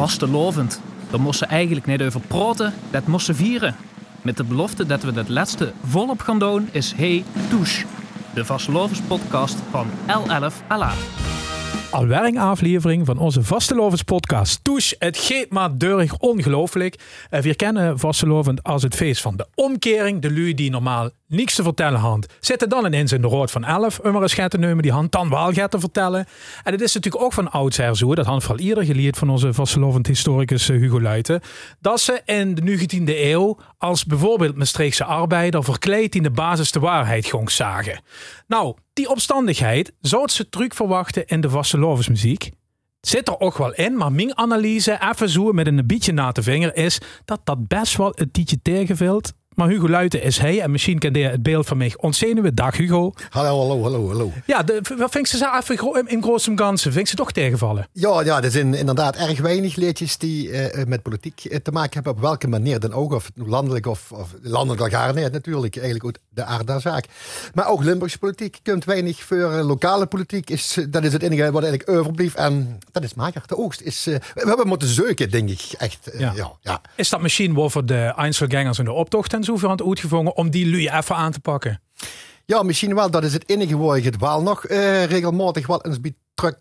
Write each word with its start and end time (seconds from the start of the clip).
vastelovend. 0.00 0.80
Daar 1.10 1.20
moesten 1.20 1.48
eigenlijk 1.48 1.86
niet 1.86 2.02
over 2.02 2.20
praten, 2.20 2.74
dat 2.90 3.06
moesten 3.06 3.34
vieren. 3.34 3.76
Met 4.22 4.36
de 4.36 4.44
belofte 4.44 4.86
dat 4.86 5.02
we 5.02 5.12
dat 5.12 5.28
laatste 5.28 5.72
volop 5.84 6.20
gaan 6.20 6.38
doen 6.38 6.68
is 6.72 6.92
Hey 6.96 7.24
Touche. 7.48 7.86
De 8.34 8.44
vastelovens 8.44 9.00
podcast 9.00 9.58
van 9.70 9.86
L11 10.06 10.66
Ala. 10.68 10.92
Alweer 11.90 12.38
aflevering 12.38 13.06
van 13.06 13.18
onze 13.18 13.42
Vastelovens 13.42 14.02
podcast. 14.02 14.64
Toes, 14.64 14.94
het 14.98 15.18
geeft 15.18 15.50
maar 15.50 15.78
deurig 15.78 16.18
ongelooflijk. 16.18 17.00
Eh, 17.30 17.42
We 17.42 17.54
kennen 17.54 17.98
Vastelovend 17.98 18.62
als 18.62 18.82
het 18.82 18.94
feest 18.94 19.22
van 19.22 19.36
de 19.36 19.46
omkering. 19.54 20.22
De 20.22 20.32
lui 20.32 20.54
die 20.54 20.70
normaal 20.70 21.10
niks 21.30 21.54
te 21.54 21.62
vertellen 21.62 22.00
hand, 22.00 22.26
zitten 22.40 22.68
dan 22.68 22.86
ineens 22.86 23.12
in 23.12 23.20
de 23.20 23.26
rood 23.26 23.50
van 23.50 23.64
11 23.64 23.98
om 23.98 24.12
maar 24.12 24.22
eens 24.22 24.34
te 24.34 24.58
nemen 24.58 24.82
die 24.82 24.92
hand 24.92 25.12
dan 25.12 25.28
wel 25.28 25.52
gaat 25.52 25.70
te 25.70 25.80
vertellen. 25.80 26.26
En 26.62 26.72
het 26.72 26.80
is 26.80 26.94
natuurlijk 26.94 27.24
ook 27.24 27.32
van 27.32 27.50
oudsher 27.50 27.96
zo, 27.96 28.14
dat 28.14 28.26
hand 28.26 28.42
vooral 28.42 28.64
ieder 28.64 28.84
geleerd 28.84 29.18
van 29.18 29.30
onze 29.30 29.52
Vastelovend 29.52 30.06
historicus 30.06 30.68
eh, 30.68 30.76
Hugo 30.76 31.00
Luiten, 31.00 31.40
dat 31.80 32.00
ze 32.00 32.22
in 32.24 32.54
de 32.54 32.78
19e 32.78 33.02
eeuw 33.04 33.58
als 33.78 34.04
bijvoorbeeld 34.04 34.56
Maastrichtse 34.56 35.04
arbeider 35.04 35.64
verkleed 35.64 36.14
in 36.14 36.22
de 36.22 36.30
basis 36.30 36.72
de 36.72 36.80
waarheid 36.80 37.26
gong 37.26 37.50
zagen. 37.50 38.02
Nou, 38.46 38.76
die 38.92 39.08
opstandigheid 39.08 39.92
zou 40.00 40.28
ze 40.28 40.48
terug 40.48 40.74
verwachten 40.74 41.26
in 41.26 41.40
de 41.40 41.50
Vastelovensmuziek. 41.50 42.50
Zit 43.00 43.28
er 43.28 43.40
ook 43.40 43.58
wel 43.58 43.74
in, 43.74 43.96
maar 43.96 44.12
mijn 44.12 44.36
analyse, 44.36 45.00
even 45.10 45.28
zo 45.28 45.52
met 45.52 45.66
een 45.66 45.86
beetje 45.86 46.12
na 46.12 46.32
te 46.32 46.42
vinger, 46.42 46.76
is 46.76 47.00
dat 47.24 47.40
dat 47.44 47.68
best 47.68 47.96
wel 47.96 48.12
een 48.14 48.30
tietje 48.30 48.62
tegenvalt. 48.62 49.32
Maar 49.60 49.68
Hugo 49.68 49.88
Luiten 49.88 50.22
is 50.22 50.38
hij 50.38 50.60
en 50.60 50.70
misschien 50.70 50.98
kent 50.98 51.16
hij 51.16 51.24
het 51.24 51.42
beeld 51.42 51.66
van 51.66 51.76
mij 51.76 51.92
ontzenuwen. 51.96 52.54
Dag 52.54 52.76
Hugo. 52.76 53.12
Hallo, 53.28 53.58
hallo, 53.58 53.82
hallo, 53.82 54.08
hallo. 54.08 54.32
Ja, 54.46 54.62
de, 54.62 54.80
wat 54.98 55.10
vind 55.10 55.30
je 55.30 55.36
ze 55.36 55.60
even 55.60 55.94
in, 55.98 56.08
in 56.08 56.22
grootste 56.22 56.52
ganzen? 56.54 56.92
Vind 56.92 57.04
je 57.04 57.10
ze 57.10 57.16
toch 57.16 57.32
tegenvallen? 57.32 57.88
Ja, 57.92 58.22
ja, 58.22 58.42
er 58.42 58.50
zijn 58.50 58.74
inderdaad 58.74 59.16
erg 59.16 59.40
weinig 59.40 59.76
liedjes 59.76 60.18
die 60.18 60.50
eh, 60.50 60.86
met 60.86 61.02
politiek 61.02 61.44
eh, 61.44 61.58
te 61.62 61.70
maken 61.70 61.94
hebben. 61.94 62.12
Op 62.12 62.20
welke 62.20 62.48
manier 62.48 62.80
dan 62.80 62.92
ook. 62.92 63.12
Of 63.12 63.24
het 63.34 63.46
landelijk 63.46 63.86
of, 63.86 64.12
of 64.12 64.34
landelijk 64.42 64.82
al 64.82 64.88
gaar 64.88 65.14
nee, 65.14 65.28
natuurlijk. 65.30 65.76
Eigenlijk 65.76 66.04
ook 66.06 66.22
de 66.28 66.44
aard 66.44 66.66
der 66.66 66.80
zaak. 66.80 67.04
Maar 67.54 67.68
ook 67.68 67.82
Limburgse 67.84 68.18
politiek. 68.18 68.54
Je 68.54 68.60
kunt 68.62 68.84
weinig 68.84 69.22
voor 69.22 69.52
eh, 69.52 69.66
lokale 69.66 70.06
politiek. 70.06 70.50
Is, 70.50 70.76
eh, 70.76 70.84
dat 70.90 71.04
is 71.04 71.12
het 71.12 71.22
enige 71.22 71.50
wat 71.52 71.62
eigenlijk 71.62 71.98
overblijft. 71.98 72.34
En 72.36 72.78
dat 72.92 73.02
is 73.02 73.14
mager. 73.14 73.42
De 73.46 73.56
oogst 73.58 73.80
is... 73.80 74.06
eh, 74.06 74.14
we 74.34 74.48
hebben 74.48 74.66
moeten 74.66 74.88
zeuken, 74.88 75.30
denk 75.30 75.48
ik. 75.50 75.60
Echt. 75.78 76.06
eh, 76.10 76.20
Ja. 76.20 76.32
ja. 76.36 76.50
Ja, 76.62 76.80
Is 76.96 77.08
dat 77.08 77.20
misschien 77.20 77.70
voor 77.70 77.86
de 77.86 78.12
Einzelgangers 78.16 78.78
in 78.78 78.84
de 78.84 78.92
optocht 78.92 79.32
en 79.32 79.44
zo 79.44 79.49
voor 79.58 79.68
aan 79.68 79.76
het 79.76 79.86
om 80.34 80.50
die 80.50 80.70
lui 80.70 80.88
even 80.88 81.16
aan 81.16 81.32
te 81.32 81.40
pakken? 81.40 81.80
Ja, 82.44 82.62
misschien 82.62 82.94
wel. 82.94 83.10
Dat 83.10 83.24
is 83.24 83.32
het 83.32 83.48
enige 83.48 83.76
waar 83.76 83.98
het 84.04 84.18
wel 84.18 84.42
nog 84.42 84.64
eh, 84.64 85.04
regelmatig 85.04 85.66
wel 85.66 85.84
eens 85.84 86.00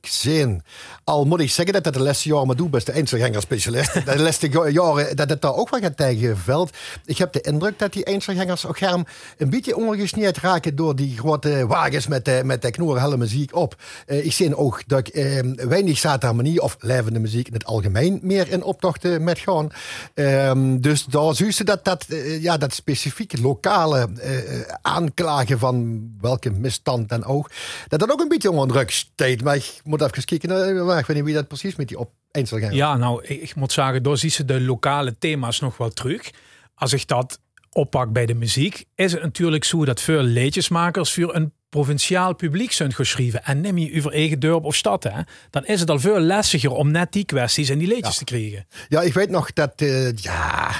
zijn. 0.01 0.63
Al 1.03 1.25
moet 1.25 1.39
ik 1.39 1.49
zeggen 1.49 1.73
dat 1.73 1.83
dat 1.83 1.93
de 1.93 1.99
laatste 1.99 2.29
jaren 2.29 2.47
maar 2.47 2.55
doe, 2.55 2.69
beste 2.69 2.91
Einzelganger-specialist. 2.91 4.05
de 4.05 4.19
laatste 4.19 4.49
jaren 4.71 5.15
dat 5.15 5.29
het 5.29 5.41
daar 5.41 5.55
ook 5.55 5.69
wel 5.69 5.79
gaat 5.79 5.97
tegenveld. 5.97 6.77
Ik 7.05 7.17
heb 7.17 7.33
de 7.33 7.41
indruk 7.41 7.79
dat 7.79 7.93
die 7.93 8.05
Einzelgangers 8.05 8.65
ook 8.65 8.79
een 8.79 9.49
beetje 9.49 9.75
ondergesneerd 9.75 10.37
raken 10.37 10.75
door 10.75 10.95
die 10.95 11.17
grote 11.17 11.67
wagens 11.67 12.07
met 12.07 12.25
de, 12.25 12.41
met 12.45 12.61
de 12.61 13.17
muziek 13.17 13.55
op. 13.55 13.75
Eh, 14.05 14.25
ik 14.25 14.31
zie 14.31 14.55
ook 14.55 14.83
dat 14.87 14.99
ik 14.99 15.07
eh, 15.07 15.39
weinig 15.55 15.97
zaterharmonie 15.97 16.61
of 16.61 16.77
levende 16.79 17.19
muziek 17.19 17.47
in 17.47 17.53
het 17.53 17.65
algemeen 17.65 18.19
meer 18.21 18.51
in 18.51 18.63
optochten 18.63 19.23
met 19.23 19.39
gaan. 19.39 19.69
Ehm, 20.13 20.79
dus 20.79 21.05
daar 21.05 21.35
zie 21.35 21.53
je 21.55 21.63
dat, 21.63 21.85
dat, 21.85 22.05
eh, 22.09 22.41
ja, 22.41 22.57
dat 22.57 22.73
specifieke 22.73 23.41
lokale 23.41 24.09
eh, 24.21 24.33
aanklagen 24.81 25.59
van 25.59 26.07
welke 26.21 26.49
misstand 26.49 27.09
dan 27.09 27.25
ook, 27.25 27.49
dat 27.87 27.99
dat 27.99 28.11
ook 28.11 28.19
een 28.19 28.27
beetje 28.27 28.51
onder 28.51 28.67
druk 28.67 28.91
staat. 28.91 29.41
Maar 29.41 29.68
ik 29.77 29.81
moet 29.83 30.01
even 30.01 30.25
kijken, 30.25 30.85
maar 30.85 30.99
ik 30.99 31.05
weet 31.05 31.17
niet 31.17 31.25
wie 31.25 31.33
dat 31.33 31.47
precies 31.47 31.75
met 31.75 31.87
die 31.87 31.99
op 31.99 32.11
Einzelganger. 32.31 32.75
Ja, 32.75 32.97
nou, 32.97 33.25
ik, 33.25 33.55
moet 33.55 33.71
zeggen, 33.71 34.03
door 34.03 34.17
zie 34.17 34.29
ze 34.29 34.45
de 34.45 34.61
lokale 34.61 35.17
thema's 35.17 35.59
nog 35.59 35.77
wel 35.77 35.89
terug. 35.89 36.29
Als 36.75 36.93
ik 36.93 37.07
dat 37.07 37.39
oppak 37.71 38.11
bij 38.11 38.25
de 38.25 38.33
muziek, 38.33 38.85
is 38.95 39.11
het 39.11 39.21
natuurlijk 39.21 39.63
zo 39.63 39.85
dat 39.85 40.01
veel 40.01 40.21
liedjesmakers 40.21 41.13
voor 41.13 41.35
een 41.35 41.53
provinciaal 41.69 42.35
publiek 42.35 42.71
zijn 42.71 42.93
geschreven. 42.93 43.43
En 43.43 43.61
neem 43.61 43.77
je 43.77 43.97
over 43.97 44.13
eigen 44.13 44.39
dorp 44.39 44.63
of 44.63 44.75
stad, 44.75 45.03
hè, 45.03 45.21
dan 45.49 45.65
is 45.65 45.79
het 45.79 45.89
al 45.89 45.99
veel 45.99 46.19
lastiger 46.19 46.71
om 46.71 46.91
net 46.91 47.11
die 47.11 47.25
kwesties 47.25 47.69
en 47.69 47.77
die 47.77 47.87
liedjes 47.87 48.17
te 48.17 48.23
krijgen. 48.23 48.67
Ja, 48.87 49.01
ik 49.01 49.13
weet 49.13 49.29
nog 49.29 49.53
dat, 49.53 49.73
eh, 49.75 50.15
ja... 50.15 50.71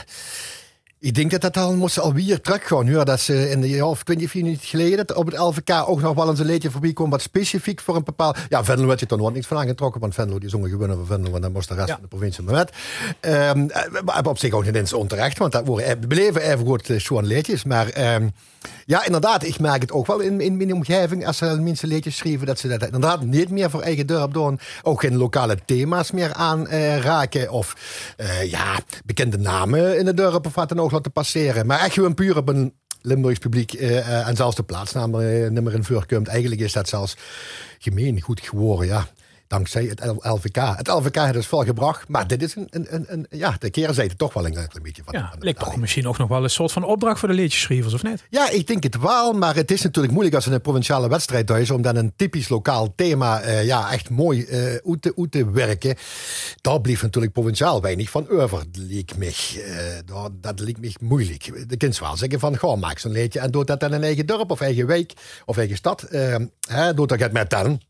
Ik 1.02 1.16
denk 1.16 1.32
dat 1.32 1.42
dat 1.42 1.58
al 1.58 1.76
moest 1.76 2.00
alweer 2.00 2.42
teruggaan. 2.42 2.86
Ja, 2.86 3.04
dat 3.04 3.20
ze 3.20 3.50
in 3.50 3.62
de 3.62 3.70
jaar 3.70 3.86
of 3.88 4.04
20 4.04 4.34
minuten 4.34 4.68
geleden 4.68 5.18
op 5.18 5.26
het 5.26 5.38
LVK 5.38 5.84
ook 5.88 6.02
nog 6.02 6.16
wel 6.16 6.30
eens 6.30 6.40
een 6.40 6.46
liedje 6.46 6.72
voorbij 6.72 6.94
kwam 6.94 7.10
wat 7.10 7.22
specifiek 7.22 7.82
voor 7.82 7.96
een 7.96 8.04
bepaald... 8.04 8.38
Ja, 8.50 8.64
Venlo 8.64 8.88
had 8.88 9.00
je 9.00 9.06
toen 9.06 9.18
nooit 9.20 9.34
niks 9.34 9.48
van 9.48 9.58
aangetrokken, 9.58 10.02
want 10.02 10.14
Venlo 10.14 10.40
die 10.40 10.50
zongen 10.50 10.70
gewonnen 10.70 10.98
van 10.98 11.06
Venlo 11.06 11.36
en 11.36 11.42
dan 11.42 11.52
moest 11.52 11.68
de 11.68 11.74
rest 11.76 11.88
Ja. 11.88 11.94
van 11.94 12.02
de 12.02 12.08
provincie 12.08 12.44
maar 12.44 12.54
met. 12.54 12.72
Ehm, 13.20 13.70
eh, 13.70 14.02
maar 14.06 14.26
op 14.26 14.38
zich 14.38 14.54
ook 14.54 14.66
niet 14.66 14.76
eens 14.76 14.94
onterecht, 14.94 15.38
want 15.38 15.52
dat 15.52 15.66
worden, 15.66 16.00
we 16.00 16.08
beleven 16.08 16.42
even 16.42 16.66
goed 16.66 16.90
eh, 16.90 17.00
schoon 17.00 17.26
liedjes. 17.26 17.64
Maar 17.64 17.90
ehm, 17.90 18.28
ja, 18.86 19.06
inderdaad, 19.06 19.44
ik 19.44 19.60
merk 19.60 19.82
het 19.82 19.92
ook 19.92 20.08
wel 20.08 20.20
in, 20.20 20.42
in 20.42 20.58
mijn 20.58 20.74
omgeving 20.74 21.28
als 21.28 21.42
er 21.42 21.62
mensen 21.62 21.88
liedjes 21.88 22.18
schrijven 22.18 22.46
dat 22.48 22.60
ze 22.60 22.68
dat 22.68 22.84
inderdaad 22.84 23.22
niet 23.24 23.50
meer 23.50 23.70
voor 23.70 23.82
eigen 23.82 24.08
dorp 24.08 24.34
doen. 24.34 24.60
Ook 24.84 25.00
geen 25.00 25.18
lokale 25.18 25.58
thema's 25.66 26.12
meer 26.12 26.34
aanraken 26.34 27.52
of 27.52 27.76
eh, 28.18 28.44
ja, 28.52 28.80
bekende 29.06 29.38
namen 29.38 30.00
in 30.00 30.08
het 30.08 30.18
dorp 30.18 30.46
of 30.46 30.56
wat 30.56 30.70
dan 30.70 30.80
ook 30.80 30.89
laten 30.92 31.12
passeren. 31.12 31.66
Maar 31.66 31.80
echt 31.80 31.94
gewoon 31.94 32.14
puur 32.14 32.38
op 32.38 32.50
een 32.50 32.74
Limburgs 33.02 33.40
publiek 33.40 33.74
eh, 33.74 33.98
eh, 33.98 34.28
en 34.28 34.36
zelfs 34.36 34.56
de 34.56 34.64
plaatsnaam 34.64 35.16
er 35.16 35.52
niet 35.52 35.64
meer 35.64 35.74
in 35.74 35.84
voorkomt. 35.84 36.28
Eigenlijk 36.28 36.62
is 36.62 36.74
dat 36.74 36.90
zelfs 36.90 37.18
gemeen 37.80 38.22
goed 38.22 38.42
geworden, 38.42 38.88
ja. 38.88 39.08
Dankzij 39.50 39.84
het 39.84 40.02
LVK. 40.22 40.56
Het 40.56 40.88
LVK 40.88 41.16
heeft 41.16 41.34
dus 41.34 41.48
veel 41.48 41.64
gebracht, 41.64 42.08
maar 42.08 42.28
dit 42.28 42.42
is 42.42 42.56
een, 42.56 42.68
een, 42.70 42.88
een, 42.90 43.06
een 43.08 43.28
ja, 43.30 43.56
de 43.60 44.16
toch 44.18 44.34
wel 44.34 44.46
een 44.46 44.52
klein 44.52 44.70
beetje 44.82 45.02
van. 45.06 45.20
Ja, 45.20 45.34
lijkt 45.40 45.60
toch 45.60 45.76
misschien 45.78 46.08
ook 46.08 46.18
nog 46.18 46.28
wel 46.28 46.44
een 46.44 46.50
soort 46.50 46.72
van 46.72 46.84
opdracht 46.84 47.20
voor 47.20 47.28
de 47.28 47.34
liedjeschrijvers, 47.34 47.94
of 47.94 48.04
niet? 48.04 48.24
Ja, 48.30 48.50
ik 48.50 48.68
denk 48.68 48.84
het 48.84 49.00
wel, 49.00 49.34
maar 49.34 49.56
het 49.56 49.72
is 49.72 49.82
natuurlijk 49.82 50.14
moeilijk 50.14 50.36
als 50.36 50.46
een 50.46 50.62
provinciale 50.62 51.10
wedstrijd 51.10 51.50
is 51.50 51.72
om 51.72 51.82
dan 51.82 51.96
een 51.96 52.14
typisch 52.16 52.50
lokaal 52.50 52.94
thema 52.96 53.42
eh, 53.42 53.66
ja, 53.66 53.92
echt 53.92 54.10
mooi 54.10 54.44
eh 54.44 54.78
uit, 54.86 55.02
te, 55.02 55.14
uit 55.18 55.32
te 55.32 55.52
werken. 55.52 55.96
Daar 56.62 56.82
blijft 56.82 57.02
natuurlijk 57.02 57.34
provinciaal 57.34 57.82
weinig 57.82 58.10
van 58.10 58.30
over, 58.30 58.64
me. 59.18 59.28
Eh, 59.28 60.00
dat, 60.06 60.32
dat 60.42 60.60
liep 60.60 60.78
me 60.78 60.92
moeilijk. 61.02 61.70
De 61.70 61.78
kind 61.78 62.00
wel 62.00 62.18
zeggen 62.18 62.40
van, 62.40 62.58
ga 62.58 62.76
maak 62.76 63.00
zo'n 63.00 63.12
liedje 63.12 63.40
en 63.40 63.52
doe 63.52 63.66
dat 63.66 63.80
dan 63.80 63.94
in 63.94 64.04
eigen 64.04 64.26
dorp 64.26 64.52
of 64.52 64.62
eigen 64.62 64.88
wijk 64.88 65.14
of 65.46 65.58
eigen 65.58 65.76
stad. 65.76 66.02
Eh, 66.02 66.36
hè, 66.68 66.94
doe 66.94 67.08
dat 67.08 67.32
met 67.32 67.50
dan. 67.50 67.82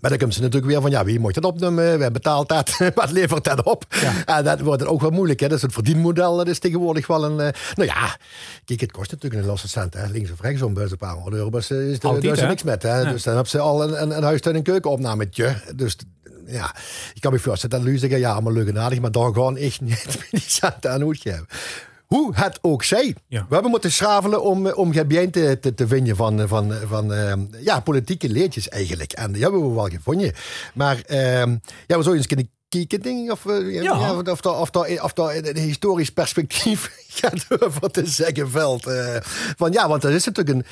Maar 0.00 0.10
dan 0.10 0.18
komt 0.18 0.34
ze 0.34 0.40
natuurlijk 0.40 0.72
weer 0.72 0.80
van, 0.80 0.90
ja, 0.90 1.04
wie 1.04 1.20
moet 1.20 1.34
dat 1.34 1.44
opnemen? 1.44 1.98
Wij 1.98 2.10
betaalt 2.12 2.48
dat, 2.48 2.76
wat 2.94 3.10
levert 3.10 3.44
dat 3.44 3.62
op? 3.62 3.84
En 4.26 4.44
dat 4.44 4.60
wordt 4.60 4.82
dan 4.82 4.88
ook 4.88 5.00
wel 5.00 5.10
moeilijk. 5.10 5.40
Hè? 5.40 5.48
Dat 5.48 5.56
is 5.56 5.62
het 5.62 5.72
verdienmodel, 5.72 6.36
dat 6.36 6.48
is 6.48 6.58
tegenwoordig 6.58 7.06
wel 7.06 7.24
een... 7.24 7.40
eh, 7.40 7.52
nou 7.74 7.88
ja, 7.88 8.16
kijk, 8.64 8.80
het 8.80 8.92
kost 8.92 9.10
natuurlijk 9.10 9.42
een 9.42 9.48
losse 9.48 9.68
cent. 9.68 9.94
Hè? 9.94 10.06
Links 10.06 10.30
of 10.30 10.40
rechts 10.40 10.62
om 10.62 10.74
bij 10.74 10.84
een 10.90 10.96
paar 10.96 11.14
honderd 11.14 11.34
euro. 11.34 11.56
Is 11.58 11.70
er, 11.70 11.90
er 12.42 12.48
niks 12.48 12.62
met. 12.62 12.82
Hè? 12.82 13.00
Ja. 13.00 13.10
Dus 13.12 13.22
dan 13.22 13.34
hebben 13.34 13.50
ze 13.50 13.58
al 13.58 13.82
een, 13.82 14.02
een, 14.02 14.16
een 14.16 14.22
huis- 14.22 14.40
en 14.40 14.62
keukenopnametje. 14.62 15.54
Dus 15.74 15.96
ja, 16.46 16.74
ik 17.14 17.20
kan 17.20 17.32
me 17.32 17.38
voorstellen 17.38 17.76
dat 17.76 17.84
jullie 17.84 18.00
zeggen, 18.00 18.18
ja, 18.18 18.32
allemaal 18.32 18.52
leuk 18.52 18.68
en 18.68 18.78
aardig, 18.78 19.00
maar 19.00 19.10
daar 19.12 19.32
gewoon 19.32 19.56
echt 19.56 19.80
niet 19.80 20.18
die 20.30 20.40
cent 20.46 20.86
aan 20.86 21.02
uitgeven. 21.06 21.46
Hoe 22.06 22.34
het 22.34 22.58
ook 22.62 22.82
zij. 22.82 23.14
Ja. 23.28 23.46
We 23.48 23.54
hebben 23.54 23.70
moeten 23.70 23.92
schravelen 23.92 24.42
om, 24.42 24.66
eh, 24.66 24.78
om 24.78 24.92
te, 24.92 25.58
te, 25.60 25.74
te 25.74 25.86
vinden 25.86 26.16
van, 26.16 26.48
van, 26.48 26.72
van 26.86 27.12
eh, 27.12 27.34
ja, 27.60 27.80
politieke 27.80 28.28
leedjes 28.28 28.68
eigenlijk. 28.68 29.12
En 29.12 29.32
die 29.32 29.42
hebben 29.42 29.68
we 29.68 29.74
wel 29.74 29.88
gevonden. 29.88 30.32
Maar 30.74 31.00
ehm, 31.06 31.50
ja, 31.86 31.96
we 31.96 32.02
zouden 32.02 32.16
eens 32.16 32.26
kunnen 32.26 32.50
kijken, 32.68 33.00
denk 33.00 33.24
ik, 33.24 33.32
of, 33.32 33.46
eh, 33.46 33.72
ja. 33.74 33.82
Ja. 33.82 34.14
of, 34.14 34.40
daar, 34.40 34.58
of, 34.58 34.70
daar, 34.70 35.02
of 35.02 35.12
daar 35.12 35.34
in 35.36 35.46
een 35.46 35.56
historisch 35.56 36.10
perspectief 36.10 36.92
gaat 37.20 37.62
over 37.62 37.90
te 37.90 38.06
zeggen 38.06 38.50
veld. 38.50 38.86
eh. 38.86 39.16
van 39.56 39.72
ja, 39.72 39.88
want 39.88 40.02
dat 40.02 40.12
is 40.12 40.24
natuurlijk 40.24 40.56
een... 40.56 40.66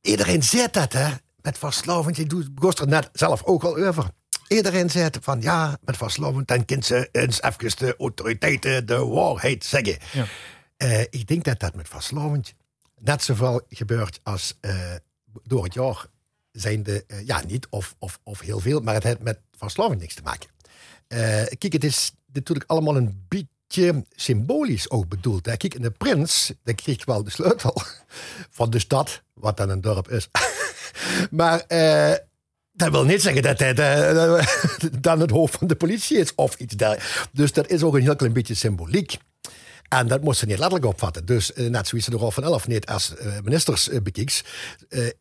Iedereen 0.00 0.42
zegt 0.42 0.74
dat, 0.74 0.92
hè. 0.92 1.08
Met 1.42 1.58
verslaving. 1.58 2.16
Je 2.16 2.26
doet 2.26 2.78
er 2.78 2.88
net 2.88 3.08
zelf 3.12 3.44
ook 3.44 3.64
al 3.64 3.76
over. 3.76 4.04
Iedereen 4.48 4.90
zegt 4.90 5.18
van 5.20 5.40
ja, 5.40 5.78
met 5.84 5.96
verslaving, 5.96 6.46
dan 6.46 6.64
kunnen 6.64 6.86
ze 6.86 7.08
eens 7.12 7.42
even 7.42 7.76
de 7.76 7.94
autoriteiten 7.98 8.86
de 8.86 8.98
waarheid 8.98 9.64
zeggen. 9.64 9.98
Ja. 10.12 10.26
Eh, 10.76 11.00
ik 11.00 11.26
denk 11.26 11.44
dat 11.44 11.60
dat 11.60 11.74
met 11.74 11.88
verslaving 11.88 12.46
net 12.98 13.22
zoveel 13.22 13.60
gebeurt 13.68 14.20
als 14.22 14.56
eh, 14.60 14.94
door 15.42 15.64
het 15.64 15.74
jaar 15.74 16.06
zijn 16.52 16.82
de, 16.82 17.04
eh, 17.06 17.26
ja, 17.26 17.42
niet 17.46 17.66
of, 17.70 17.94
of, 17.98 18.18
of 18.22 18.40
heel 18.40 18.60
veel, 18.60 18.80
maar 18.80 18.94
het 18.94 19.02
heeft 19.02 19.22
met 19.22 19.40
verslaving 19.56 20.00
niks 20.00 20.14
te 20.14 20.22
maken. 20.22 20.48
Kijk, 21.58 21.72
het 21.72 21.84
is 21.84 22.12
natuurlijk 22.32 22.70
allemaal 22.70 22.96
een 22.96 23.24
beetje 23.28 24.04
symbolisch 24.10 24.90
ook 24.90 25.08
bedoeld. 25.08 25.46
Hè. 25.46 25.56
Kijk, 25.56 25.74
en 25.74 25.82
de 25.82 25.90
prins, 25.90 26.52
die 26.64 26.74
kreeg 26.74 27.04
wel 27.04 27.24
de 27.24 27.30
sleutel 27.30 27.82
van 28.58 28.70
de 28.70 28.78
stad, 28.78 29.22
wat 29.34 29.56
dan 29.56 29.68
een 29.70 29.80
dorp 29.80 30.08
is. 30.10 30.28
maar 31.30 31.60
eh, 31.60 32.14
dat 32.78 32.90
wil 32.90 33.04
niet 33.04 33.22
zeggen 33.22 33.42
dat 33.42 33.58
hij 33.58 33.74
dan 35.00 35.20
het 35.20 35.30
hoofd 35.30 35.56
van 35.56 35.66
de 35.66 35.76
politie 35.76 36.18
is 36.18 36.34
of 36.34 36.54
iets 36.54 36.76
dergelijks. 36.76 37.28
Dus 37.32 37.52
dat 37.52 37.70
is 37.70 37.82
ook 37.82 37.94
een 37.94 38.02
heel 38.02 38.16
klein 38.16 38.32
beetje 38.32 38.54
symboliek. 38.54 39.16
En 39.88 40.06
dat 40.06 40.22
moest 40.22 40.38
ze 40.38 40.46
niet 40.46 40.58
letterlijk 40.58 40.86
opvatten. 40.86 41.26
Dus 41.26 41.52
eh, 41.52 41.66
net 41.66 41.88
zoals 41.88 42.04
ze 42.04 42.10
de 42.10 42.16
rol 42.16 42.30
van 42.30 42.42
elf 42.42 42.66
niet 42.66 42.86
als 42.86 43.16
eh, 43.16 43.32
ministers 43.42 43.88
eh, 43.88 44.00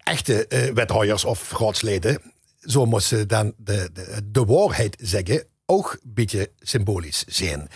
echte 0.04 0.72
wethouders 0.74 1.26
of 1.26 1.52
raadsleden, 1.52 2.22
zo 2.60 2.86
moesten 2.86 3.18
ze 3.18 3.26
dan 3.26 3.54
de, 3.58 3.90
de, 3.94 4.22
de 4.32 4.46
waarheid 4.46 4.98
zeggen 5.02 5.44
ook 5.66 5.98
een 6.04 6.14
beetje 6.14 6.52
symbolisch 6.60 7.24
zijn. 7.28 7.70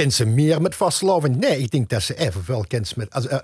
Kent 0.00 0.14
ze 0.14 0.26
meer 0.26 0.62
met 0.62 0.74
vastloving? 0.74 1.36
Nee, 1.36 1.58
ik 1.58 1.70
denk 1.70 1.88
dat 1.88 2.02
ze 2.02 2.18
evenveel 2.18 2.64
kent 2.68 2.96
met. 2.96 3.12
Als, 3.12 3.26
uh, 3.26 3.38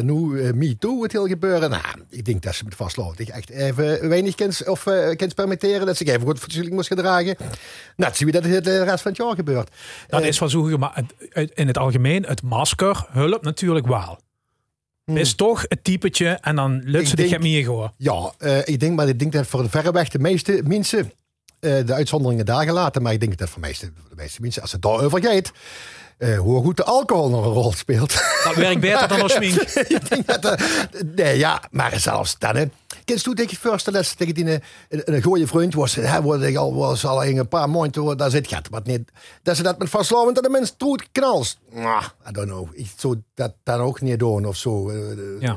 nu 0.00 0.14
uh, 0.14 0.52
Me 0.52 0.78
Too 0.78 1.02
het 1.02 1.12
heel 1.12 1.26
gebeuren. 1.26 1.70
Nou, 1.70 1.82
ik 2.10 2.24
denk 2.24 2.42
dat 2.42 2.54
ze 2.54 2.64
met 2.64 2.74
vastloving 2.74 3.28
echt 3.28 3.50
even 3.50 4.08
weinig 4.08 4.34
kent 4.34 4.68
of 4.68 4.86
uh, 4.86 5.16
kent 5.16 5.34
permitteren. 5.34 5.86
Dat 5.86 5.96
ze 5.96 6.04
even 6.04 6.20
goed 6.20 6.38
fatsoenlijk 6.38 6.74
moest 6.74 6.88
gedragen. 6.88 7.36
Nou, 7.96 8.14
zie 8.14 8.26
je 8.26 8.32
dat 8.32 8.44
het 8.44 8.64
de 8.64 8.84
rest 8.84 9.02
van 9.02 9.12
het 9.12 9.20
jaar 9.20 9.34
gebeurt. 9.34 9.70
Dat 10.08 10.22
is 10.22 10.38
wel 10.38 10.48
zo, 10.48 10.76
maar 10.78 11.02
in 11.54 11.66
het 11.66 11.78
algemeen, 11.78 12.24
het 12.26 12.42
masker 12.42 13.06
hulp 13.10 13.42
natuurlijk 13.42 13.86
wel. 13.86 14.18
Hmm. 15.04 15.16
Is 15.16 15.34
toch 15.34 15.64
het 15.68 15.84
typetje 15.84 16.28
en 16.28 16.56
dan 16.56 16.82
lukt 16.84 17.08
ze 17.08 17.16
de 17.16 17.28
chemie 17.28 17.64
gewoon. 17.64 17.92
Ja, 17.96 18.32
ik 18.64 18.80
denk, 18.80 18.96
maar 18.96 19.08
ik 19.08 19.18
denk 19.18 19.32
dat 19.32 19.46
voor 19.46 19.62
de 19.62 19.68
verreweg 19.68 20.08
de 20.08 20.18
meeste 20.18 20.62
mensen 20.64 21.12
de 21.60 21.92
uitzonderingen 21.92 22.46
daar 22.46 22.64
gelaten. 22.64 23.02
Maar 23.02 23.12
ik 23.12 23.20
denk 23.20 23.38
dat 23.38 23.48
voor 23.48 23.62
de 23.62 23.66
meeste, 23.66 23.86
de 23.86 24.16
meeste 24.16 24.40
mensen, 24.40 24.62
als 24.62 24.72
het 24.72 24.82
daarover 24.82 25.22
gaat, 25.22 25.52
uh, 26.22 26.38
hoe 26.38 26.62
goed 26.62 26.76
de 26.76 26.84
alcohol 26.84 27.28
nog 27.28 27.44
een 27.44 27.52
rol 27.52 27.72
speelt. 27.72 28.12
Dat 28.44 28.54
werkt 28.54 28.80
beter 28.80 29.08
dan 29.08 29.22
als 29.22 29.32
smink. 29.42 29.60
uh, 30.44 30.52
nee, 31.14 31.38
ja, 31.38 31.62
maar 31.70 32.00
zelfs 32.00 32.38
dan. 32.38 32.70
Kennst 33.04 33.26
ik 33.26 33.58
eerste 33.62 33.90
les 33.90 34.14
tegen 34.14 34.34
die 34.34 34.44
een, 34.44 34.60
een, 34.88 35.22
goede 35.22 35.46
vriend 35.46 35.74
was. 35.74 35.94
Hij 35.94 36.22
wordt 36.22 36.56
al 36.56 36.74
was 36.74 37.04
al 37.04 37.24
een 37.24 37.48
paar 37.48 37.70
maanden 37.70 38.16
daar 38.16 38.30
zit 38.30 38.48
gaat, 38.48 38.70
maar 38.70 38.80
niet 38.84 39.10
dat 39.42 39.56
ze 39.56 39.62
dat 39.62 39.78
met 39.78 39.88
vastlovend 39.88 40.34
dat 40.34 40.44
de 40.44 40.50
mens 40.50 40.74
troet 40.76 41.08
knals. 41.12 41.58
Ah, 41.74 42.04
I 42.28 42.32
don't 42.32 42.48
know. 42.48 42.68
Ik 42.72 42.86
zou 42.96 43.22
dat 43.34 43.54
dan 43.62 43.80
ook 43.80 44.00
niet 44.00 44.18
doen 44.18 44.46
of 44.46 44.56
zo. 44.56 44.90
Uh, 44.90 45.40
ja. 45.40 45.56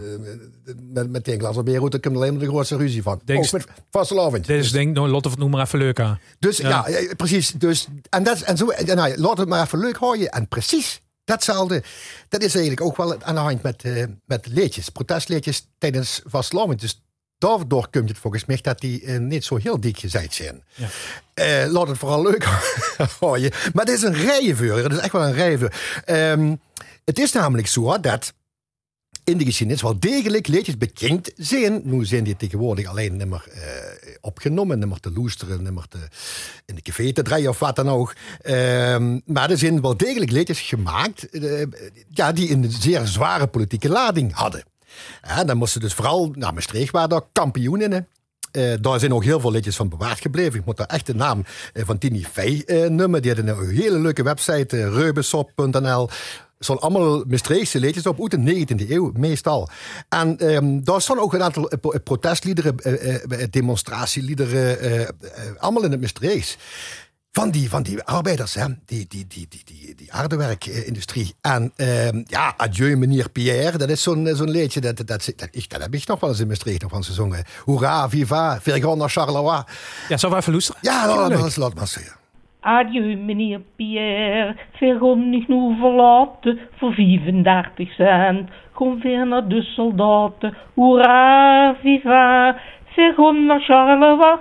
met, 0.94 1.10
met 1.10 1.28
een 1.28 1.40
glas 1.40 1.64
bier, 1.64 1.80
dan 1.80 2.00
komt 2.00 2.16
alleen 2.16 2.32
maar 2.32 2.44
de 2.44 2.48
grootste 2.48 2.78
ruzie 2.78 3.02
van. 3.02 3.22
Denk, 3.26 3.44
ook 3.44 3.52
met 3.52 3.66
vastlovend. 3.92 4.46
Dit 4.46 4.64
is 4.64 4.72
denk 4.72 4.98
Lotte 4.98 5.30
noem 5.38 5.50
maar 5.50 5.66
even 5.66 5.80
leuk 5.80 6.00
aan. 6.00 6.20
Dus 6.40 6.58
ja, 6.58 6.88
ja 6.88 7.16
precies. 7.16 7.52
Dus, 7.52 7.88
en, 8.10 8.24
dat, 8.24 8.42
en 8.42 8.58
zo, 8.58 8.70
en, 8.70 8.96
nou, 8.96 9.18
laat 9.18 9.38
het 9.38 9.48
maar 9.48 9.64
even 9.64 9.80
leuk 9.80 9.98
houden. 9.98 10.30
En 10.30 10.48
precies 10.48 11.02
Datzelfde, 11.26 11.84
dat 12.30 12.42
is 12.42 12.56
eigenlijk 12.56 12.82
ook 12.82 12.98
wel 12.98 13.22
aan 13.24 13.36
de 13.36 13.42
hand 13.42 13.62
met, 13.62 13.84
uh, 13.84 14.04
met 14.26 14.48
leedjes, 14.48 14.90
protestleedjes 14.90 15.68
tijdens 15.78 16.22
vastlovend. 16.26 16.82
Dus 16.82 17.04
daardoor 17.38 17.90
kun 17.90 18.02
je 18.02 18.08
het 18.08 18.18
volgens 18.18 18.46
mij 18.46 18.60
dat 18.62 18.80
die 18.80 19.02
uh, 19.02 19.20
niet 19.20 19.46
zo 19.46 19.58
heel 19.58 19.80
dik 19.80 20.00
gezegd 20.00 20.34
zijn. 20.34 20.64
Ja. 20.74 20.88
Uh, 21.66 21.72
laat 21.72 21.88
het 21.88 21.98
vooral 21.98 22.24
leuk 22.24 22.44
houden. 23.20 23.52
Maar 23.74 23.86
het 23.86 23.94
is 23.94 24.02
een 24.02 24.14
rijenvuur, 24.14 24.84
het 24.84 24.92
is 24.92 24.98
echt 24.98 25.12
wel 25.12 25.24
een 25.24 25.34
rijenvuur. 25.34 26.04
Um, 26.06 26.60
het 27.06 27.20
is 27.20 27.32
namelijk 27.32 27.68
zo 27.68 28.00
dat 28.00 28.34
in 29.24 29.38
de 29.38 29.46
geschiedenis 29.46 29.82
wel 29.82 30.00
degelijk 30.00 30.48
leedjes 30.48 30.78
bekend 30.78 31.32
zijn. 31.36 31.82
Nu 31.84 32.06
zijn 32.06 32.24
die 32.24 32.36
tegenwoordig 32.36 32.86
alleen 32.86 33.16
nimmer 33.16 33.46
uh, 33.48 33.62
opgenomen, 34.22 34.80
nimmer 34.80 35.00
te 35.00 35.12
loesteren, 35.12 35.64
nimmer 35.64 35.88
te, 35.88 35.98
in 36.66 36.76
de 36.76 36.82
café 36.82 37.14
te 37.14 37.22
draaien 37.22 37.50
of 37.50 37.60
wat 37.60 37.76
dan 37.76 37.90
ook. 37.90 38.16
Uh, 38.44 38.98
maar 39.26 39.52
er 39.52 39.58
zijn 39.58 39.82
wel 39.82 39.98
degelijk 39.98 40.32
leedjes 40.32 40.62
gemaakt 40.62 41.28
ja, 42.10 42.32
die 42.32 42.52
een 42.52 42.72
zeer 42.72 43.06
zware 43.06 43.48
politieke 43.48 43.90
lading 43.90 44.34
hadden. 44.34 44.64
Ja, 45.28 45.44
dan 45.44 45.58
moesten 45.58 45.82
dus 45.82 45.94
vooral, 45.94 46.32
nou 46.36 46.54
Maastricht 46.54 46.92
waren 46.92 47.10
daar. 47.10 48.06
Uh, 48.52 48.74
daar 48.82 49.00
zijn 49.00 49.14
ook 49.14 49.24
heel 49.24 49.40
veel 49.40 49.52
liedjes 49.52 49.76
van 49.76 49.90
bewaard 49.90 50.20
gebleven. 50.20 50.60
Ik 50.60 50.66
moet 50.66 50.78
daar 50.78 50.88
echt 50.88 51.06
de 51.06 51.16
naam 51.16 51.44
uh, 51.74 51.84
van 51.86 51.98
Tini 51.98 52.26
Fey 52.32 52.64
uh. 52.66 53.22
Die 53.22 53.34
hadden 53.34 53.48
een 53.48 53.70
hele 53.70 54.00
leuke 54.00 54.24
website, 54.24 54.90
reubesop.nl 54.90 56.10
zijn 56.60 56.78
allemaal 56.78 57.24
Maastrichtse 57.28 57.80
liedjes 57.80 58.06
op 58.06 58.22
uit 58.22 58.32
de 58.32 58.66
19e 58.66 58.90
eeuw, 58.90 59.12
meestal. 59.14 59.70
En 60.10 60.56
um, 60.56 60.84
daar 60.84 61.02
staan 61.02 61.20
ook 61.20 61.34
een 61.34 61.44
aantal 61.44 61.72
protestliederen, 62.04 62.76
demonstratieliederen, 63.50 65.16
allemaal 65.58 65.84
in 65.84 65.92
het 65.92 66.02
Maastrichts 66.02 66.58
van 67.38 67.52
die, 67.52 67.70
van 67.70 67.84
die 67.84 68.04
arbeiders, 68.04 68.54
hè? 68.54 68.66
Die, 68.86 69.06
die, 69.08 69.28
die, 69.28 69.48
die, 69.50 69.62
die, 69.66 69.96
die 69.96 70.14
aardewerkindustrie. 70.14 71.34
En 71.42 71.72
uh, 71.78 72.24
ja, 72.26 72.54
adieu 72.58 72.96
meneer 72.96 73.30
Pierre, 73.30 73.78
dat 73.78 73.90
is 73.90 74.04
zo'n 74.04 74.28
zo'n 74.34 74.50
liedje, 74.50 74.82
dat, 74.82 74.98
dat, 74.98 75.08
dat, 75.08 75.50
ik, 75.52 75.70
dat 75.70 75.82
heb 75.82 75.94
ik 75.94 76.08
nog 76.08 76.20
wel 76.20 76.30
eens 76.30 76.40
in 76.40 76.48
Maastricht 76.48 76.82
nog 76.82 76.92
van 76.92 77.04
gezongen. 77.04 77.44
Hoera, 77.64 78.10
viva, 78.10 78.60
Vergon 78.62 78.98
naar 78.98 79.10
Charleroi. 79.10 79.64
Ja, 80.10 80.18
zullen 80.18 80.36
we 80.36 80.42
even 80.42 80.52
luisteren? 80.52 80.82
Ja, 80.82 81.08
laat 81.08 81.30
maar 81.30 81.44
eens, 81.44 81.56
laat 81.56 81.76
maar 81.76 81.88
zeggen. 81.88 82.16
Adieu 82.60 83.16
meneer 83.16 83.62
Pierre, 83.76 84.56
Vergon 84.74 85.30
niet 85.30 85.48
nu 85.48 85.76
verlaten 85.80 86.60
voor 86.78 86.94
35 86.94 87.94
cent. 87.94 88.50
Kom 88.74 89.02
weer 89.02 89.28
naar 89.28 89.48
de 89.48 89.62
soldaten, 89.62 90.58
hoera, 90.74 91.76
viva, 91.82 92.58
Vergon 92.86 93.46
naar 93.46 93.62
Charleroi. 93.62 94.38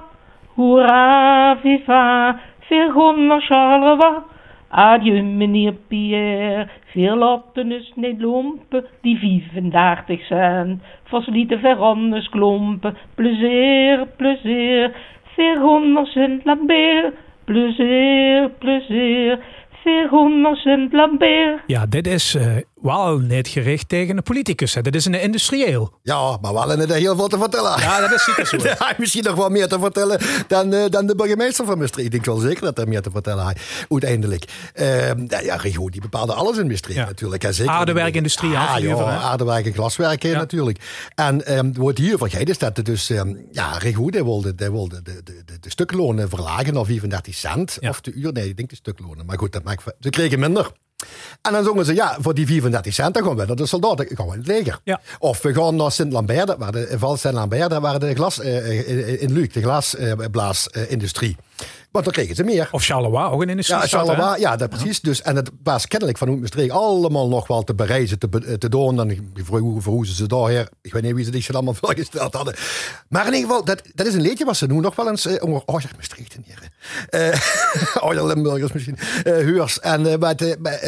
Hoera, 0.54 1.58
viva, 1.62 2.40
Vergonner 2.68 3.40
Charleroi. 3.40 4.22
Adieu, 4.68 5.22
meneer 5.22 5.72
Pierre. 5.88 6.68
Veel 6.92 7.16
laten 7.16 7.72
is 7.72 7.92
niet 7.94 8.20
lompen, 8.20 8.84
die 9.00 9.18
35 9.18 10.26
cent. 10.26 10.82
Facilite 11.04 11.58
veranders 11.58 12.28
klompen. 12.28 12.96
Plezier, 13.14 14.06
plezier. 14.16 14.96
Vergonner 15.34 16.06
Sint-Lambert. 16.06 17.14
Plezier, 17.44 18.50
plezier. 18.58 19.38
Vergonner 19.82 20.56
Sint-Lambert. 20.56 21.60
Ja, 21.66 21.86
dit 21.86 22.06
is 22.06 22.34
uh, 22.34 22.42
wel 22.84 23.18
niet 23.18 23.48
gericht 23.48 23.88
tegen 23.88 24.16
een 24.16 24.22
politicus. 24.22 24.74
Hè. 24.74 24.82
Dit 24.82 24.94
is 24.94 25.04
een 25.04 25.20
industrieel. 25.20 25.98
Ja, 26.02 26.38
maar 26.40 26.52
wel 26.52 26.70
er 26.70 26.94
heel 26.94 27.16
veel 27.16 27.28
te 27.28 27.38
vertellen. 27.38 27.80
Ja, 27.80 28.00
dat 28.00 28.12
is 28.12 28.24
zeker 28.24 28.46
zo. 28.46 28.56
Hij 28.84 28.94
misschien 28.98 29.24
nog 29.24 29.34
wel 29.34 29.48
meer 29.48 29.68
te 29.68 29.78
vertellen 29.78 30.20
dan, 30.48 30.74
uh, 30.74 30.84
dan 30.88 31.06
de 31.06 31.14
burgemeester 31.14 31.64
van 31.64 31.78
Maastricht. 31.78 32.06
Ik 32.06 32.10
denk 32.10 32.24
wel 32.24 32.36
zeker 32.36 32.62
dat 32.62 32.76
hij 32.76 32.86
meer 32.86 33.02
te 33.02 33.10
vertellen 33.10 33.46
heeft. 33.46 33.86
Uiteindelijk. 33.88 34.44
Uh, 34.74 35.42
ja, 35.44 35.56
Rigo, 35.56 35.88
die 35.88 36.00
bepaalde 36.00 36.32
alles 36.32 36.58
in 36.58 36.66
Maastricht 36.66 36.98
ja. 36.98 37.04
natuurlijk. 37.04 37.42
Hè. 37.42 37.52
Zeker 37.52 37.72
aardewerkindustrie. 37.72 38.56
Ah, 38.56 38.78
ja, 38.78 39.18
aardewerk 39.20 39.66
en 39.66 39.72
glaswerken 39.72 40.30
ja. 40.30 40.38
natuurlijk. 40.38 40.78
En 41.14 41.58
um, 41.58 41.74
wordt 41.74 41.98
hier 41.98 42.18
vergeten 42.18 42.46
is 42.46 42.58
dat 42.58 42.84
dus... 42.84 43.10
Um, 43.10 43.46
ja, 43.52 43.78
Rigo, 43.78 44.10
die 44.10 44.24
wilde, 44.24 44.54
die 44.54 44.70
wilde 44.70 45.02
de, 45.02 45.22
de, 45.24 45.42
de, 45.44 45.60
de 45.60 45.70
stuklonen 45.70 46.28
verlagen 46.28 46.74
naar 46.74 46.84
35 46.84 47.34
cent. 47.34 47.78
Of 47.80 48.00
de 48.00 48.12
uur. 48.12 48.32
Nee, 48.32 48.48
ik 48.48 48.56
denk 48.56 48.70
de 48.70 48.76
stuklonen. 48.76 49.26
Maar 49.26 49.38
goed, 49.38 49.52
dat 49.52 49.62
maakt, 49.62 49.82
ze 50.00 50.10
kregen 50.10 50.38
minder. 50.38 50.72
En 51.42 51.52
dan 51.52 51.64
zongen 51.64 51.84
ze, 51.84 51.94
ja, 51.94 52.16
voor 52.20 52.34
die 52.34 52.46
34 52.46 52.94
cent, 52.94 53.14
dan 53.14 53.24
gaan 53.24 53.36
we 53.36 53.46
naar 53.46 53.56
de 53.56 53.66
soldaten, 53.66 54.06
gaan 54.16 54.26
we 54.26 54.32
in 54.32 54.38
het 54.38 54.46
leger. 54.46 54.80
Ja. 54.84 55.00
Of 55.18 55.42
we 55.42 55.54
gaan 55.54 55.76
naar 55.76 55.92
Sint-Lambert, 55.92 56.56
waar 56.58 56.72
de 56.72 56.94
Val 56.98 57.16
Sint-Lambert, 57.16 57.72
waren 57.78 58.00
de 58.00 58.14
glas, 58.14 58.40
uh, 58.40 59.22
in 59.22 59.32
Luc, 59.32 59.52
de 59.52 59.62
glasblaasindustrie. 59.62 61.36
Want 61.94 62.06
dan 62.06 62.14
kregen 62.14 62.34
ze 62.34 62.44
meer. 62.44 62.68
Of 62.70 62.84
Charleroi, 62.84 63.24
ook 63.30 63.42
een 63.42 63.48
industrie. 63.48 63.78
Ja, 63.78 63.86
Charleroi, 63.86 64.40
ja, 64.40 64.56
dat 64.56 64.68
precies. 64.68 65.00
Dus, 65.00 65.22
en 65.22 65.36
het 65.36 65.50
was 65.62 65.86
kennelijk 65.86 66.18
van 66.18 66.40
Maastricht 66.40 66.70
allemaal 66.70 67.28
nog 67.28 67.46
wel 67.46 67.62
te 67.62 67.74
bereizen, 67.74 68.18
te, 68.18 68.58
te 68.58 68.68
doen. 68.68 68.96
Dan 68.96 69.32
verhoezen 69.82 70.14
ze 70.14 70.26
daar 70.26 70.68
Ik 70.82 70.92
weet 70.92 71.02
niet 71.02 71.14
wie 71.14 71.24
ze 71.24 71.30
zich 71.32 71.54
allemaal 71.54 71.74
voorgesteld 71.84 72.34
hadden. 72.34 72.54
Maar 73.08 73.26
in 73.26 73.32
ieder 73.32 73.48
geval, 73.48 73.64
dat, 73.64 73.82
dat 73.94 74.06
is 74.06 74.14
een 74.14 74.20
liedje 74.20 74.44
wat 74.44 74.56
ze 74.56 74.66
nu 74.66 74.80
nog 74.80 74.96
wel 74.96 75.08
eens... 75.08 75.26
Uh, 75.26 75.42
oh, 75.42 75.80
ja, 75.80 75.88
Maastricht. 75.96 76.36
Uh, 77.10 77.34
oh, 78.18 78.26
Limburgers 78.26 78.72
misschien. 78.72 78.98
Uh, 79.24 79.36
huurs. 79.36 79.80
En, 79.80 80.00
uh, 80.00 80.14
wat, 80.14 80.40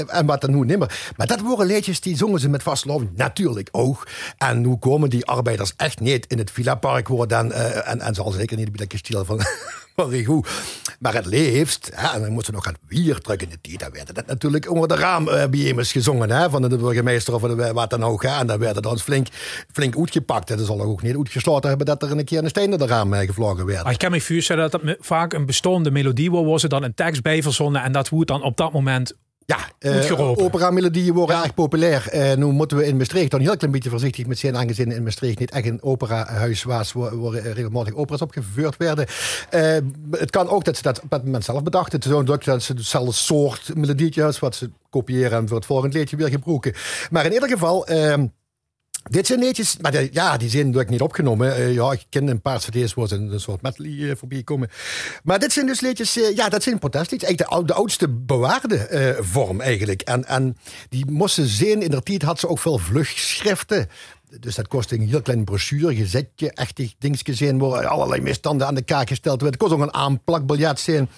en 0.06 0.26
wat 0.26 0.40
dan 0.40 0.50
nu 0.50 0.64
niet 0.64 0.78
meer. 0.78 1.12
Maar 1.16 1.26
dat 1.26 1.40
waren 1.40 1.66
liedjes 1.66 2.00
die 2.00 2.16
zongen 2.16 2.40
ze 2.40 2.48
met 2.48 2.62
vastlopen. 2.62 3.10
Natuurlijk 3.14 3.68
ook. 3.72 4.06
En 4.38 4.60
nu 4.60 4.76
komen 4.76 5.10
die 5.10 5.26
arbeiders 5.26 5.72
echt 5.76 6.00
niet 6.00 6.26
in 6.26 6.38
het 6.38 6.50
Villa 6.50 6.74
Park 6.74 7.08
worden. 7.08 7.52
En, 7.52 7.84
en, 7.84 8.00
en 8.00 8.14
zal 8.14 8.30
zeker 8.30 8.56
niet 8.56 8.72
bij 8.72 8.86
de 8.86 8.86
kasteel 8.86 9.24
van 9.24 9.40
goed. 10.24 10.48
Maar 11.00 11.14
het 11.14 11.26
leeft, 11.26 11.90
hè, 11.94 12.14
en 12.14 12.20
dan 12.20 12.32
moeten 12.32 12.50
we 12.50 12.56
nog 12.56 12.66
gaan 12.66 12.76
weer 12.88 13.18
in 13.42 13.48
de 13.48 13.58
tijd. 13.60 13.80
Dan 13.80 13.90
werd 13.92 14.16
het 14.16 14.26
natuurlijk 14.26 14.70
onder 14.70 14.88
de 14.88 14.94
raam 14.94 15.28
uh, 15.28 15.44
gezongen 15.76 16.30
hè, 16.30 16.50
van 16.50 16.62
de 16.62 16.76
burgemeester 16.76 17.34
of 17.34 17.42
de, 17.42 17.72
wat 17.72 17.90
dan 17.90 18.04
ook. 18.04 18.24
En 18.24 18.46
dan 18.46 18.58
werd 18.58 18.84
het 18.84 19.02
flink, 19.02 19.26
flink 19.72 19.96
uitgepakt. 19.98 20.50
En 20.50 20.56
dat 20.56 20.66
zal 20.66 20.80
ook 20.80 21.02
niet 21.02 21.16
uitgesloten 21.16 21.68
hebben 21.68 21.86
dat 21.86 22.02
er 22.02 22.10
een 22.10 22.24
keer 22.24 22.42
een 22.42 22.48
steen 22.48 22.72
in 22.72 22.78
de 22.78 22.86
raam 22.86 23.12
uh, 23.12 23.18
gevlogen 23.18 23.66
werd. 23.66 23.82
Maar 23.82 23.92
ik 23.92 23.98
kan 23.98 24.10
me 24.10 24.20
voorstellen 24.20 24.70
dat 24.70 24.82
het 24.82 24.96
vaak 25.00 25.32
een 25.32 25.46
bestående 25.46 25.90
melodie 25.90 26.30
was, 26.30 26.62
er 26.62 26.68
dan 26.68 26.82
een 26.82 26.94
tekst 26.94 27.22
bij 27.22 27.42
verzonnen 27.42 27.82
en 27.82 27.92
dat 27.92 28.08
wordt 28.08 28.28
dan 28.28 28.42
op 28.42 28.56
dat 28.56 28.72
moment 28.72 29.14
ja, 29.46 29.58
uh, 29.80 30.20
opera-melodieën 30.38 31.14
worden 31.14 31.42
erg 31.42 31.54
populair. 31.54 32.08
Uh, 32.14 32.34
nu 32.34 32.44
moeten 32.44 32.76
we 32.76 32.86
in 32.86 32.96
Maastricht 32.96 33.30
dan 33.30 33.40
een 33.40 33.46
heel 33.46 33.56
klein 33.56 33.72
beetje 33.72 33.90
voorzichtig 33.90 34.26
met 34.26 34.38
zijn, 34.38 34.56
aangezien 34.56 34.92
in 34.92 35.02
Maastricht 35.02 35.38
niet 35.38 35.50
echt 35.50 35.66
een 35.66 35.82
operahuis 35.82 36.62
was 36.62 36.92
waar, 36.92 37.20
waar 37.20 37.32
regelmatig 37.32 37.94
operas 37.94 38.22
opgevoerd 38.22 38.76
werden. 38.76 39.06
Uh, 39.54 39.76
het 40.10 40.30
kan 40.30 40.48
ook 40.48 40.64
dat 40.64 40.76
ze 40.76 40.82
dat 40.82 41.00
op 41.02 41.10
dat 41.10 41.24
moment 41.24 41.44
zelf 41.44 41.62
bedachten. 41.62 41.98
Het 41.98 42.04
is 42.08 42.12
ook 42.12 42.44
dat 42.44 42.62
ze 42.62 42.72
hetzelfde 42.72 43.12
soort 43.12 43.74
melodietjes 43.74 44.38
wat 44.38 44.54
ze 44.54 44.70
kopiëren 44.90 45.38
en 45.38 45.48
voor 45.48 45.56
het 45.56 45.66
volgende 45.66 45.98
liedje 45.98 46.16
weer 46.16 46.28
gebruiken. 46.28 46.74
Maar 47.10 47.26
in 47.26 47.32
ieder 47.32 47.48
geval. 47.48 47.86
Ehm, 47.86 48.26
dit 49.10 49.26
zijn 49.26 49.38
netjes, 49.38 49.76
maar 49.80 50.12
ja, 50.12 50.36
die 50.36 50.48
zijn 50.48 50.64
natuurlijk 50.64 50.90
niet 50.90 51.00
opgenomen. 51.00 51.58
Uh, 51.58 51.74
ja, 51.74 51.92
ik 51.92 52.06
ken 52.08 52.28
een 52.28 52.40
paar 52.40 52.58
cd's 52.58 52.94
waar 52.94 53.10
een 53.10 53.40
soort 53.40 53.62
medley 53.62 53.90
uh, 53.90 54.12
voorbij 54.16 54.42
komen. 54.42 54.70
Maar 55.22 55.38
dit 55.38 55.52
zijn 55.52 55.66
dus 55.66 55.80
liedjes, 55.80 56.16
uh, 56.16 56.36
ja, 56.36 56.48
dat 56.48 56.62
zijn 56.62 56.78
protestliedjes. 56.78 57.28
Eigenlijk 57.28 57.68
de, 57.68 57.74
oudste 57.74 58.08
bewaarde 58.08 59.16
vorm 59.20 59.60
eigenlijk. 59.60 60.02
En, 60.02 60.24
en 60.24 60.56
die 60.88 61.10
moesten 61.10 61.46
zien, 61.46 61.82
in 61.82 61.90
de 61.90 62.02
tijd 62.02 62.22
had 62.22 62.40
ze 62.40 62.48
ook 62.48 62.58
veel 62.58 62.78
vlugschriften. 62.78 63.88
Dus 64.40 64.54
dat 64.54 64.68
kost 64.68 64.92
een 64.92 65.08
heel 65.08 65.22
klein 65.22 65.44
brochure, 65.44 65.94
gezetje, 65.94 66.52
echt 66.52 66.80
dingetjes 66.98 67.36
zijn 67.36 67.58
waar 67.58 67.86
allerlei 67.86 68.20
misstanden 68.20 68.66
aan 68.66 68.74
de 68.74 68.82
kaak 68.82 69.08
gesteld. 69.08 69.40
Het 69.40 69.56
kost 69.56 69.72
ook 69.72 69.80
een 69.80 69.94
aanplakbiljet 69.94 70.80
zijn. 70.80 71.08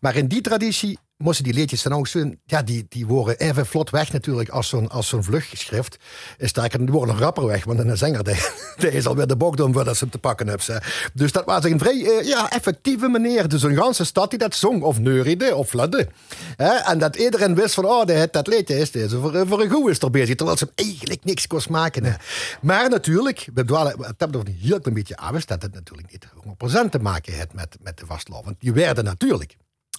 Maar 0.00 0.16
in 0.16 0.28
die 0.28 0.40
traditie 0.40 0.98
moesten 1.18 1.44
die 1.44 1.54
liedjes 1.54 1.82
dan 1.82 1.92
ook 1.92 2.08
ja, 2.44 2.62
die, 2.62 2.86
die 2.88 3.06
worden 3.06 3.38
even 3.38 3.66
vlot 3.66 3.90
weg 3.90 4.12
natuurlijk 4.12 4.48
als 4.48 4.68
zo'n 4.68 4.88
als 4.88 5.08
zo'n 5.08 5.24
vluggeschrift. 5.24 5.96
Sterker, 6.38 6.78
die 6.78 6.88
worden 6.88 7.14
nog 7.14 7.24
rapper 7.24 7.46
weg, 7.46 7.64
want 7.64 7.78
een 7.78 7.96
zanger 7.96 8.24
die, 8.28 8.36
die 8.76 8.90
is 8.90 9.06
alweer 9.06 9.26
de 9.26 9.36
bok 9.36 9.56
doen 9.56 9.72
voordat 9.72 9.96
ze 9.96 10.08
te 10.08 10.18
pakken 10.18 10.48
hebben. 10.48 10.82
Dus 11.14 11.32
dat 11.32 11.44
was 11.44 11.64
een 11.64 11.78
vrij 11.78 12.04
eh, 12.04 12.26
ja, 12.26 12.50
effectieve 12.50 13.08
meneer. 13.08 13.48
Dus 13.48 13.62
een 13.62 13.76
ganse 13.76 14.04
stad 14.04 14.30
die 14.30 14.38
dat 14.38 14.54
zong, 14.54 14.82
of 14.82 14.98
neuriede, 14.98 15.54
of 15.54 15.68
fladde. 15.68 16.08
En 16.56 16.98
dat 16.98 17.16
iedereen 17.16 17.54
wist 17.54 17.74
van, 17.74 17.84
oh, 17.84 18.06
dat, 18.06 18.32
dat 18.32 18.46
liedje 18.46 18.78
is 18.78 18.90
deze 18.90 19.18
voor, 19.18 19.46
voor 19.46 19.60
een 19.60 19.70
goed 19.70 19.90
is 19.90 19.98
er 19.98 20.10
bezig, 20.10 20.34
terwijl 20.34 20.58
ze 20.58 20.70
eigenlijk 20.74 21.24
niks 21.24 21.46
kost 21.46 21.68
maken. 21.68 22.04
Hè. 22.04 22.12
Maar 22.60 22.88
natuurlijk, 22.88 23.48
we 23.54 23.64
dwalen, 23.64 23.92
het 23.98 24.14
hebben 24.18 24.40
er 24.40 24.46
een 24.46 24.58
heel 24.60 24.80
klein 24.80 24.96
beetje 24.96 25.16
af, 25.16 25.44
dat 25.44 25.62
het 25.62 25.74
natuurlijk 25.74 26.10
niet 26.10 26.26
100% 26.86 26.88
te 26.90 26.98
maken 26.98 27.32
heeft 27.32 27.52
met, 27.52 27.76
met 27.82 27.98
de 27.98 28.06
vastloop. 28.06 28.44
Want 28.44 28.56
die 28.60 28.72
werden 28.72 29.04
natuurlijk 29.04 29.56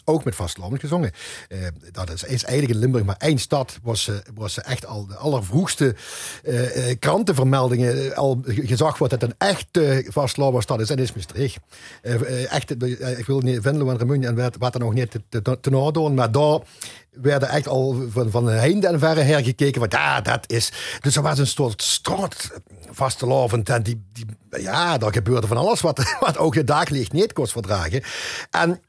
ook 0.10 0.24
met 0.24 0.36
vastlandelijk 0.36 0.84
gezongen. 0.84 1.12
Uh, 1.50 1.60
dat 1.92 2.12
is, 2.12 2.24
is, 2.24 2.44
eigenlijk 2.44 2.74
in 2.74 2.80
Limburg 2.80 3.06
maar 3.06 3.16
één 3.18 3.38
stad 3.38 3.80
was, 3.84 4.08
uh, 4.08 4.16
was 4.34 4.62
echt 4.62 4.86
al 4.86 5.08
de 5.08 5.16
allervroegste 5.16 5.96
uh, 6.44 6.62
krantenvermeldingen 7.00 8.16
al 8.16 8.42
gezag 8.46 8.98
wordt 8.98 9.20
dat 9.20 9.30
een 9.30 9.36
echte 9.38 10.06
vastloperstad 10.08 10.80
is. 10.80 10.90
En 10.90 10.98
is 10.98 11.14
Maastricht. 11.14 11.60
echt, 12.50 12.72
ik 13.18 13.26
wil 13.26 13.40
niet 13.40 13.62
Venlo 13.62 13.90
en 13.90 13.98
Remun 13.98 14.24
en 14.24 14.52
wat 14.60 14.74
er 14.74 14.80
nog 14.80 14.94
niet 14.94 15.12
te, 15.30 15.42
te, 15.62 15.92
doen, 15.92 16.14
maar 16.14 16.32
daar 16.32 16.60
werden 17.12 17.50
echt 17.50 17.68
al 17.68 17.96
van, 18.10 18.32
van 18.32 18.48
heinde 18.48 18.88
en 18.88 19.00
verre 19.00 19.22
hergekeken. 19.22 19.80
Van 19.80 20.00
ja, 20.00 20.22
dat 20.22 20.44
is. 20.52 20.72
Dus 21.02 21.16
er 21.16 21.22
was 21.22 21.38
een 21.38 21.48
soort 21.48 21.82
straat 21.82 22.52
vastelovend. 22.92 23.70
En 23.70 23.84
die, 23.84 24.04
die, 24.14 24.26
ja, 24.50 24.98
daar 24.98 25.14
gebeurde 25.14 25.48
van 25.48 25.58
alles 25.58 25.82
wat, 25.82 26.16
wat 26.26 26.38
ook 26.38 26.54
je 26.54 26.64
daglicht 26.64 27.12
niet 27.12 27.34
kost 27.34 27.52
verdragen. 27.52 28.04
En 28.50 28.82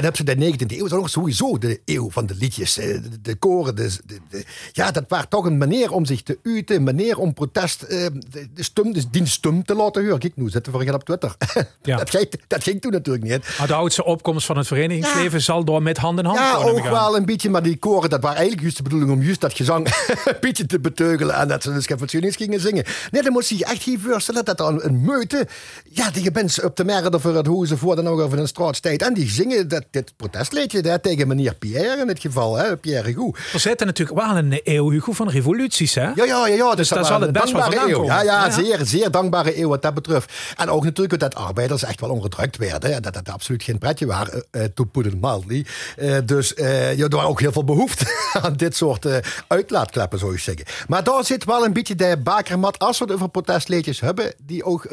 dan 0.00 0.06
heb 0.06 0.16
ze 0.16 0.24
de 0.24 0.52
19e 0.52 0.76
eeuw, 0.76 0.86
nog 0.86 1.10
sowieso 1.10 1.58
de 1.58 1.80
eeuw 1.84 2.10
van 2.10 2.26
de 2.26 2.34
liedjes, 2.34 2.74
de, 2.74 3.20
de 3.22 3.34
koren. 3.34 3.76
De, 3.76 3.90
de, 4.06 4.44
ja, 4.72 4.90
dat 4.90 5.04
was 5.08 5.24
toch 5.28 5.44
een 5.44 5.58
manier 5.58 5.92
om 5.92 6.04
zich 6.04 6.22
te 6.22 6.38
uiten, 6.42 6.76
een 6.76 6.82
manier 6.82 7.18
om 7.18 7.34
protest, 7.34 7.82
eh, 7.82 8.06
de, 8.30 8.62
stum, 8.62 8.92
de 8.92 9.10
die 9.10 9.26
stum 9.26 9.64
te 9.64 9.74
laten 9.74 10.02
horen. 10.02 10.18
Kijk, 10.18 10.36
nu 10.36 10.50
zitten 10.50 10.78
we 10.78 10.94
op 10.94 11.04
Twitter. 11.04 11.36
Ja. 11.82 11.96
dat, 11.96 12.10
ging, 12.10 12.30
dat 12.46 12.62
ging 12.62 12.80
toen 12.80 12.92
natuurlijk 12.92 13.24
niet. 13.24 13.56
Maar 13.58 13.66
de 13.66 13.74
oudste 13.74 14.04
opkomst 14.04 14.46
van 14.46 14.56
het 14.56 14.66
verenigingsleven 14.66 15.42
zal 15.42 15.64
door 15.64 15.82
met 15.82 15.96
hand 15.96 16.18
in 16.18 16.24
hand 16.24 16.38
Ja, 16.38 16.54
ook 16.54 16.82
wel 16.82 17.16
een 17.16 17.24
beetje, 17.24 17.50
maar 17.50 17.62
die 17.62 17.76
koren, 17.76 18.10
dat 18.10 18.20
was 18.20 18.30
eigenlijk 18.30 18.60
juist 18.60 18.76
de 18.76 18.82
bedoeling 18.82 19.10
om 19.10 19.22
juist 19.22 19.40
dat 19.40 19.52
gezang 19.52 19.86
een 20.24 20.36
beetje 20.40 20.66
te 20.66 20.80
beteugelen 20.80 21.34
en 21.34 21.48
dat 21.48 21.62
ze 21.62 21.72
dus 21.72 21.86
geen 21.86 22.32
gingen 22.32 22.60
zingen. 22.60 22.84
Nee, 23.10 23.22
dan 23.22 23.32
moest 23.32 23.48
je 23.48 23.64
echt 23.64 23.82
hier 23.82 23.98
voorstellen 23.98 24.44
dat 24.44 24.58
dan 24.58 24.82
een 24.82 25.04
meute, 25.04 25.46
ja, 25.84 26.10
die 26.10 26.30
mensen 26.32 26.64
op 26.64 26.76
de 26.76 26.84
merden 26.84 27.20
voor 27.20 27.34
het 27.34 27.46
hoezen 27.46 27.78
voor 27.78 27.96
dan 27.96 28.06
over 28.06 28.38
een 28.38 28.48
straatstijd 28.48 29.02
en 29.02 29.14
die 29.14 29.28
zingen 29.28 29.68
dat 29.68 29.84
dit 29.90 30.12
protestliedje 30.16 30.80
hè, 30.80 30.98
tegen 30.98 31.28
meneer 31.28 31.54
Pierre 31.54 32.00
in 32.00 32.06
dit 32.06 32.20
geval, 32.20 32.56
hè, 32.56 32.76
Pierre 32.76 33.14
Goed. 33.14 33.38
We 33.52 33.58
zitten 33.58 33.86
natuurlijk 33.86 34.18
wel 34.18 34.36
in 34.36 34.52
een 34.52 34.60
eeuw, 34.64 34.90
Hugo, 34.90 35.12
van 35.12 35.28
revoluties, 35.28 35.94
hè? 35.94 36.02
Ja, 36.02 36.12
ja, 36.14 36.24
ja. 36.24 36.46
ja 36.46 36.74
dus, 36.74 36.88
dat, 36.88 37.06
zal 37.06 37.20
het 37.20 37.32
best 37.32 37.52
wel 37.52 37.74
eeuw. 37.74 38.04
Ja, 38.04 38.22
ja, 38.22 38.50
Zeer, 38.50 38.78
zeer 38.82 39.10
dankbare 39.10 39.60
eeuw 39.60 39.68
wat 39.68 39.82
dat 39.82 39.94
betreft. 39.94 40.32
En 40.56 40.70
ook 40.70 40.84
natuurlijk 40.84 41.20
dat 41.20 41.34
arbeiders 41.34 41.82
echt 41.82 42.00
wel 42.00 42.10
onderdrukt 42.10 42.56
werden. 42.56 43.02
Dat 43.02 43.14
dat 43.14 43.28
absoluut 43.28 43.62
geen 43.62 43.78
pretje 43.78 44.06
waren, 44.06 44.44
uh, 44.52 44.64
to 44.74 44.84
put 44.84 45.06
it 45.06 45.20
mildly. 45.20 45.66
Uh, 45.98 46.16
dus 46.24 46.54
uh, 46.54 46.96
ja, 46.96 47.04
er 47.04 47.16
was 47.16 47.24
ook 47.24 47.40
heel 47.40 47.52
veel 47.52 47.64
behoefte 47.64 48.06
aan 48.42 48.56
dit 48.56 48.76
soort 48.76 49.04
uh, 49.04 49.16
uitlaatkleppen, 49.48 50.18
zou 50.18 50.32
je 50.32 50.38
zeggen. 50.38 50.64
Maar 50.88 51.04
daar 51.04 51.24
zit 51.24 51.44
wel 51.44 51.64
een 51.64 51.72
beetje 51.72 51.94
de 51.94 52.20
bakermat, 52.24 52.78
als 52.78 52.98
we 52.98 53.04
het 53.04 53.14
over 53.14 53.28
protestliedjes 53.28 54.00
hebben, 54.00 54.34
die 54.38 54.64
ook 54.64 54.88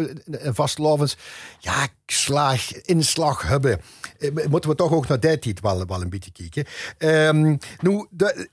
vastlovens, 0.53 1.17
ja, 1.59 1.87
slag, 2.05 2.81
inslag 2.81 3.47
hebben. 3.47 3.81
Moeten 4.49 4.69
we 4.69 4.75
toch 4.75 4.91
ook 4.91 5.07
naar 5.07 5.19
die 5.19 5.39
tijd 5.39 5.59
wel, 5.59 5.85
wel 5.85 6.01
een 6.01 6.09
beetje 6.09 6.31
kijken. 6.31 6.65
Um, 6.97 7.57
nu, 7.81 8.05
de, 8.09 8.49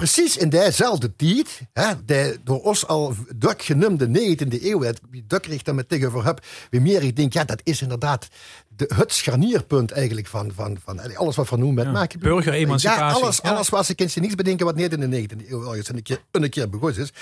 precies 0.00 0.36
in 0.36 0.48
diezelfde 0.48 1.16
tijd, 1.16 1.60
hè, 1.72 2.04
de 2.04 2.38
door 2.44 2.62
ons 2.62 2.86
al 2.86 3.14
druk 3.38 3.62
genoemde 3.62 4.06
19e 4.06 4.62
eeuw, 4.62 4.92
wie 5.10 5.24
druk 5.26 5.46
ik 5.46 5.64
daar 5.64 5.74
met 5.74 5.88
tegenover 5.88 6.24
heb, 6.24 6.44
wie 6.70 6.80
meer 6.80 7.02
ik 7.02 7.16
denk, 7.16 7.32
ja, 7.32 7.44
dat 7.44 7.60
is 7.64 7.82
inderdaad 7.82 8.28
de, 8.76 8.90
het 8.94 9.12
scharnierpunt 9.12 9.90
eigenlijk 9.90 10.26
van, 10.26 10.52
van, 10.54 10.76
van 10.84 11.16
alles 11.16 11.36
wat 11.36 11.48
van 11.48 11.58
noemen 11.58 11.76
met 11.76 11.84
ja, 11.84 11.90
maken. 11.90 12.20
Burgeremancipatie. 12.20 13.00
Ja, 13.00 13.12
alles, 13.12 13.42
alles 13.42 13.86
ze 13.86 13.94
kunnen 13.94 14.20
niets 14.20 14.34
bedenken 14.34 14.66
wat 14.66 14.76
niet 14.76 14.92
in 14.92 15.10
de 15.10 15.22
19e 15.22 15.50
eeuw 15.50 15.64
al 15.64 15.74
een 15.74 16.02
keer, 16.02 16.22
een 16.30 16.50
keer 16.50 16.68
begonnen 16.68 17.00
is. 17.00 17.12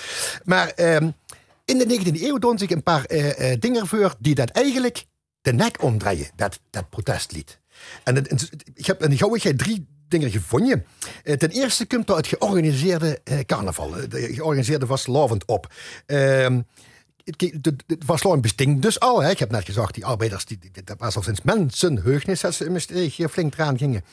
Maar 0.43 0.71
um, 0.77 1.13
in 1.65 1.77
de 1.77 1.99
19e 1.99 2.21
eeuw 2.21 2.37
doen 2.37 2.57
zich 2.57 2.69
een 2.69 2.83
paar 2.83 3.05
uh, 3.07 3.39
uh, 3.39 3.55
dingen 3.59 3.87
voor 3.87 4.15
die 4.19 4.35
dat 4.35 4.49
eigenlijk 4.49 5.05
de 5.41 5.53
nek 5.53 5.83
omdraaien, 5.83 6.27
dat, 6.35 6.59
dat 6.69 6.89
protestlied. 6.89 7.59
En 8.03 8.25
ik 8.73 8.85
heb 8.85 9.01
een 9.01 9.17
gauwigheid 9.17 9.57
drie 9.57 9.87
dingen 10.09 10.31
gevonden. 10.31 10.85
Eh, 11.23 11.37
ten 11.37 11.49
eerste 11.49 11.85
komt 11.85 12.09
er 12.09 12.15
het 12.15 12.27
georganiseerde 12.27 13.19
eh, 13.23 13.39
carnaval, 13.39 13.97
eh, 13.97 14.09
de 14.09 14.33
georganiseerde 14.33 14.85
vastelavond 14.85 15.45
op. 15.45 15.73
Uh, 16.07 16.57
de, 17.37 17.75
vastelavond 18.05 18.41
bestinkt 18.41 18.81
dus 18.81 18.99
al. 18.99 19.21
Hè. 19.21 19.29
Ik 19.29 19.39
heb 19.39 19.51
net 19.51 19.65
gezegd, 19.65 19.93
die 19.93 20.05
arbeiders, 20.05 20.45
die, 20.45 20.59
dat 20.83 20.99
was 20.99 21.15
al 21.15 21.21
sinds 21.23 21.41
mensenheugnis 21.41 22.41
dat 22.41 22.53
ze 22.53 22.65
in 22.65 22.71
Maastricht 22.71 23.31
flink 23.31 23.53
eraan 23.53 23.77
gingen. 23.77 24.03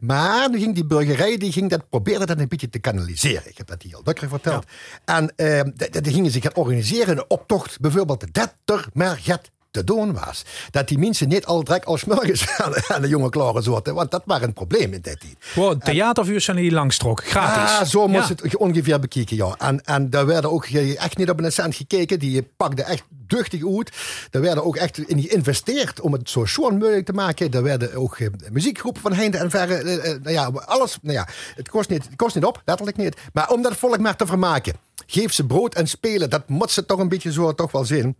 Maar 0.00 0.50
nu 0.50 0.58
ging 0.58 0.74
die 0.74 0.86
burgerij, 0.86 1.36
die 1.36 1.52
ging 1.52 1.70
dat, 1.70 1.88
probeerde 1.88 2.26
dat 2.26 2.38
een 2.38 2.48
beetje 2.48 2.68
te 2.68 2.78
kanaliseren. 2.78 3.48
Ik 3.48 3.58
heb 3.58 3.66
dat 3.66 3.82
hier 3.82 3.96
al 3.96 4.02
dukker 4.02 4.28
verteld. 4.28 4.66
En 5.04 5.32
uh, 5.36 5.60
die 6.02 6.12
gingen 6.12 6.30
zich 6.30 6.42
gaan 6.42 6.54
organiseren, 6.54 7.16
een 7.16 7.24
optocht, 7.28 7.80
bijvoorbeeld 7.80 8.34
de 8.34 8.48
er 8.64 9.18
gaat 9.20 9.50
te 9.70 9.84
doen 9.84 10.12
was. 10.12 10.44
Dat 10.70 10.88
die 10.88 10.98
mensen 10.98 11.28
niet 11.28 11.46
al 11.46 11.64
direct 11.64 11.86
als 11.86 12.04
morgens 12.04 12.46
aan, 12.88 13.02
de 13.02 13.08
jonge 13.08 13.28
klaren 13.28 13.62
zochten. 13.62 13.94
Want 13.94 14.10
dat 14.10 14.22
was 14.24 14.42
een 14.42 14.52
probleem 14.52 14.82
in 14.82 14.90
die 14.90 15.00
tijd. 15.00 15.24
Wow, 15.54 15.82
theatervuur 15.82 16.40
zijn 16.40 16.56
die 16.56 16.72
langstrok, 16.72 17.24
gratis. 17.24 17.78
Ja, 17.78 17.84
zo 17.84 18.08
moest 18.08 18.28
het 18.28 18.56
ongeveer 18.56 19.00
bekijken, 19.00 19.36
ja. 19.36 19.54
En, 19.58 19.84
en 19.84 20.10
daar 20.10 20.26
werden 20.26 20.50
ook 20.50 20.64
echt 20.64 21.16
niet 21.16 21.30
op 21.30 21.40
een 21.40 21.52
cent 21.52 21.74
gekeken. 21.74 22.18
Die 22.18 22.42
pakte 22.56 22.82
echt 22.82 23.02
duchtig 23.28 23.76
uit. 23.76 23.92
Daar 24.30 24.42
werden 24.42 24.64
ook 24.64 24.76
echt 24.76 24.98
in 24.98 25.22
geïnvesteerd 25.22 26.00
om 26.00 26.12
het 26.12 26.30
zo 26.30 26.44
schoon 26.44 26.78
mogelijk 26.78 27.06
te 27.06 27.12
maken. 27.12 27.50
Er 27.50 27.62
werden 27.62 27.94
ook 27.94 28.18
eh, 28.18 28.28
muziekgroepen 28.50 29.02
van 29.02 29.12
heinde 29.12 29.38
en 29.38 29.50
verre. 29.50 29.74
Eh, 29.74 30.12
eh, 30.12 30.22
nou 30.22 30.34
ja, 30.34 30.46
alles. 30.64 30.98
Nou 31.02 31.14
ja, 31.14 31.28
het 31.54 31.68
kost, 31.68 31.88
niet, 31.88 32.04
het 32.04 32.16
kost 32.16 32.34
niet 32.34 32.44
op, 32.44 32.62
letterlijk 32.64 32.96
niet. 32.96 33.16
Maar 33.32 33.50
om 33.50 33.62
dat 33.62 33.76
volk 33.76 33.98
maar 33.98 34.16
te 34.16 34.26
vermaken. 34.26 34.74
Geef 35.06 35.32
ze 35.32 35.46
brood 35.46 35.74
en 35.74 35.86
spelen. 35.86 36.30
Dat 36.30 36.48
moet 36.48 36.70
ze 36.70 36.86
toch 36.86 36.98
een 36.98 37.08
beetje 37.08 37.32
zo 37.32 37.54
toch 37.54 37.72
wel 37.72 37.84
zien. 37.84 38.16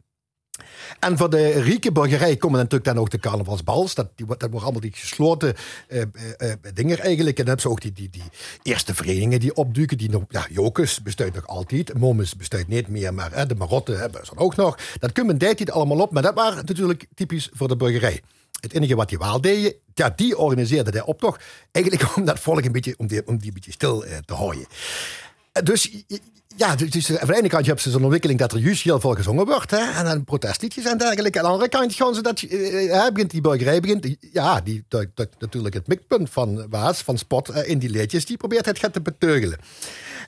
En 0.99 1.19
voor 1.19 1.31
de 1.31 1.61
rieke 1.61 1.93
burgerij 1.93 2.37
komen 2.37 2.59
natuurlijk 2.59 2.85
dan 2.85 2.99
ook 2.99 3.11
de 3.11 3.19
carnavalsbals. 3.19 3.95
Dat, 3.95 4.09
die, 4.15 4.27
dat 4.27 4.41
worden 4.41 4.62
allemaal 4.62 4.81
die 4.81 4.93
gesloten 4.93 5.55
uh, 5.88 6.03
uh, 6.38 6.53
dingen 6.75 6.99
eigenlijk. 6.99 7.38
En 7.38 7.45
dan 7.45 7.55
hebben 7.55 7.61
ze 7.61 7.69
ook 7.69 7.81
die, 7.81 7.93
die, 7.93 8.11
die 8.11 8.23
eerste 8.62 8.95
verenigingen 8.95 9.41
die 9.41 9.55
opduiken. 9.55 9.99
Die 9.99 10.11
nog, 10.11 10.23
ja, 10.29 10.47
Jokus 10.50 11.03
bestaat 11.03 11.35
nog 11.35 11.47
altijd. 11.47 11.99
Momus 11.99 12.37
bestaat 12.37 12.67
niet 12.67 12.88
meer, 12.88 13.15
maar 13.15 13.49
de 13.49 13.55
Marotte 13.55 13.93
hebben 13.93 14.27
ze 14.27 14.33
ook 14.37 14.57
nog. 14.57 14.79
Dat 14.99 15.12
kunnen 15.12 15.38
deed 15.38 15.59
niet 15.59 15.71
allemaal 15.71 16.00
op. 16.00 16.12
Maar 16.12 16.23
dat 16.23 16.35
waren 16.35 16.65
natuurlijk 16.67 17.07
typisch 17.15 17.49
voor 17.53 17.69
de 17.69 17.77
burgerij. 17.77 18.23
Het 18.61 18.73
enige 18.73 18.95
wat 18.95 19.09
die 19.09 19.19
wel 19.19 19.41
deden, 19.41 19.75
ja, 19.95 20.12
die 20.17 20.38
organiseerde 20.38 20.91
de 20.91 21.07
optocht. 21.07 21.45
Eigenlijk 21.71 22.07
om 22.17 22.25
dat 22.25 22.41
volk 22.41 22.65
een 22.65 22.73
beetje, 22.73 22.95
om 22.97 23.07
die, 23.07 23.27
om 23.27 23.38
die 23.38 23.53
beetje 23.53 23.73
stil 23.73 24.05
te 24.25 24.35
houden. 24.35 24.67
Dus 25.62 26.05
ja, 26.59 26.77
dus 26.77 27.19
aan 27.19 27.27
de 27.27 27.37
ene 27.37 27.49
kant 27.49 27.67
heb 27.67 27.81
ze 27.81 27.91
zo'n 27.91 28.03
ontwikkeling 28.03 28.38
dat 28.38 28.53
er 28.53 28.59
juist 28.59 28.83
heel 28.83 29.00
veel 29.00 29.15
gezongen 29.15 29.47
wordt. 29.47 29.71
Hè, 29.71 29.91
en 29.99 30.05
dan 30.05 30.25
protestliedjes 30.25 30.85
en 30.85 30.99
dergelijke. 30.99 31.38
Aan 31.38 31.45
de 31.45 31.50
andere 31.50 31.71
kant 31.71 31.95
gaan 31.95 32.15
ze 32.15 32.23
dat, 32.23 32.43
uh, 32.43 33.07
begint 33.12 33.31
die 33.31 33.41
burgerij, 33.41 33.81
begint, 33.81 34.17
ja, 34.33 34.61
die, 34.61 34.85
natuurlijk 35.38 35.75
het 35.75 35.87
mikpunt 35.87 36.31
van 36.31 36.69
Waas, 36.71 37.03
van 37.03 37.19
Spot 37.19 37.50
uh, 37.50 37.69
in 37.69 37.79
die 37.79 37.91
liedjes, 37.91 38.27
die 38.27 38.37
probeert 38.37 38.67
het 38.67 38.79
gaat 38.79 38.93
te 38.93 39.00
beteugelen. 39.00 39.59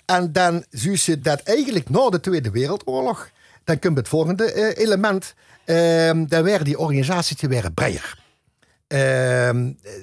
En 0.05 0.33
dan 0.33 0.65
zie 0.71 1.01
je 1.05 1.21
dat 1.21 1.41
eigenlijk 1.41 1.89
na 1.89 2.09
de 2.09 2.21
Tweede 2.21 2.51
Wereldoorlog, 2.51 3.31
dan 3.65 3.79
komt 3.79 3.97
het 3.97 4.09
volgende 4.09 4.77
element. 4.77 5.35
Ehm, 5.65 6.27
dan 6.27 6.43
werden 6.43 6.65
die 6.65 6.79
organisaties 6.79 7.37
breder. 7.75 8.19
Uh, 8.93 9.51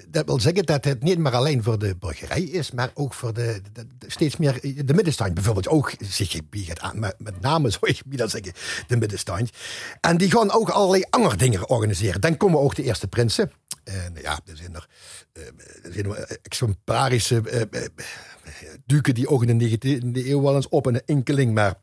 dat 0.07 0.25
wil 0.25 0.39
zeggen 0.39 0.65
dat 0.65 0.85
het 0.85 1.03
niet 1.03 1.17
maar 1.17 1.35
alleen 1.35 1.63
voor 1.63 1.79
de 1.79 1.95
burgerij 1.95 2.41
is, 2.41 2.71
maar 2.71 2.91
ook 2.93 3.13
voor 3.13 3.33
de, 3.33 3.61
steeds 4.07 4.37
meer 4.37 4.59
de 4.85 4.93
middenstand 4.93 5.33
bijvoorbeeld 5.33 5.67
ook 5.67 5.93
zich 5.99 6.49
biedt 6.49 6.79
aan. 6.79 6.99
Met, 6.99 7.41
name 7.41 7.69
zou 7.79 7.91
ik 7.91 8.17
dat 8.17 8.29
zeggen, 8.29 8.53
de 8.87 8.97
middenstand. 8.97 9.49
En 10.01 10.17
die 10.17 10.31
gaan 10.31 10.51
ook 10.51 10.69
allerlei 10.69 11.03
andere 11.09 11.35
dingen 11.35 11.69
organiseren. 11.69 12.21
Dan 12.21 12.37
komen 12.37 12.59
ook 12.59 12.75
de 12.75 12.83
eerste 12.83 13.07
prinsen. 13.07 13.51
En 13.83 14.13
ja, 14.21 14.39
er 14.45 14.57
zijn 14.57 14.75
er, 14.75 14.87
uh, 15.33 15.43
er 15.83 15.93
zijn 15.93 16.15
exemplarische 16.41 17.69
uh, 17.71 17.81
duken 18.85 19.13
die 19.13 19.27
ook 19.27 19.43
in 19.43 19.57
de 19.57 19.69
19e 19.69 20.27
eeuw 20.27 20.41
wel 20.41 20.55
eens 20.55 20.69
op 20.69 20.85
een 20.85 21.05
enkeling, 21.05 21.53
maar 21.53 21.75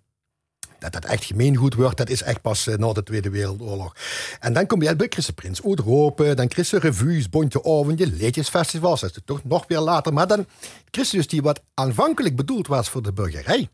dat 0.90 1.02
dat 1.02 1.10
echt 1.10 1.24
gemeengoed 1.24 1.74
wordt, 1.74 1.96
dat 1.96 2.08
is 2.08 2.22
echt 2.22 2.40
pas 2.40 2.66
uh, 2.66 2.76
na 2.76 2.92
de 2.92 3.02
Tweede 3.02 3.30
Wereldoorlog. 3.30 3.96
En 4.40 4.52
dan 4.52 4.66
kom 4.66 4.82
je 4.82 4.96
bij 4.96 5.06
Christen 5.10 5.34
Prins 5.34 5.64
Oudropen, 5.64 6.36
dan 6.36 6.50
Christen 6.50 6.80
Revues, 6.80 7.28
Bontje 7.28 7.64
Ovendje, 7.64 8.06
Leedjesfestivals, 8.06 9.00
dat 9.00 9.10
is 9.10 9.22
toch 9.24 9.44
nog 9.44 9.64
weer 9.68 9.80
later. 9.80 10.12
Maar 10.12 10.26
dan 10.26 10.46
Christus 10.90 11.26
die 11.26 11.42
wat 11.42 11.62
aanvankelijk 11.74 12.36
bedoeld 12.36 12.66
was 12.66 12.88
voor 12.88 13.02
de 13.02 13.12
burgerij, 13.12 13.68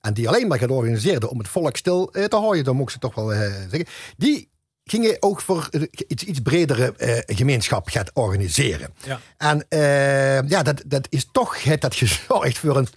En 0.00 0.14
die 0.14 0.28
alleen 0.28 0.48
maar 0.48 0.58
georganiseerd 0.58 1.26
om 1.28 1.38
het 1.38 1.48
volk 1.48 1.76
stil 1.76 2.12
eh, 2.12 2.24
te 2.24 2.36
houden, 2.36 2.64
dan 2.64 2.76
moet 2.76 2.84
ik 2.84 2.90
ze 2.90 2.98
toch 2.98 3.14
wel 3.14 3.32
eh, 3.32 3.40
zeggen. 3.40 3.86
Die 4.16 4.48
gingen 4.90 5.16
ook 5.20 5.40
voor 5.40 5.68
eh, 5.70 5.82
iets, 6.06 6.22
iets 6.22 6.40
bredere 6.40 6.94
eh, 6.96 7.36
gemeenschap 7.36 7.88
gaat 7.88 8.10
organiseren. 8.14 8.90
Ja. 9.04 9.20
En 9.36 9.66
eh, 9.68 10.48
ja, 10.48 10.62
dat, 10.62 10.82
dat 10.86 11.06
is 11.10 11.28
toch 11.32 11.62
het 11.62 11.80
dat 11.80 11.94
gezorgd 11.94 12.58
voor 12.58 12.76
een 12.76 12.88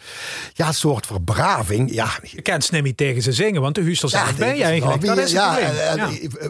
ja, 0.54 0.72
soort 0.72 1.06
verbraving. 1.06 1.94
Ja, 1.94 2.10
Je 2.24 2.42
kent 2.42 2.64
Snimmy 2.64 2.94
tegen 2.94 3.22
ze 3.22 3.32
zingen, 3.32 3.62
want 3.62 3.76
de 3.76 3.84
huis 3.84 4.04
er 4.04 4.10
ja, 4.10 4.34
bij 4.38 4.58
je 4.58 4.64
eigenlijk. 4.64 5.06
Dat 5.06 5.18
is 5.18 5.32
ja, 5.32 5.60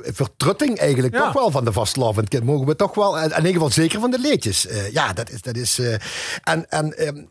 vertrutting 0.04 0.78
eigenlijk 0.78 1.16
toch 1.16 1.34
wel 1.34 1.52
van 1.52 1.66
de 1.66 1.72
vastlovend 1.72 2.30
kind. 2.30 2.44
Mogen 2.44 2.68
we 2.68 2.76
toch 2.76 2.96
wel, 2.96 3.20
en 3.20 3.30
in 3.30 3.36
ieder 3.36 3.52
geval 3.52 3.70
zeker 3.70 4.00
van 4.00 4.12
de 4.12 4.20
leedjes. 4.20 4.68
Eh, 4.68 4.92
ja, 4.92 5.14
dat 5.14 5.30
is, 5.30 5.42
dat 5.42 5.56
is 5.56 5.80
eh, 5.80 5.94
en, 6.44 6.70
en 6.70 6.98
ehm, 6.98 7.24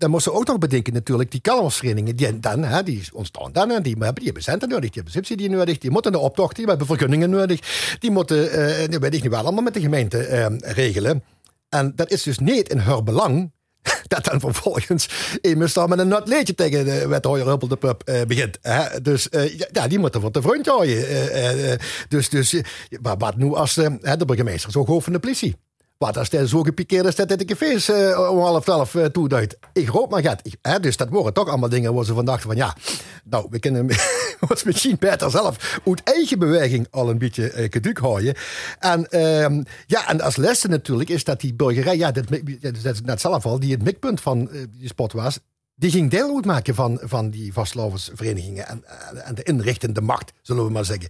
dan 0.00 0.10
moesten 0.10 0.32
we 0.32 0.38
ook 0.38 0.46
nog 0.46 0.58
bedenken 0.58 0.92
natuurlijk, 0.92 1.30
die 1.30 1.40
kalmersverenigingen, 1.40 2.16
die, 2.16 2.38
dan, 2.38 2.64
hè, 2.64 2.82
die 2.82 3.08
ontstaan 3.12 3.52
dan, 3.52 3.68
die 3.68 3.94
hebben, 3.98 4.14
die 4.14 4.24
hebben 4.24 4.42
centen 4.42 4.68
nodig, 4.68 4.90
die 4.90 5.02
hebben 5.02 5.12
subsidie 5.12 5.50
nodig, 5.50 5.78
die 5.78 5.90
moeten 5.90 6.12
de 6.12 6.18
optocht, 6.18 6.56
die 6.56 6.66
hebben 6.66 6.86
vergunningen 6.86 7.30
nodig, 7.30 7.60
die 7.98 8.10
moeten, 8.10 8.52
eh 8.52 8.88
dat 8.90 9.04
ik 9.04 9.22
niet 9.22 9.28
wel, 9.28 9.42
allemaal 9.42 9.62
met 9.62 9.74
de 9.74 9.80
gemeente 9.80 10.18
ehm, 10.18 10.56
regelen. 10.60 11.24
En 11.68 11.92
dat 11.96 12.10
is 12.10 12.22
dus 12.22 12.38
niet 12.38 12.68
in 12.68 12.78
haar 12.78 13.02
belang 13.02 13.52
dat 14.12 14.24
dan 14.24 14.40
vervolgens 14.40 15.08
iemand 15.42 15.74
daar 15.74 15.88
met 15.88 15.98
een 15.98 16.08
nat 16.08 16.28
leedje 16.28 16.54
tegen 16.54 16.84
de 16.84 17.08
wethouder 17.08 17.46
Huppel 17.46 17.68
de 17.68 17.96
eh, 18.04 18.22
begint. 18.26 18.58
Hè? 18.62 19.00
Dus 19.00 19.28
eh, 19.28 19.58
ja, 19.72 19.88
die 19.88 19.98
moeten 19.98 20.20
voor 20.20 20.32
de 20.32 20.42
vriend 20.42 20.66
houden. 20.66 21.78
Dus, 22.08 22.28
dus 22.28 22.54
maar 23.02 23.16
wat 23.16 23.36
nu 23.36 23.54
als 23.54 23.74
de 23.74 24.24
burgemeester 24.26 24.70
zo 24.70 24.86
hoofd 24.86 25.04
van 25.04 25.12
de 25.12 25.18
politie? 25.18 25.56
Wat 26.04 26.16
als 26.16 26.30
hij 26.30 26.46
zo 26.46 26.62
gepikeerd 26.62 27.06
is 27.06 27.14
dat 27.14 27.28
de 27.28 27.44
cafés 27.44 27.88
eh, 27.88 28.30
om 28.30 28.38
half 28.38 28.64
twaalf 28.64 28.94
uh, 28.94 29.04
toeduidt? 29.04 29.56
Ik 29.72 29.88
hoop 29.88 30.10
maar 30.10 30.22
gaat. 30.22 30.82
Dus 30.82 30.96
dat 30.96 31.08
worden 31.08 31.32
toch 31.32 31.48
allemaal 31.48 31.68
dingen 31.68 31.94
waar 31.94 32.04
ze 32.04 32.14
van 32.14 32.24
dachten 32.24 32.46
van 32.46 32.56
ja, 32.56 32.76
nou, 33.24 33.46
we 33.50 33.58
kunnen 33.58 33.90
ons 34.48 34.62
misschien 34.64 34.96
beter 34.98 35.30
zelf 35.30 35.80
uit 35.86 36.02
eigen 36.02 36.38
beweging 36.38 36.86
al 36.90 37.10
een 37.10 37.18
beetje 37.18 37.52
uh, 37.52 37.66
geduik 37.70 37.98
houden. 37.98 38.34
En 38.78 39.10
ehm, 39.10 39.62
ja, 39.86 40.08
en 40.08 40.20
als 40.20 40.36
leste 40.36 40.68
natuurlijk 40.68 41.10
is 41.10 41.24
dat 41.24 41.40
die 41.40 41.54
burgerij, 41.54 41.96
ja, 41.96 42.12
dat, 42.12 42.24
dat 42.60 42.76
is 42.76 43.00
net 43.00 43.20
zelf 43.20 43.46
al, 43.46 43.60
die 43.60 43.72
het 43.72 43.82
mikpunt 43.82 44.20
van 44.20 44.48
uh, 44.52 44.62
die 44.78 44.88
spot 44.88 45.12
was, 45.12 45.38
die 45.80 45.90
ging 45.90 46.10
deel 46.10 46.34
uitmaken 46.34 46.74
van, 46.74 46.98
van 47.02 47.30
die 47.30 47.52
vastloversverenigingen 47.52 48.66
en, 48.66 48.84
en, 49.24 49.34
de 49.34 49.42
inrichtende 49.42 50.00
macht, 50.00 50.32
zullen 50.42 50.64
we 50.64 50.70
maar 50.70 50.84
zeggen. 50.84 51.08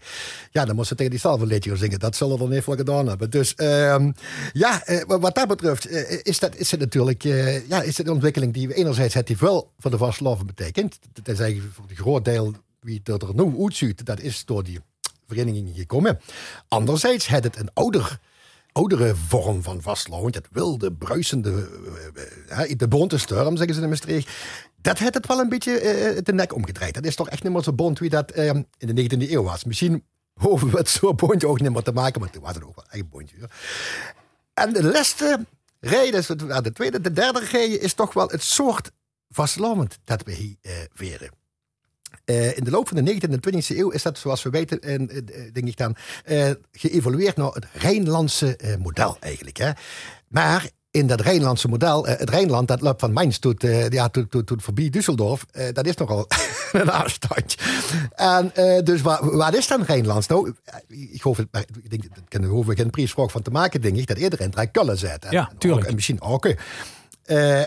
Ja, 0.51 0.65
dan 0.65 0.75
moesten 0.75 0.97
ze 0.97 1.11
tegen 1.11 1.11
die 1.11 1.21
zelf 1.21 1.79
zingen. 1.79 1.99
Dat 1.99 2.17
zullen 2.17 2.39
we 2.39 2.43
dan 2.43 2.53
even 2.53 2.77
gedaan 2.77 3.07
hebben. 3.07 3.31
Dus 3.31 3.55
um, 3.57 4.15
ja, 4.53 4.89
uh, 4.89 5.03
wat 5.07 5.35
dat 5.35 5.49
betreft 5.49 5.91
uh, 5.91 6.19
is, 6.23 6.39
dat, 6.39 6.57
is 6.57 6.71
het 6.71 6.81
natuurlijk 6.81 7.25
uh, 7.25 7.69
ja, 7.69 7.83
is 7.83 7.97
het 7.97 8.07
een 8.07 8.13
ontwikkeling 8.13 8.53
die 8.53 8.75
enerzijds 8.75 9.15
het 9.15 9.27
die 9.27 9.37
wel 9.41 9.71
voor 9.79 9.91
de 9.91 9.99
vastloven 9.99 10.47
betekent. 10.47 10.99
Dat 11.13 11.29
is 11.29 11.41
eigenlijk 11.41 11.75
voor 11.75 11.85
een 11.89 11.97
groot 11.97 12.25
deel 12.25 12.55
wie 12.81 13.01
er 13.05 13.35
nu 13.35 13.63
uitziet, 13.63 14.07
dat 14.07 14.21
is 14.21 14.45
door 14.45 14.65
die 14.65 14.81
verenigingen 15.27 15.75
gekomen. 15.75 16.21
Anderzijds 16.69 17.29
had 17.29 17.45
het 17.45 17.59
een 17.59 17.71
ouder 17.75 18.19
oudere 18.73 19.17
vorm 19.17 19.63
van 19.63 19.83
vastloon, 19.83 20.31
dat 20.31 20.49
wilde, 20.51 20.93
bruisende, 20.93 21.69
uh, 22.51 22.77
de 22.77 22.89
bontenstorm, 22.89 23.57
zeggen 23.57 23.75
ze 23.75 23.83
in 23.83 23.89
Maastricht. 23.89 24.31
Dat 24.77 24.99
heeft 24.99 25.15
het 25.15 25.27
wel 25.27 25.39
een 25.39 25.49
beetje 25.49 26.21
de 26.23 26.33
nek 26.33 26.55
omgedraaid. 26.55 26.95
Dat 26.95 27.05
is 27.05 27.17
toch 27.17 27.29
echt 27.29 27.43
niet 27.43 27.53
meer 27.53 27.63
zo 27.63 27.73
bond 27.73 27.99
wie 27.99 28.11
dat 28.11 28.33
in 28.33 28.67
de 28.79 29.03
19e 29.03 29.31
eeuw 29.31 29.43
was. 29.43 29.65
Misschien 29.65 30.05
hoeven 30.33 30.71
we 30.71 30.77
het 30.77 30.89
zo'n 30.89 31.17
bondje 31.17 31.49
ook 31.49 31.61
niet 31.61 31.73
meer 31.73 31.83
te 31.83 31.93
maken, 31.93 32.21
maar 32.21 32.31
toen 32.31 32.43
was 32.43 32.55
het 32.55 32.65
ook 32.65 32.75
wel 32.75 32.85
eigen 32.89 33.11
bondje. 33.11 33.37
En 34.55 34.73
de 34.73 34.85
laatste 34.85 35.47
rij, 35.81 36.11
de 36.11 36.73
tweede, 36.73 37.01
de 37.01 37.13
derde 37.13 37.45
rij 37.51 37.69
is 37.69 37.95
toch 37.95 38.13
wel 38.13 38.29
het 38.29 38.43
soort 38.43 38.91
vastlovend 39.29 39.99
dat 40.05 40.23
we 40.23 40.33
hier 40.33 40.57
uh, 40.63 40.73
veren. 40.93 41.40
Uh, 42.31 42.57
in 42.57 42.65
de 42.65 42.71
loop 42.71 42.89
van 42.89 43.05
de 43.05 43.15
19e 43.15 43.31
en 43.31 43.63
20e 43.63 43.77
eeuw 43.77 43.91
is 43.91 44.03
dat, 44.03 44.19
zoals 44.19 44.43
we 44.43 44.51
weten, 44.51 44.91
uh, 44.91 45.09
denk 45.53 45.67
ik 45.67 45.77
dan, 45.77 45.97
uh, 46.27 46.51
geëvolueerd 46.73 47.37
naar 47.37 47.53
het 47.53 47.67
Rijnlandse 47.73 48.59
model 48.79 49.17
eigenlijk. 49.21 49.57
Hè. 49.57 49.71
Maar 50.29 50.71
in 50.91 51.07
dat 51.07 51.21
Rijnlandse 51.21 51.69
model, 51.69 52.07
het 52.07 52.31
Rijnland, 52.31 52.69
dat 52.69 52.81
loopt 52.81 53.01
van 53.01 53.13
Mainz 53.13 53.39
tot, 53.39 53.63
ja, 53.89 54.09
tot, 54.09 54.31
tot, 54.31 54.47
tot 54.47 54.63
voorbij 54.63 54.93
Düsseldorf, 54.97 55.73
dat 55.73 55.87
is 55.87 55.97
nogal 55.97 56.27
een 56.73 56.91
afstandje. 56.91 57.59
En 58.15 58.51
dus 58.85 59.01
wat, 59.01 59.21
wat 59.21 59.55
is 59.55 59.67
dan 59.67 59.83
Rijnlands? 59.83 60.27
Nou, 60.27 60.55
ik 60.89 61.23
geloof, 61.23 61.39
ik 61.39 61.91
denk, 61.91 62.05
daar 62.29 62.43
hoeven 62.43 62.75
we 62.75 62.81
geen 62.81 62.91
prijsvraag 62.91 63.31
van 63.31 63.43
te 63.43 63.51
maken, 63.51 63.81
denk 63.81 63.97
ik, 63.97 64.07
dat 64.07 64.19
iedereen 64.19 64.53
het 64.55 64.71
Kullen 64.71 64.99
zet. 64.99 65.25
En, 65.25 65.33
ja, 65.33 65.51
tuurlijk. 65.59 65.83
Ook, 65.83 65.89
en 65.89 65.95
misschien 65.95 66.21
ook. 66.21 66.55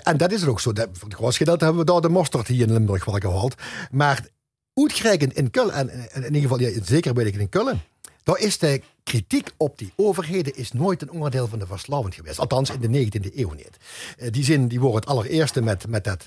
En 0.03 0.17
dat 0.17 0.31
is 0.31 0.39
het 0.41 0.49
ook 0.49 0.59
zo. 0.59 0.73
Dat, 0.73 0.89
voor 0.91 1.07
het 1.07 1.17
grootste 1.17 1.37
gedeelte 1.37 1.63
hebben 1.63 1.85
we 1.85 1.91
daar 1.91 2.01
de 2.01 2.09
mosterd 2.09 2.47
hier 2.47 2.67
in 2.67 2.73
Limburg 2.73 3.05
wel 3.05 3.15
gehaald. 3.15 3.55
Maar 3.91 4.25
uitgerekend 4.73 5.33
in 5.33 5.51
Kullen, 5.51 5.73
en, 5.73 5.89
in 6.13 6.23
ieder 6.23 6.41
geval 6.41 6.59
ja, 6.59 6.83
zeker 6.83 7.13
weet 7.13 7.25
ik 7.25 7.35
in 7.35 7.49
Kullen, 7.49 7.81
daar 8.23 8.39
is 8.39 8.57
de 8.57 8.81
kritiek 9.03 9.51
op 9.57 9.77
die 9.77 9.93
overheden 9.95 10.55
is 10.55 10.71
nooit 10.71 11.01
een 11.01 11.11
onderdeel 11.11 11.47
van 11.47 11.59
de 11.59 11.67
vastlovend 11.67 12.15
geweest. 12.15 12.39
Althans 12.39 12.69
in 12.69 12.91
de 12.91 13.05
19e 13.05 13.35
eeuw 13.35 13.51
niet. 13.51 13.77
Uh, 14.17 14.31
die 14.31 14.43
zin 14.43 14.67
die 14.67 14.79
wordt 14.79 14.95
het 14.95 15.05
allereerste 15.05 15.61
met, 15.61 15.87
met 15.87 16.03
dat 16.03 16.25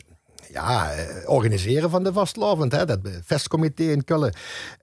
ja, 0.53 0.95
uh, 0.97 1.29
organiseren 1.29 1.91
van 1.91 2.05
de 2.05 2.13
vastlovend, 2.13 2.73
hè, 2.73 2.85
dat 2.85 2.99
vestcomité 3.25 3.83
in 3.83 4.05
Kullen. 4.05 4.35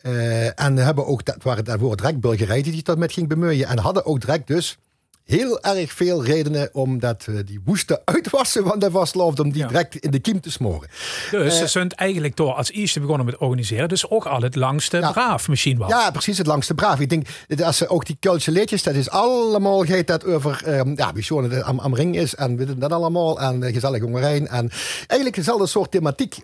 Uh, 0.02 0.60
en 0.60 0.78
hebben 0.78 1.06
ook, 1.06 1.26
dat 1.26 1.44
waren 1.44 1.66
daarvoor 1.66 1.96
direct 1.96 2.20
burgerij 2.20 2.62
die 2.62 2.74
zich 2.74 2.82
daarmee 2.82 3.10
ging 3.10 3.28
bemoeien. 3.28 3.68
En 3.68 3.80
hadden 3.80 4.06
ook 4.06 4.22
direct 4.22 4.48
dus 4.48 4.78
heel 5.26 5.62
erg 5.62 5.92
veel 5.92 6.24
redenen 6.24 6.70
om 6.74 7.00
dat, 7.00 7.26
uh, 7.30 7.40
die 7.46 7.60
woeste 7.66 8.02
uitwassen 8.14 8.64
van 8.64 8.80
de 8.80 8.92
vastloofd, 8.92 9.40
om 9.40 9.52
die 9.52 9.62
ja. 9.62 9.68
direct 9.68 9.96
in 9.96 10.12
de 10.12 10.20
kiem 10.20 10.42
te 10.42 10.52
smoren. 10.52 10.90
Dus 11.32 11.58
ze 11.58 11.64
uh, 11.64 11.68
zijn 11.68 11.90
eigenlijk 11.90 12.36
door 12.36 12.54
als 12.54 12.72
eerste 12.72 13.00
begonnen 13.00 13.26
met 13.26 13.38
organiseren, 13.38 13.90
dus 13.90 14.10
ook 14.10 14.26
al 14.26 14.42
het 14.42 14.56
langste 14.56 14.98
ja, 14.98 15.12
braaf 15.12 15.48
misschien 15.48 15.78
wel. 15.78 15.88
Ja, 15.88 16.12
precies, 16.12 16.38
het 16.38 16.48
langste 16.48 16.74
braaf. 16.74 17.00
Ik 17.00 17.10
denk, 17.10 17.28
als 17.64 17.78
ze 17.78 17.88
ook 17.88 18.06
die 18.06 18.18
Kultse 18.20 18.52
leedjes, 18.52 18.84
dat 18.84 18.96
is 18.96 19.10
allemaal, 19.10 19.84
gaat 19.84 20.08
dat 20.08 20.26
over, 20.26 20.62
um, 20.68 20.94
ja, 20.96 21.14
wie 21.14 21.42
het 21.42 21.64
am, 21.64 21.80
am, 21.80 21.96
ring 21.96 22.16
is, 22.16 22.36
en 22.36 22.58
we 22.58 22.66
doen 22.66 22.80
dat 22.80 22.92
allemaal, 22.92 23.40
en 23.40 23.62
uh, 23.62 23.74
gezellig 23.74 24.02
hongerijn, 24.02 24.48
en 24.48 24.72
eigenlijk 24.98 25.36
dezelfde 25.36 25.68
soort 25.68 25.92
thematiek 25.92 26.36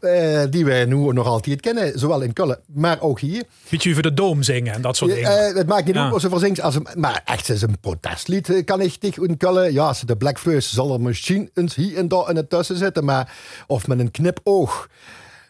die 0.50 0.66
wij 0.66 0.86
nu 0.86 1.14
nog 1.14 1.28
altijd 1.28 1.62
kennen, 1.62 2.00
zowel 2.00 2.22
in 2.22 2.34
Kullen, 2.34 2.60
maar 2.74 3.02
ook 3.02 3.20
hier. 3.20 3.44
Beetje 3.70 3.90
over 3.90 4.04
de 4.04 4.14
doom 4.14 4.44
zingen 4.44 4.74
en 4.74 4.82
dat 4.82 4.96
soort 4.98 5.14
dingen. 5.14 5.56
het 5.56 5.68
maakt 5.68 5.86
niet 5.86 5.96
ja. 5.96 6.04
uit 6.04 6.14
als 6.14 6.22
ze 6.22 6.30
verzingt, 6.30 6.62
als 6.62 6.76
een, 6.76 6.88
maar 6.96 7.22
echt 7.26 7.50
is 7.50 7.62
een 7.62 7.80
protestlied 7.80 8.64
kan 8.70 8.82
ik 8.82 8.98
niet 9.00 9.18
in 9.18 9.38
Kullen. 9.38 9.74
Ja, 9.74 9.94
ze 9.94 10.06
de 10.06 10.18
Blackfleurs 10.18 10.74
zal 10.74 10.94
er 10.94 11.02
misschien 11.02 11.50
eens 11.54 11.76
hier 11.76 11.98
en 11.98 12.08
daar 12.08 12.30
in 12.30 12.36
het 12.36 12.50
tussen 12.50 12.76
zitten. 12.76 13.06
Maar, 13.06 13.36
of 13.68 13.88
met 13.88 14.00
een 14.00 14.12
knipoog. 14.12 14.90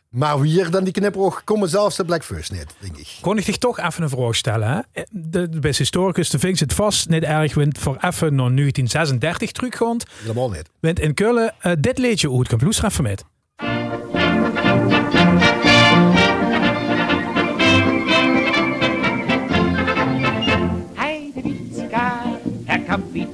Maar 0.10 0.40
wie 0.40 0.70
dan 0.70 0.84
die 0.84 0.94
knipoog 0.94 1.44
komen 1.44 1.70
zelfs 1.70 1.96
de 1.96 2.06
Blackfleurs 2.06 2.50
niet, 2.50 2.66
denk 2.80 2.98
ik. 2.98 3.18
Kon 3.22 3.38
ik 3.38 3.44
zich 3.44 3.58
toch 3.58 3.80
even 3.80 4.04
een 4.04 4.10
vraag 4.10 4.36
stellen? 4.36 4.70
Hè? 4.70 5.02
De, 5.10 5.50
de 5.50 5.60
beste 5.60 5.82
historicus 5.82 6.30
de 6.30 6.40
Vink 6.40 6.58
zit 6.58 6.74
vast 6.74 7.10
niet 7.10 7.24
erg 7.24 7.54
wint 7.54 7.78
voor 7.78 7.96
even 7.96 8.36
naar 8.36 8.56
1936 8.56 9.52
terugkomt. 9.52 10.06
Helemaal 10.22 10.50
niet. 10.50 10.70
Wint 10.80 11.00
in 11.00 11.14
Kullen 11.14 11.54
uh, 11.64 11.74
dit 11.80 11.98
leedje 11.98 12.38
uit. 12.38 12.48
Kan 12.48 12.58
Bloes 12.58 12.84
even 12.84 13.04
met. 13.04 13.24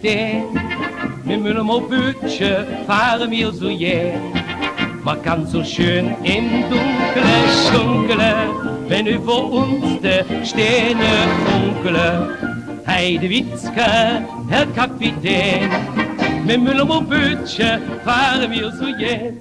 Kapitein. 0.06 0.44
Wir 1.24 1.38
müssen 1.38 1.66
mal 1.66 1.82
Bötchen 1.82 2.66
fahren 2.86 3.32
wir 3.32 3.52
so 3.52 3.70
jäh. 3.70 4.14
Man 5.04 5.22
kann 5.22 5.48
so 5.48 5.64
schön 5.64 6.16
im 6.24 6.70
Dunkle 6.70 7.36
schunkeln, 7.70 8.50
wenn 8.88 9.08
über 9.08 9.44
uns 9.44 10.02
de 10.02 10.24
Sterne 10.46 11.28
funkeln. 11.46 12.30
Heidewitzka, 12.88 14.22
Herr 14.50 14.68
Kapitän, 14.76 15.70
müssen 16.46 16.88
mal 16.88 17.02
Bötchen 17.02 17.82
fahren 18.04 18.52
wir 18.52 18.72
so 18.72 18.88
jäh. 18.88 19.34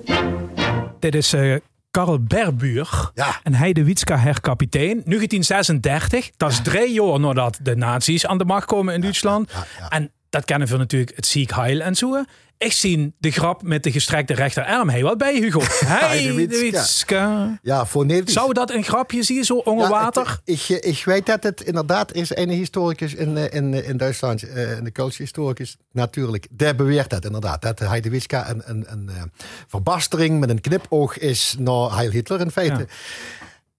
Dit 1.00 1.14
is 1.14 1.34
uh, 1.34 1.58
Karl 1.90 2.20
Berbuur 2.20 3.10
ja. 3.14 3.40
en 3.42 3.54
hij 3.54 3.72
de 3.72 3.84
Witska 3.84 4.16
herkapitein. 4.16 5.02
1936, 5.04 6.30
dat 6.36 6.50
is 6.50 6.60
drie 6.62 6.92
jaar 6.92 7.20
nadat 7.20 7.58
de 7.62 7.76
nazi's 7.76 8.26
aan 8.26 8.38
de 8.38 8.44
macht 8.44 8.66
komen 8.66 8.94
in 8.94 9.00
Duitsland. 9.00 9.50
Ja, 9.52 9.66
ja, 9.78 9.88
en 9.88 10.10
dat 10.34 10.44
kennen 10.44 10.68
we 10.68 10.76
natuurlijk 10.76 11.16
het 11.16 11.26
ziek 11.26 11.54
heil 11.54 11.80
en 11.80 11.94
zo. 11.94 12.24
Ik 12.58 12.72
zie 12.72 13.14
de 13.18 13.30
grap 13.30 13.62
met 13.62 13.82
de 13.82 13.92
gestrekte 13.92 14.34
rechterarm. 14.34 14.88
Hij 14.88 15.02
wat 15.02 15.18
bij 15.18 15.34
Hugo. 15.34 15.60
Hij 15.64 16.32
de 16.32 16.46
Witska. 16.46 17.58
Ja, 17.62 17.86
fonetisch. 17.86 18.34
Zou 18.34 18.52
dat 18.52 18.70
een 18.70 18.84
grapje 18.84 19.22
zien, 19.22 19.44
zo 19.44 19.54
onder 19.54 19.88
water? 19.88 20.40
Ja, 20.44 20.54
ik, 20.54 20.68
ik 20.68 21.04
weet 21.04 21.26
dat 21.26 21.42
het 21.42 21.60
inderdaad 21.60 22.12
is 22.12 22.36
een 22.36 22.48
historicus 22.48 23.14
in, 23.14 23.36
in, 23.36 23.84
in 23.84 23.96
Duitsland, 23.96 24.42
een 24.54 24.92
Koolse 24.92 25.22
historicus, 25.22 25.76
natuurlijk. 25.92 26.46
Der 26.50 26.74
beweert 26.74 27.10
dat 27.10 27.24
inderdaad. 27.24 27.62
Dat 27.62 27.78
Heide 27.78 28.10
Witska 28.10 28.50
een, 28.50 28.62
een, 28.64 28.84
een, 28.88 29.08
een 29.08 29.32
verbastering 29.68 30.40
met 30.40 30.50
een 30.50 30.60
knipoog 30.60 31.18
is 31.18 31.54
naar 31.58 31.94
Heil 31.94 32.10
Hitler 32.10 32.40
in 32.40 32.50
feite. 32.50 32.78
Ja. 32.78 32.86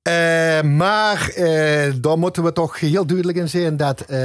Eh, 0.06 0.62
maar 0.62 1.30
eh, 1.30 1.94
daar 2.02 2.18
moeten 2.18 2.44
we 2.44 2.54
toch 2.54 2.80
heel 2.80 3.06
duidelijk 3.06 3.38
in 3.38 3.50
zijn 3.50 3.78
dat 3.78 4.02
eh, 4.02 4.18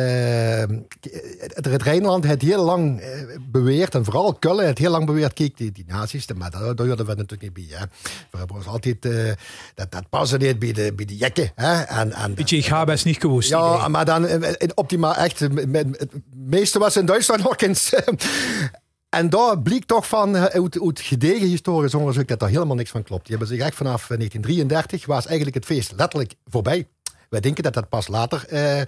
het, 1.39 1.65
het 1.65 1.83
Rijnland 1.83 2.25
het 2.25 2.43
heel 2.43 2.65
lang 2.65 3.03
beweert, 3.51 3.95
en 3.95 4.05
vooral 4.05 4.35
Kullen 4.35 4.67
het 4.67 4.79
heel 4.79 4.91
lang 4.91 5.07
beweert, 5.07 5.33
kijk, 5.33 5.57
die, 5.57 5.73
die 5.73 5.85
nazi's, 5.89 6.27
maar 6.37 6.51
daar, 6.51 6.75
daar 6.75 6.87
hoorden 6.87 7.07
we 7.07 7.15
natuurlijk 7.15 7.43
niet 7.43 7.53
bij. 7.53 7.79
Hè. 7.79 7.85
We 8.31 8.39
hebben 8.39 8.57
ons 8.57 8.67
altijd, 8.67 9.03
dat, 9.75 9.91
dat 9.91 10.09
passen 10.09 10.39
niet 10.39 10.59
bij 10.59 10.73
de, 10.73 10.93
bij 10.93 11.05
de 11.05 11.17
jekken. 11.17 11.53
Hè. 11.55 11.83
En, 11.83 12.13
en, 12.13 12.35
Beetje, 12.35 12.57
ik 12.57 12.67
ga 12.67 12.85
best 12.85 13.05
niet 13.05 13.21
gewoest. 13.21 13.49
ja, 13.49 13.89
maar 13.89 14.05
dan 14.05 14.29
optimaal 14.75 15.15
echt. 15.15 15.39
Het 15.39 16.11
meeste 16.35 16.79
was 16.79 16.97
in 16.97 17.07
Duitsland 17.07 17.43
nog 17.43 17.57
eens. 17.57 17.93
En 19.11 19.31
daar 19.31 19.63
bleek 19.63 19.85
toch 19.85 20.09
van, 20.09 20.37
eh, 20.37 20.45
uit, 20.45 20.81
uit 20.83 21.01
gedegen 21.01 21.47
historisch 21.47 21.95
onderzoek, 21.95 22.29
dat 22.29 22.41
daar 22.41 22.49
helemaal 22.49 22.77
niks 22.77 22.91
van 22.91 23.03
klopt. 23.03 23.27
Die 23.27 23.37
hebben 23.37 23.57
zich 23.57 23.67
echt 23.67 23.77
vanaf 23.77 24.07
1933, 24.07 25.07
was 25.07 25.27
eigenlijk 25.27 25.57
het 25.57 25.65
feest 25.65 25.93
letterlijk 25.97 26.35
voorbij. 26.45 26.89
Wij 27.29 27.41
denken 27.41 27.63
dat 27.63 27.75
dat 27.75 27.89
pas 27.89 28.09
later 28.09 28.47
eh, 28.49 28.83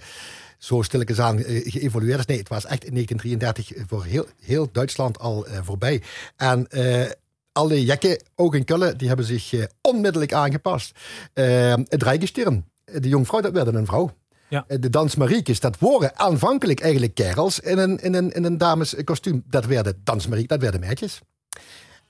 zo 0.57 0.81
stilletjes 0.81 1.19
aan 1.19 1.39
eh, 1.39 1.71
geëvolueerd 1.71 2.19
is. 2.19 2.25
Nee, 2.25 2.37
het 2.37 2.49
was 2.49 2.65
echt 2.65 2.83
in 2.83 2.93
1933 2.93 3.87
voor 3.87 4.03
heel, 4.03 4.27
heel 4.39 4.69
Duitsland 4.71 5.19
al 5.19 5.45
eh, 5.45 5.59
voorbij. 5.63 6.01
En 6.35 6.67
eh, 6.67 7.09
alle 7.53 7.85
jekken, 7.85 8.23
ook 8.35 8.55
in 8.55 8.65
Kullen, 8.65 8.97
die 8.97 9.07
hebben 9.07 9.25
zich 9.25 9.53
eh, 9.53 9.63
onmiddellijk 9.81 10.33
aangepast. 10.33 10.99
Eh, 11.33 11.73
het 11.73 12.03
Rijkestern, 12.03 12.65
de 12.85 13.09
jongvrouw, 13.09 13.41
dat 13.41 13.51
werd 13.51 13.73
een 13.73 13.85
vrouw. 13.85 14.11
Ja. 14.53 14.63
Eh, 14.67 14.77
De 14.79 14.89
dansmariekes, 14.89 15.59
dat 15.59 15.77
waren 15.79 16.19
aanvankelijk 16.19 16.79
eigenlijk 16.81 17.15
kerels 17.15 17.59
in 17.59 17.77
een, 17.77 17.97
in 17.99 18.13
een, 18.13 18.31
in 18.31 18.43
een 18.43 18.57
dameskostuum. 18.57 19.43
Dat 19.49 19.65
werden 19.65 20.01
dansmariek, 20.03 20.47
dat 20.49 20.61
werden 20.61 20.79
meisjes. 20.79 21.19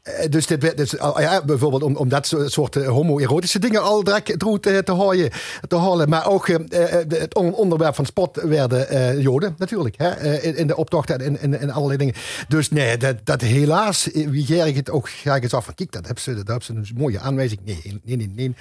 Eh, 0.01 0.29
Dus, 0.29 0.47
dit, 0.47 0.77
dus 0.77 0.91
ja, 1.17 1.43
bijvoorbeeld 1.45 1.83
om, 1.83 1.95
om 1.95 2.09
dat 2.09 2.27
so- 2.27 2.47
soort 2.47 2.75
eh, 2.75 2.87
homoerotische 2.87 3.59
dingen 3.59 3.81
al 3.81 4.03
direct 4.03 4.39
te, 4.39 4.57
te, 4.59 4.81
te 5.67 5.75
halen. 5.77 6.09
Maar 6.09 6.27
ook 6.27 6.47
het 6.47 7.35
on- 7.35 7.53
onderwerp 7.53 7.95
van 7.95 8.05
spot 8.05 8.35
werden 8.41 8.89
eh, 8.89 9.21
Joden 9.21 9.55
natuurlijk. 9.57 9.95
Hè, 9.97 10.39
in, 10.41 10.67
de 10.67 10.75
optocht 10.75 11.09
en 11.09 11.39
in, 11.41 11.59
in, 11.61 11.71
allerlei 11.71 11.97
dingen. 11.97 12.13
Dus 12.47 12.69
nee, 12.69 12.97
dat, 12.97 13.15
dat 13.23 13.41
helaas, 13.41 14.09
wie 14.13 14.45
gerg 14.45 14.75
het 14.75 14.89
ook 14.89 15.09
graag 15.09 15.41
eens 15.41 15.53
af 15.53 15.65
van, 15.65 15.73
kijk, 15.75 15.91
dat 15.91 16.05
hebben 16.05 16.23
ze, 16.23 16.33
dat 16.33 16.47
hebben 16.47 16.65
ze 16.65 16.73
een 16.73 16.87
mooie 17.01 17.19
aanwijzing. 17.19 17.59
Nee, 17.65 17.99
nee, 18.03 18.15
nee, 18.17 18.27
nee. 18.35 18.55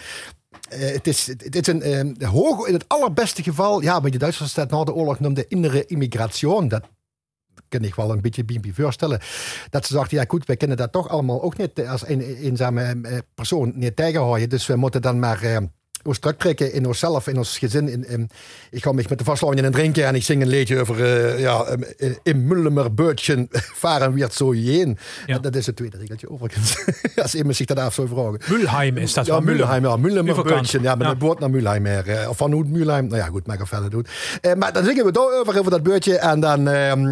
Eh, 0.68 0.92
het, 0.92 1.06
is, 1.06 1.26
het 1.26 1.56
is 1.56 1.66
een 1.66 1.82
eh, 2.18 2.28
hoog, 2.28 2.66
in 2.66 2.72
het 2.72 2.88
allerbeste 2.88 3.42
geval, 3.42 3.82
ja, 3.82 4.00
wat 4.00 4.12
de 4.12 4.18
Duitsers 4.18 4.54
dat 4.54 4.70
na 4.70 4.84
de 4.84 4.94
oorlog 4.94 5.20
noemden 5.20 5.48
innere 5.48 5.86
immigratie. 5.86 6.68
Dat 6.68 6.82
kan 7.68 7.84
ik 7.84 7.94
wel 7.94 8.10
een 8.10 8.20
beetje 8.20 8.44
bij 8.44 8.72
voorstellen. 8.72 9.20
Dat 9.70 9.86
ze 9.86 9.92
dachten, 9.92 10.16
ja 10.16 10.24
goed, 10.28 10.46
wij 10.46 10.56
kunnen 10.56 10.76
dat 10.76 10.92
toch 10.92 11.08
allemaal 11.08 11.42
ook 11.42 11.56
niet 11.56 11.86
als 11.86 12.08
een 12.08 12.20
eenzame 12.20 12.82
eh, 12.82 13.18
persoon 13.34 13.72
niet 13.74 13.96
tegenhouden. 13.96 14.48
Dus 14.48 14.66
we 14.66 14.76
moeten 14.76 15.02
dan 15.02 15.18
maar 15.18 15.42
eh, 15.42 15.56
ons 16.04 16.18
terugtrekken 16.18 16.72
in 16.72 16.86
onszelf, 16.86 17.26
in 17.26 17.36
ons 17.36 17.58
gezin. 17.58 17.88
In, 17.88 18.08
in- 18.08 18.30
ik 18.70 18.82
ga 18.82 18.92
me 18.92 19.04
met 19.08 19.18
de 19.18 19.24
vasthouden 19.24 19.64
en 19.64 19.72
drinken 19.72 20.06
en 20.06 20.14
ik 20.14 20.22
zing 20.22 20.42
een 20.42 20.48
liedje 20.48 20.80
over, 20.80 21.04
eh, 21.04 21.40
ja, 21.40 21.64
eh, 21.98 22.10
in 22.22 22.46
Mullemerbeutchen 22.46 23.48
varen 23.82 24.12
weer 24.12 24.28
zo 24.32 24.50
heen. 24.52 24.98
Ja. 25.26 25.38
Dat 25.38 25.56
is 25.56 25.66
het 25.66 25.76
tweede 25.76 25.96
regeltje 25.96 26.30
overigens. 26.30 26.84
als 27.22 27.34
iemand 27.34 27.56
zich 27.56 27.66
dat 27.66 27.78
af 27.78 27.94
zou 27.94 28.08
vragen. 28.08 28.38
Mulheim 28.48 28.96
is 28.96 29.12
dat 29.14 29.26
Ja, 29.26 29.40
Mulheim, 29.40 29.84
ja. 29.84 29.96
Mulheim, 29.96 30.26
ja, 30.26 30.94
met 30.94 31.06
Ja. 31.06 31.12
een 31.12 31.18
boot 31.18 31.38
naar 31.40 31.50
Mulheim. 31.50 31.86
eh, 31.86 32.28
Of 32.28 32.36
van 32.36 32.52
hoe 32.52 32.64
Mulheim. 32.64 33.06
Nou 33.06 33.16
ja, 33.16 33.26
goed, 33.26 33.46
mag 33.46 33.58
ik 33.60 33.66
verder 33.66 33.90
doen. 33.90 34.06
Maar 34.56 34.72
dan 34.72 34.84
zingen 34.84 35.04
we 35.04 35.12
door 35.12 35.32
over, 35.32 35.70
dat 35.70 35.82
beurtje. 35.82 36.16
En 36.18 36.40
dan, 36.40 36.68
ehm, 36.68 37.06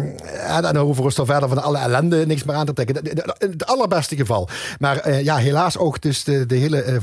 en 0.47 0.61
dan 0.61 0.77
hoeven 0.77 0.97
we 0.97 1.03
ons 1.03 1.17
er 1.17 1.25
verder 1.25 1.49
van 1.49 1.63
alle 1.63 1.77
ellende 1.77 2.25
niks 2.25 2.43
meer 2.43 2.55
aan 2.55 2.65
te 2.65 2.73
trekken. 2.73 2.95
Dat- 3.15 3.35
Het 3.37 3.65
allerbeste 3.65 4.15
geval. 4.15 4.49
Maar 4.79 5.21
ja, 5.23 5.35
helaas 5.37 5.77
ook 5.77 6.01
dus 6.01 6.23
de, 6.23 6.45
de 6.45 6.55
hele 6.55 6.99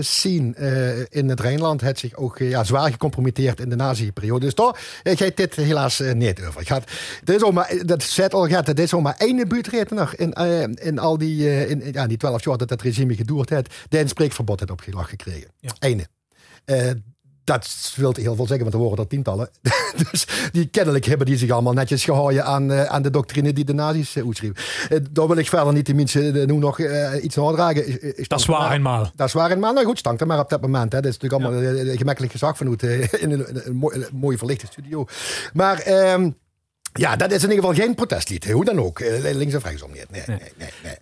scene 0.00 0.52
eh, 0.54 0.87
in 1.08 1.28
het 1.28 1.40
Rijnland 1.40 1.80
heeft 1.80 1.98
zich 1.98 2.14
ook 2.14 2.38
eh, 2.40 2.50
ja, 2.50 2.64
zwaar 2.64 2.90
gecompromitteerd 2.90 3.60
in 3.60 3.68
de 3.68 3.76
nazi-periode. 3.76 4.44
Dus 4.44 4.54
daar 4.54 5.00
eh, 5.02 5.16
gaat 5.16 5.36
dit 5.36 5.54
helaas 5.54 6.00
eh, 6.00 6.12
niet 6.14 6.42
over. 6.44 6.66
Gaat, 6.66 6.90
er 7.24 7.34
is 7.34 7.42
ook 7.42 7.52
maar, 7.52 7.72
dat 7.86 8.02
zei 8.02 8.26
het 8.26 8.34
al 8.34 8.48
gaat, 8.48 8.68
er 8.68 8.78
is 8.78 8.94
ook 8.94 9.02
maar 9.02 9.16
één 9.18 9.48
buurtretener 9.48 10.12
in, 10.16 10.32
eh, 10.32 10.62
in 10.62 10.98
al 10.98 11.18
die, 11.18 11.48
eh, 11.48 11.70
in, 11.70 11.82
in- 11.82 11.92
ja, 11.92 12.06
die 12.06 12.16
twaalf 12.16 12.44
jaar 12.44 12.56
dat 12.56 12.70
het 12.70 12.82
regime 12.82 13.14
geduurd 13.14 13.50
heeft, 13.50 13.74
die 13.88 14.00
een 14.00 14.08
spreekverbod 14.08 14.58
heeft 14.58 14.72
opgelag 14.72 15.08
gekregen. 15.08 15.50
Ja. 15.60 15.70
Einde. 15.78 16.06
Eh, 17.48 17.54
dat 17.54 17.92
wil 17.96 18.12
heel 18.16 18.34
veel 18.34 18.46
zeggen, 18.46 18.62
want 18.64 18.74
er 18.74 18.80
worden 18.80 19.04
er 19.04 19.10
tientallen. 19.10 19.48
dus 20.10 20.26
die 20.52 20.66
kennelijk 20.66 21.04
hebben 21.04 21.26
die 21.26 21.36
zich 21.36 21.50
allemaal 21.50 21.72
netjes 21.72 22.04
gehouden 22.04 22.44
aan, 22.44 22.72
eh, 22.72 22.84
aan 22.84 23.02
de 23.02 23.10
doctrine 23.10 23.52
die 23.52 23.64
de 23.64 23.72
nazi's 23.74 24.16
uh, 24.16 24.24
uitschreven. 24.26 24.56
Eh, 24.88 24.98
daar 25.10 25.26
wil 25.26 25.36
ik 25.36 25.48
verder 25.48 25.72
niet 25.72 25.86
de 25.86 25.94
mensen 25.94 26.40
eh, 26.40 26.46
nu 26.46 26.52
nog 26.56 26.80
eh, 26.80 27.24
iets 27.24 27.36
nadragen. 27.36 27.86
Is- 27.86 27.96
is- 27.98 28.28
Dat 28.28 28.38
is 28.40 28.46
waar 28.46 28.72
eenmaal. 28.72 29.10
Dat 29.14 29.26
is 29.26 29.32
waar 29.32 29.50
eenmaal. 29.50 29.72
Nou 29.72 29.86
goed, 29.86 29.98
stank 29.98 30.20
er 30.20 30.26
maar 30.26 30.38
op 30.38 30.48
dat 30.50 30.60
moment. 30.60 30.92
Hè. 30.92 31.00
Dat 31.00 31.10
is 31.12 31.18
natuurlijk 31.18 31.42
allemaal 31.52 31.86
eh, 31.86 31.98
gemakkelijk 31.98 32.32
gezag 32.32 32.56
vanuit 32.56 32.82
eh, 32.82 33.00
in 33.22 33.30
een, 33.30 33.48
een, 33.48 33.60
een 33.66 33.76
mooi- 33.76 33.96
een 33.96 34.06
mooie 34.12 34.38
verlichte 34.38 34.66
studio. 34.66 35.06
Maar... 35.52 35.78
ehm, 35.78 36.30
ja, 36.92 37.16
dat 37.16 37.30
is 37.32 37.42
in 37.44 37.50
ieder 37.50 37.64
geval 37.64 37.84
geen 37.84 37.94
protestlied. 37.94 38.50
Hoe 38.50 38.64
dan 38.64 38.80
ook. 38.80 39.00
Eh, 39.00 39.34
Links 39.34 39.54
of 39.54 39.64
rechtsom 39.64 39.90
niet. 39.92 40.06
Nee, 40.10 40.22
nee, 40.26 40.38
nee. 40.56 40.68
nee. 40.82 40.96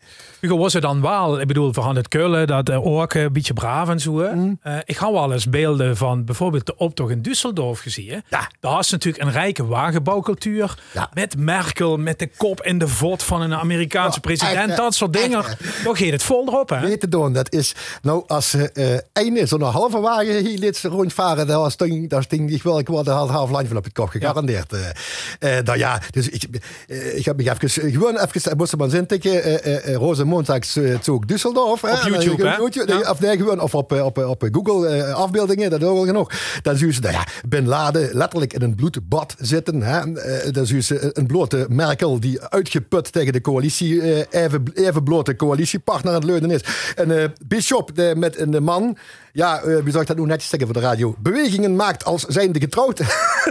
Hugo, 0.46 0.59
was 0.59 0.72
het 0.72 0.82
dan 0.82 1.00
wel, 1.00 1.40
ik 1.40 1.46
bedoel, 1.46 1.72
van 1.72 1.96
het 1.96 2.09
Keulen, 2.09 2.46
dat 2.46 2.68
eh, 2.68 2.87
ook 2.87 3.14
een 3.14 3.32
beetje 3.32 3.52
braaf 3.52 3.88
en 3.88 4.00
zo. 4.00 4.11
Mm. 4.11 4.59
Eh, 4.62 4.76
ik 4.85 4.96
had 4.96 5.12
wel 5.12 5.32
eens 5.32 5.48
beelden 5.48 5.96
van 5.96 6.24
bijvoorbeeld 6.24 6.66
de 6.66 6.76
optocht 6.76 7.11
in 7.11 7.20
Düsseldorf 7.22 7.80
gezien. 7.80 8.22
Ja. 8.30 8.50
Daar 8.61 8.78
is 8.78 8.90
natuurlijk 8.90 9.24
een 9.24 9.32
rijke 9.32 9.66
wagenbouwcultuur. 9.66 10.78
Ja. 10.92 11.11
Met 11.12 11.37
Merkel, 11.38 11.96
met 11.96 12.18
de 12.18 12.30
kop 12.37 12.62
in 12.62 12.78
de 12.78 12.88
vod 12.88 13.22
van 13.22 13.42
een 13.42 13.54
Amerikaanse 13.54 14.18
Ja, 14.22 14.28
president. 14.28 14.68
echt, 14.68 14.76
dat 14.76 14.94
soort 14.94 15.12
dingen. 15.12 15.44
Toch 15.85 15.98
gaat 15.98 16.11
het 16.11 16.22
vol 16.22 16.46
erop, 16.46 16.68
hè? 16.68 16.80
Weet 16.80 17.00
te 17.00 17.09
doen, 17.09 17.32
dat 17.32 17.52
is... 17.52 17.74
Nou, 18.02 18.24
als 18.26 18.50
ze 18.50 18.70
eh 18.72 19.24
één 19.24 19.48
zo'n 19.48 19.62
halve 19.62 20.00
wagen 20.00 20.44
hier 20.44 20.59
liet 20.59 20.76
ze 20.76 20.88
rondvaren, 20.88 21.46
dan 21.46 21.61
was 21.61 21.76
ding, 21.76 22.09
dat 22.11 22.24
ding 22.28 22.50
niet 22.50 22.62
wel, 22.62 22.78
ik 22.78 22.88
word 22.88 23.06
een 23.06 23.12
half, 23.12 23.30
half 23.30 23.50
van 23.50 23.76
op 23.76 23.85
het 23.85 23.92
kop 23.92 24.09
gegarandeerd. 24.09 24.72
Eh, 24.72 25.59
eh, 25.59 25.64
nou 25.64 25.78
ja, 25.78 26.00
dus 26.11 26.28
ik, 26.28 26.42
eh, 26.87 27.16
ik 27.16 27.24
heb 27.24 27.37
me 27.37 27.50
even, 27.50 27.70
gewoon 27.92 28.16
even, 28.18 28.50
ik 28.50 28.56
moest 28.56 28.72
er 28.72 28.78
maar 28.78 28.90
zin 28.90 29.06
tikken, 29.06 29.42
eh, 29.42 29.54
eh, 29.54 29.88
eh, 29.88 29.94
Roze 29.94 30.24
Uh, 30.40 30.96
Zug 31.03 31.25
Düsseldorf. 31.27 31.81
hè. 31.81 31.92
Op 31.92 32.03
YouTube, 32.03 32.42
hè? 32.49 32.53
eh, 32.55 32.59
YouTube, 32.59 32.92
Ja. 32.92 33.11
Of 33.11 33.20
nee, 33.20 33.37
gewoon, 33.37 33.61
of 33.61 33.75
op, 33.75 33.92
eh, 33.92 34.05
op, 34.05 34.18
eh, 34.18 34.29
op 34.31 34.49
Google 34.53 34.88
eh, 34.88 35.12
afbeeldingen, 35.14 35.70
dat 35.70 35.81
is 35.81 35.87
ook 35.87 35.94
wel 35.94 36.05
genoeg. 36.07 36.31
Dan 36.62 36.77
zie 36.77 36.87
je 36.87 36.92
ze, 36.92 37.01
nou 37.01 37.12
ja, 37.12 37.25
Bin 37.49 37.66
Laden 37.66 38.09
letterlijk 38.12 38.53
in 38.53 38.62
een 38.62 38.75
bloedbad 38.75 39.35
zitten. 39.38 39.83
Hè. 39.83 40.14
Eh, 40.14 40.53
dan 40.53 40.66
zie 40.66 40.77
je 40.77 40.83
ze 40.83 41.11
een 41.12 41.27
blote 41.27 41.66
Merkel 41.68 42.20
die 42.20 42.40
uitgeput 42.42 43.12
tegen 43.12 43.33
de 43.33 43.40
coalitie, 43.40 44.01
eh, 44.01 44.42
even, 44.44 44.62
even 44.75 45.03
blote 45.05 45.37
coalitiepartner 45.37 46.12
aan 46.12 46.18
het 46.20 46.29
leunen 46.31 46.51
is. 46.51 46.61
En 46.96 47.18
eh 47.18 47.25
Bishop 47.46 47.90
de, 47.96 48.14
met 48.16 48.38
een 48.38 48.62
man, 48.62 48.96
ja, 49.37 49.61
eh, 49.61 49.77
wie 49.83 49.90
zou 49.90 50.03
ik 50.03 50.07
dat 50.09 50.16
nu 50.16 50.25
netjes 50.25 50.49
zeggen 50.51 50.68
voor 50.68 50.81
de 50.81 50.87
radio? 50.87 51.14
Bewegingen 51.18 51.77
maakt 51.77 52.05
als 52.05 52.22
zijnde 52.25 52.61
getrouwd. 52.61 52.99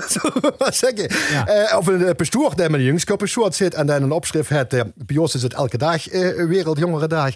Zullen 0.07 0.41
we 0.41 0.53
maar 0.57 0.73
zeggen. 0.73 1.09
Ja. 1.31 1.47
Eh, 1.47 1.77
of 1.77 1.87
een 1.87 2.01
uh, 2.01 2.09
pastoor 2.17 2.55
die 2.55 2.69
met 2.69 2.79
een 2.79 2.85
jongskoppenshoort 2.85 3.55
zit 3.55 3.73
en 3.73 3.85
dan 3.87 4.03
een 4.03 4.11
opschrift 4.11 4.49
heeft. 4.49 4.73
eh, 4.73 4.81
bij 4.95 5.17
ons 5.17 5.35
is 5.35 5.41
het 5.41 5.53
elke 5.53 5.77
dag 5.77 6.09
eh 6.09 6.45
Wereldjongerendag. 6.47 7.33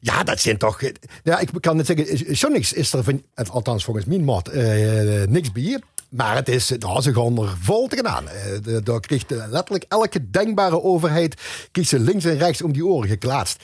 Ja, 0.00 0.22
dat 0.22 0.40
zijn 0.40 0.58
toch... 0.58 0.82
eh, 0.82 0.90
ja, 1.22 1.38
ik 1.38 1.48
kan 1.60 1.78
het 1.78 1.86
zeggen, 1.86 2.08
is- 2.08 2.38
zo 2.40 2.48
niks 2.48 2.72
is 2.72 2.92
er, 2.92 3.04
van, 3.04 3.22
althans 3.50 3.84
volgens 3.84 4.06
mijn 4.06 4.24
maat, 4.24 4.48
eh, 4.48 5.22
niks 5.28 5.52
bij. 5.52 5.80
Maar 6.08 6.34
het 6.36 6.48
is, 6.48 6.72
nou, 6.78 7.02
ze 7.02 7.14
gaan 7.14 7.38
er 7.42 7.56
vol 7.60 7.86
tegenaan. 7.88 8.28
Eh, 8.28 8.76
Daar 8.84 9.00
eh, 9.32 9.38
letterlijk 9.50 9.84
elke 9.88 10.30
denkbare 10.30 10.82
overheid 10.82 11.34
kiest 11.70 11.88
ze 11.88 11.98
links 11.98 12.24
en 12.24 12.38
rechts 12.38 12.62
om 12.62 12.72
die 12.72 12.86
oren 12.86 13.08
geklaatst. 13.08 13.62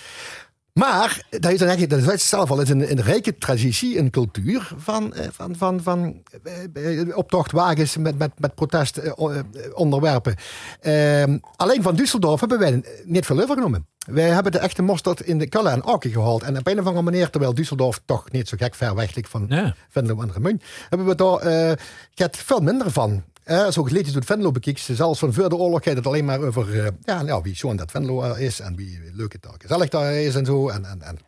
Maar 0.78 1.22
dat 1.30 1.52
is 1.52 1.58
dan 1.58 1.68
eigenlijk, 1.68 2.04
dat 2.04 2.14
is 2.14 2.28
zelf 2.28 2.50
al, 2.50 2.60
een, 2.60 2.90
een 2.90 3.02
rijke 3.02 3.38
traditie, 3.38 3.98
een 3.98 4.10
cultuur 4.10 4.70
van, 4.76 5.14
eh, 5.14 5.26
van, 5.30 5.56
van, 5.56 5.82
van 5.82 6.22
eh, 6.42 7.00
eh, 7.00 7.16
optochtwagens 7.16 7.96
met, 7.96 8.18
met, 8.18 8.30
met 8.38 8.54
protestonderwerpen. 8.54 10.34
Ehm 10.80 11.38
alleen 11.56 11.82
van 11.82 11.96
Düsseldorf 11.96 12.40
hebben 12.40 12.58
wij 12.58 12.82
niet 13.04 13.26
veel 13.26 13.40
overgenomen. 13.40 13.86
Wij 13.98 14.28
hebben 14.28 14.52
de 14.52 14.58
echte 14.58 14.82
mosterd 14.82 15.20
in 15.20 15.38
de 15.38 15.48
Kulle 15.48 15.70
en 15.70 15.84
Aken 15.84 16.10
gehaald. 16.10 16.42
En 16.42 16.58
op 16.58 16.66
een 16.66 16.78
of 16.78 16.86
andere 16.86 17.04
manier, 17.04 17.30
terwijl 17.30 17.54
Düsseldorf 17.54 18.04
toch 18.04 18.30
niet 18.30 18.48
zo 18.48 18.56
gek 18.60 18.74
ver 18.74 18.94
weg 18.94 19.14
ligt 19.14 19.28
van 19.28 19.46
Nee. 19.48 19.72
Venlo 19.88 20.20
en 20.22 20.32
Remun, 20.32 20.60
hebben 20.88 21.06
we 21.06 21.14
daar 21.14 21.78
gaat 22.14 22.36
veel 22.36 22.60
minder 22.60 22.90
van. 22.90 23.22
Eh, 23.48 23.70
zo 23.70 23.82
geleden 23.82 24.12
doet 24.12 24.24
Venlo 24.24 24.50
bekijkt, 24.50 24.80
zelfs 24.80 25.18
van 25.18 25.32
voor 25.32 25.48
de 25.48 25.56
oorlog 25.56 25.84
gaat 25.84 25.96
het 25.96 26.06
alleen 26.06 26.24
maar 26.24 26.40
over 26.40 26.80
eh, 26.84 26.90
ja, 27.04 27.22
nou, 27.22 27.42
wie 27.42 27.56
schoon 27.56 27.76
dat 27.76 27.90
Venlo 27.90 28.22
er 28.22 28.40
is 28.40 28.60
en 28.60 28.76
wie 28.76 29.00
leuk 29.12 29.32
het 29.32 29.42
daar 29.42 29.54
gezellig 29.58 29.88
daar 29.88 30.14
is 30.14 30.34
en 30.34 30.44
zo. 30.44 30.68
En, 30.68 30.84
en, 30.84 31.02
en 31.02 31.18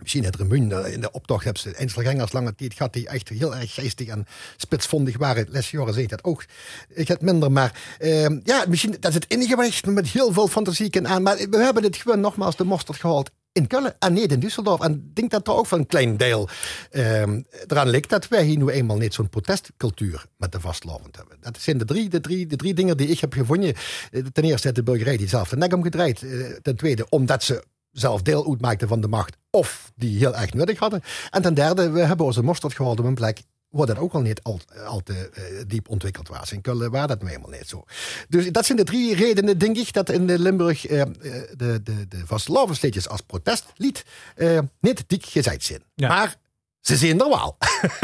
misschien 0.00 0.24
het 0.24 0.36
Remun 0.36 0.72
eh, 0.72 0.92
in 0.92 1.00
de 1.00 1.10
optocht 1.10 1.44
hebben 1.44 1.62
ze 1.62 1.74
Einzelgangers 1.74 2.32
lange 2.32 2.54
tijd 2.54 2.74
gehad 2.74 2.92
die 2.92 3.08
echt 3.08 3.28
heel 3.28 3.56
erg 3.56 3.74
geestig 3.74 4.08
en 4.08 4.26
spitsvondig 4.56 5.18
waren. 5.18 5.46
Lesjaren 5.48 5.92
zei 5.92 6.04
ik 6.04 6.10
dat 6.10 6.24
ook. 6.24 6.44
Ik 6.88 7.08
het 7.08 7.20
minder, 7.20 7.52
maar 7.52 7.96
eh, 7.98 8.28
ja, 8.42 8.64
misschien 8.68 8.96
dat 9.00 9.10
is 9.10 9.14
het 9.14 9.32
ik 9.32 9.86
met 9.86 10.08
heel 10.08 10.32
veel 10.32 10.48
fantasie 10.48 10.90
kan 10.90 11.08
aan. 11.08 11.22
Maar 11.22 11.36
we 11.36 11.56
hebben 11.56 11.82
het 11.82 11.96
gewoon 11.96 12.20
nogmaals 12.20 12.56
de 12.56 12.64
mosterd 12.64 12.98
gehaald 12.98 13.30
in 13.58 13.66
Köln 13.66 13.98
en 13.98 14.12
niet 14.12 14.32
in 14.32 14.40
Düsseldorf. 14.40 14.80
En 14.84 14.92
ik 14.92 15.14
denk 15.16 15.30
dat 15.30 15.46
er 15.46 15.54
ook 15.54 15.66
van 15.66 15.78
een 15.78 15.86
klein 15.86 16.16
deel 16.16 16.48
ehm 16.90 17.40
eraan 17.66 17.88
ligt 17.88 18.08
dat 18.10 18.28
wij 18.28 18.44
hier 18.44 18.56
nu 18.56 18.68
eenmaal 18.68 18.96
niet 18.96 19.14
zo'n 19.14 19.28
protestcultuur 19.28 20.26
met 20.36 20.52
de 20.52 20.60
vastlovend 20.60 21.16
hebben. 21.16 21.36
Dat 21.40 21.58
zijn 21.60 21.78
de 21.78 21.84
drie, 21.84 22.08
de, 22.08 22.20
drie, 22.20 22.46
de 22.46 22.56
drie 22.56 22.74
dingen 22.74 22.96
die 22.96 23.08
ik 23.08 23.20
heb 23.20 23.32
gevonden. 23.32 23.74
Eh, 24.10 24.22
Ten 24.32 24.44
eerste 24.44 24.72
de 24.72 24.82
burgerij 24.82 25.16
die 25.16 25.28
zelf 25.28 25.48
de 25.48 25.56
nek 25.56 25.72
omgedraaid. 25.74 26.22
Eh, 26.22 26.30
Ten 26.62 26.76
tweede, 26.76 27.06
omdat 27.08 27.42
ze 27.42 27.64
zelf 27.90 28.22
deel 28.22 28.48
uitmaakten 28.48 28.88
van 28.88 29.00
de 29.00 29.08
macht 29.08 29.36
of 29.50 29.92
die 29.96 30.18
heel 30.18 30.36
erg 30.36 30.52
nuttig 30.52 30.78
hadden. 30.78 31.02
En 31.30 31.42
ten 31.42 31.54
derde, 31.54 31.90
we 31.90 32.00
hebben 32.00 32.26
onze 32.26 32.42
mosterd 32.42 32.74
gehouden 32.74 33.04
op 33.04 33.10
een 33.10 33.16
plek 33.16 33.42
waar 33.68 33.86
dat 33.86 33.98
ook 33.98 34.12
al 34.12 34.20
niet 34.20 34.42
al, 34.42 34.60
al 34.86 35.00
te 35.00 35.30
eh, 35.34 35.42
diep 35.66 35.88
ontwikkeld 35.88 36.28
was. 36.28 36.52
In 36.52 36.60
Keulen 36.60 36.90
waar 36.90 37.06
dat 37.06 37.22
helemaal 37.22 37.50
niet 37.50 37.68
zo. 37.68 37.84
Dus 38.28 38.52
dat 38.52 38.66
zijn 38.66 38.78
de 38.78 38.84
drie 38.84 39.14
redenen, 39.14 39.58
denk 39.58 39.76
ik, 39.76 39.92
dat 39.92 40.10
in 40.10 40.34
Limburg 40.34 40.86
eh, 40.86 41.00
eh, 41.00 41.08
de, 41.56 41.82
de, 41.82 42.08
de 42.08 42.26
vastelavondsliedjes 42.26 43.08
als 43.08 43.20
protestlied 43.20 44.04
eh, 44.36 44.58
niet 44.80 45.04
dik 45.06 45.24
gezegd 45.26 45.64
zijn. 45.64 45.82
Ja. 45.94 46.08
Maar 46.08 46.36
ze 46.80 46.96
zijn 46.96 47.20
er 47.22 47.28
wel. 47.28 47.56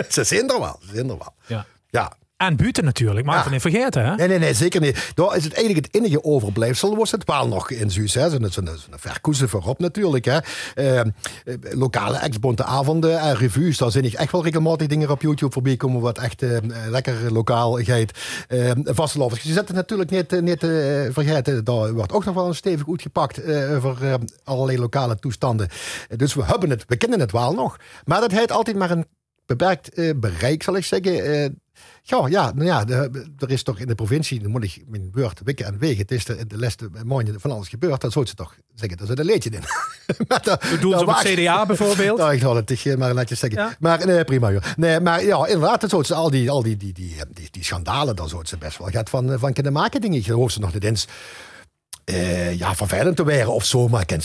ze 0.08 0.24
zijn 0.24 0.48
er 0.50 0.60
wel. 0.60 0.78
Ze 0.86 0.94
zijn 0.94 1.10
er 1.10 1.18
wel. 1.18 1.34
Ja. 1.46 1.66
Ja. 1.90 2.16
En 2.46 2.56
buiten 2.56 2.84
natuurlijk, 2.84 3.26
maar 3.26 3.44
Ja. 3.44 3.50
niet 3.50 3.60
vergeten. 3.60 4.04
Hè? 4.04 4.14
Nee, 4.14 4.28
nee, 4.28 4.38
nee, 4.38 4.54
zeker 4.54 4.80
niet. 4.80 5.10
Daar 5.14 5.36
is 5.36 5.44
het 5.44 5.52
eigenlijk 5.54 5.86
het 5.86 5.94
enige 6.02 6.24
overblijfsel, 6.24 6.96
was 6.96 7.10
het 7.10 7.24
wel 7.24 7.48
nog 7.48 7.70
in 7.70 7.90
Zuus. 7.90 8.14
hè. 8.14 8.30
Zo'n 8.30 8.46
zo'n 8.50 8.68
verkoezen 8.90 9.48
voorop 9.48 9.78
natuurlijk. 9.78 10.24
Hè. 10.24 10.38
Eh, 10.74 11.00
eh, 11.00 11.06
lokale 11.70 12.16
ex-bonte 12.18 12.64
avonden 12.64 13.18
en 13.20 13.36
revues, 13.36 13.78
daar 13.78 13.90
zijn 13.90 14.14
echt 14.14 14.32
wel 14.32 14.44
regelmatig 14.44 14.86
dingen 14.86 15.10
op 15.10 15.22
YouTube 15.22 15.52
voorbij 15.52 15.76
komen 15.76 16.00
wat 16.00 16.18
echt 16.18 16.42
eh, 16.42 16.56
lekker 16.88 17.32
lokaal 17.32 17.72
gaat. 17.82 18.10
Uh. 18.48 18.70
Je 19.42 19.52
zet 19.52 19.66
het 19.68 19.76
natuurlijk 19.76 20.10
niet, 20.10 20.32
eh, 20.32 20.40
niet 20.40 20.62
eh, 20.62 20.70
vergeten, 21.10 21.64
daar 21.64 21.92
wordt 21.92 22.12
ook 22.12 22.24
nog 22.24 22.34
wel 22.34 22.46
een 22.46 22.54
stevig 22.54 22.88
uitgepakt 22.88 23.42
eh 23.42 23.74
over 23.76 23.96
eh, 24.08 24.14
allerlei 24.44 24.78
lokale 24.78 25.16
toestanden. 25.16 25.68
Eh, 26.08 26.18
dus 26.18 26.34
we 26.34 26.44
hebben 26.44 26.70
het, 26.70 26.84
we 26.86 26.96
kennen 26.96 27.20
het 27.20 27.32
wel 27.32 27.52
nog. 27.54 27.76
Maar 28.04 28.20
dat 28.20 28.30
heeft 28.30 28.52
altijd 28.52 28.76
maar 28.76 28.90
een 28.90 29.06
beperkt 29.46 29.88
eh, 29.94 30.10
bereik, 30.16 30.62
zal 30.62 30.76
ik 30.76 30.84
zeggen. 30.84 31.60
Eh, 32.06 32.18
ja, 32.18 32.26
ja, 32.28 32.52
nou 32.54 32.64
ja, 32.66 32.84
de- 32.84 33.26
er 33.38 33.50
is 33.50 33.62
toch 33.62 33.78
in 33.78 33.86
de 33.86 33.94
provincie, 33.94 34.40
dan 34.42 34.50
moet 34.50 34.64
ik 34.64 34.82
mijn 34.86 35.10
beurt 35.10 35.40
wikken 35.44 35.66
en 35.66 35.78
wegen. 35.78 35.98
Het 35.98 36.10
is 36.10 36.24
de, 36.24 36.46
de 36.46 36.58
laatste 36.58 36.88
maanden 37.04 37.40
van 37.40 37.50
alles 37.50 37.68
gebeurd. 37.68 38.00
Dan 38.00 38.10
zou 38.10 38.26
ze 38.26 38.34
toch 38.34 38.54
zeggen, 38.74 38.98
er 38.98 39.06
zit 39.06 39.18
een 39.18 39.24
leedje 39.24 39.50
in. 39.50 39.60
dat, 40.42 40.60
Bedoel 40.70 40.98
op 40.98 41.06
het 41.06 41.16
CDA 41.34 41.66
bijvoorbeeld? 41.66 42.18
Nou, 42.24 42.32
ik 42.34 42.40
zal 42.40 42.56
het 42.56 42.66
tegen 42.66 42.98
maar 42.98 43.14
netjes 43.14 43.38
zeggen. 43.38 43.60
Ja. 43.60 43.76
Maar 43.78 44.06
nee, 44.06 44.24
prima 44.24 44.52
joh. 44.52 44.62
Nee, 44.76 45.00
maar 45.00 45.24
ja, 45.24 45.46
inderdaad, 45.46 45.80
dan 45.80 45.90
zou 45.90 46.04
ze 46.04 46.14
al 46.14 46.30
die, 46.30 46.50
al 46.50 46.62
die, 46.62 46.76
die, 46.76 46.92
die, 46.92 47.16
die, 47.32 47.48
die 47.50 47.64
schandalen, 47.64 48.16
daar 48.16 48.28
zou 48.28 48.46
ze 48.46 48.56
best 48.56 48.78
wel 48.78 48.88
gaat 48.88 49.10
van, 49.10 49.38
van 49.38 49.52
kunnen 49.52 49.72
maken, 49.72 50.00
denk 50.00 50.12
ik. 50.12 50.18
Ik 50.18 50.26
geloof 50.26 50.50
ze 50.50 50.60
nog 50.60 50.72
niet 50.72 50.84
eens 50.84 51.06
eh, 52.04 52.58
ja, 52.58 52.74
vervelend 52.74 53.16
te 53.16 53.24
waren 53.24 53.52
of 53.52 53.64
zo, 53.64 53.88
maar 53.88 54.00
ik 54.00 54.06
ken. 54.06 54.20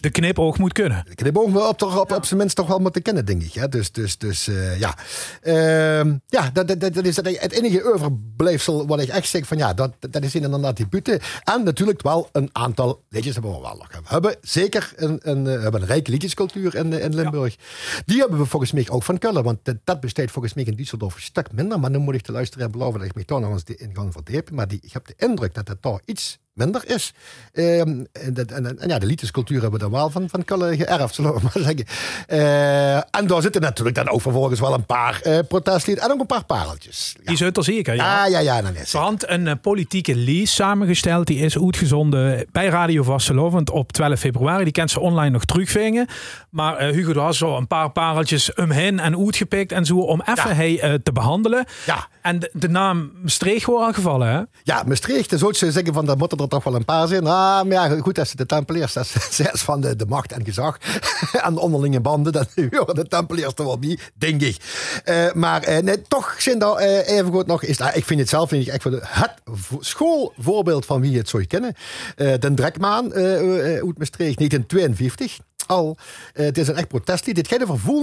De 0.00 0.10
knipoog 0.10 0.58
moet 0.58 0.72
kunnen. 0.72 1.04
heb 1.14 1.38
ook 1.38 1.50
wel 1.50 1.68
op, 1.68 1.82
op, 1.82 2.12
op 2.12 2.24
zijn 2.24 2.38
minst 2.38 2.56
toch 2.56 2.66
wel 2.66 2.78
moeten 2.78 3.02
kennen, 3.02 3.24
denk 3.24 3.42
ik. 3.42 3.52
Hè? 3.52 3.68
Dus, 3.68 3.92
dus, 3.92 4.18
dus 4.18 4.48
eh, 4.48 4.78
ja. 4.78 4.94
Ehm, 5.40 6.16
ja, 6.26 6.50
dat, 6.52 6.68
dat, 6.68 6.80
dat 6.80 7.04
is 7.04 7.16
het 7.16 7.52
enige 7.52 7.92
overblijfsel 7.92 8.86
wat 8.86 9.00
ik 9.00 9.08
echt 9.08 9.28
zeg 9.28 9.46
van 9.46 9.56
ja, 9.56 9.74
dat, 9.74 9.92
dat 10.00 10.22
is 10.22 10.34
inderdaad 10.34 10.76
die 10.76 10.88
bute. 10.88 11.20
En 11.44 11.64
natuurlijk 11.64 12.02
wel 12.02 12.28
een 12.32 12.48
aantal 12.52 13.02
liedjes 13.08 13.34
hebben 13.34 13.52
we 13.52 13.60
wel 13.60 13.76
nog. 13.76 13.88
We 13.88 14.08
hebben 14.08 14.36
zeker 14.40 14.92
een, 14.96 15.18
een, 15.22 15.46
eh, 15.46 15.62
hebben 15.62 15.80
een 15.80 15.86
rijke 15.86 16.10
liedjescultuur 16.10 16.74
in, 16.74 16.92
eh, 16.92 17.04
in 17.04 17.14
Limburg. 17.14 17.56
Die 18.04 18.18
hebben 18.18 18.38
we 18.38 18.46
volgens 18.46 18.72
mij 18.72 18.88
ook 18.88 19.02
van 19.02 19.18
Kullen, 19.18 19.42
want 19.42 19.58
dat, 19.62 19.76
dat 19.84 20.00
besteedt 20.00 20.30
volgens 20.30 20.54
mij 20.54 20.64
in 20.64 20.76
Düsseldorf 20.76 21.14
een 21.14 21.22
stuk 21.22 21.52
minder. 21.52 21.80
Maar 21.80 21.92
dan 21.92 22.02
moet 22.02 22.14
ik 22.14 22.24
de 22.24 22.32
luisteraar 22.32 22.70
beloven 22.70 22.98
dat 23.00 23.08
ik 23.08 23.14
me 23.14 23.24
toch 23.24 23.40
nog 23.40 23.50
eens 23.50 23.64
die 23.64 23.76
ingang 23.76 24.12
verdiep. 24.12 24.50
Maar 24.50 24.68
die, 24.68 24.78
ik 24.82 24.92
heb 24.92 25.06
de 25.06 25.14
indruk 25.16 25.54
dat 25.54 25.68
het 25.68 25.82
daar 25.82 26.00
iets 26.04 26.38
minder 26.54 26.82
is. 26.86 27.12
Ehm, 27.52 27.88
en, 28.12 28.34
en, 28.46 28.78
en 28.80 28.88
ja, 28.88 28.98
de 28.98 29.06
liedjescultuur 29.06 29.60
hebben 29.60 29.78
we 29.80 29.84
dan 29.84 29.94
wel 29.94 30.10
van, 30.10 30.28
van 30.28 30.44
Kullen 30.44 30.76
geërfd, 30.76 31.14
zullen 31.14 31.34
we 31.34 31.40
maar 31.42 31.52
zeggen. 31.54 31.84
Eh, 32.26 32.94
en 32.96 33.26
daar 33.26 33.42
zitten 33.42 33.60
natuurlijk 33.60 33.96
dan 33.96 34.08
ook 34.08 34.20
vervolgens 34.20 34.60
wel 34.60 34.74
een 34.74 34.86
paar 34.86 35.20
protestlieden 35.48 36.04
en 36.04 36.10
ook 36.12 36.20
een 36.20 36.26
paar 36.26 36.44
pareltjes. 36.44 37.14
Ja, 37.18 37.24
Die 37.24 37.36
zit 37.36 37.56
er 37.56 37.64
zeker. 37.64 37.94
Ja. 37.94 38.26
ja, 38.26 38.26
ja, 38.26 38.54
ja 38.54 38.62
dan 38.62 38.74
is 38.76 38.90
Ze 38.90 38.98
had 38.98 39.28
een 39.28 39.46
eh, 39.48 39.54
politieke 39.62 40.16
lease 40.16 40.52
samengesteld. 40.54 41.26
Die 41.26 41.38
is 41.38 41.58
uitgezonden 41.58 42.46
bij 42.52 42.66
Radio 42.66 43.02
Vastelovend 43.02 43.70
op 43.70 43.92
12 43.92 44.20
februari. 44.20 44.64
Die 44.64 44.72
kent 44.72 44.90
ze 44.90 45.00
online 45.00 45.30
nog 45.30 45.44
terugvingen. 45.44 46.06
Maar 46.50 46.82
Hugo 46.82 47.20
had 47.20 47.34
zo 47.34 47.56
een 47.56 47.66
paar 47.66 47.90
pareltjes 47.90 48.54
omheen 48.54 49.00
en 49.00 49.18
uitgepikt 49.18 49.72
en 49.72 49.84
zo 49.84 49.96
om 49.98 50.20
even 50.20 50.48
Ja. 50.48 50.54
hij, 50.54 50.98
te 51.02 51.12
behandelen. 51.12 51.64
Ja. 51.86 52.08
En 52.24 52.38
de, 52.52 52.68
naam 52.68 53.12
Streeg 53.24 53.66
wordt 53.66 53.84
al 53.86 53.92
gevallen, 53.92 54.28
hè? 54.28 54.42
Ja, 54.62 54.82
Maastricht, 54.86 55.30
dan 55.30 55.38
zou 55.38 55.54
je 55.58 55.72
zeggen 55.72 55.94
van, 55.94 56.06
daar 56.06 56.16
moeten 56.16 56.38
er 56.38 56.48
toch 56.48 56.64
wel 56.64 56.74
een 56.74 56.84
paar 56.84 57.08
zijn. 57.08 57.26
Ah, 57.26 57.62
maar 57.64 57.66
ja, 57.66 57.88
goed, 58.00 58.18
als 58.18 58.32
de 58.32 58.46
Tempeliers, 58.46 58.92
dat 58.92 59.06
van 59.52 59.80
de, 59.80 59.96
de 59.96 60.06
macht 60.06 60.32
en 60.32 60.44
gezag 60.44 60.78
en 61.46 61.54
de 61.54 61.60
onderlinge 61.60 62.00
banden, 62.00 62.32
dan 62.32 62.46
horen 62.70 62.94
de 62.94 63.08
Tempeliers 63.08 63.52
er 63.56 63.64
wel 63.64 63.78
bij, 63.78 63.98
denk 64.14 64.40
ik. 64.42 64.56
Eh, 65.04 65.32
maar 65.32 65.62
eh, 65.62 65.82
nee, 65.82 66.02
toch 66.02 66.34
zijn 66.38 66.58
daar 66.58 66.74
eh, 66.76 67.16
even 67.18 67.32
goed 67.32 67.46
nog, 67.46 67.62
is, 67.62 67.78
ik 67.94 68.04
vind 68.04 68.20
het 68.20 68.28
zelf 68.28 68.48
vind 68.48 68.66
ik 68.66 68.72
echt 68.72 68.84
het 68.84 69.32
vo- 69.44 69.78
schoolvoorbeeld 69.80 70.86
van 70.86 71.00
wie 71.00 71.16
het 71.16 71.28
zou 71.28 71.44
kennen. 71.44 71.74
Eh 72.16 72.32
de 72.38 72.54
Drekmaan 72.54 73.12
uit 73.14 73.98
Maastricht, 73.98 74.36
1952 74.38 75.38
al. 75.66 75.96
Eh, 76.32 76.44
het 76.44 76.58
is 76.58 76.68
een 76.68 76.76
echt 76.76 76.88
protestlied. 76.88 77.34
Dit 77.34 77.48
gaat 77.48 77.62
over 77.62 77.94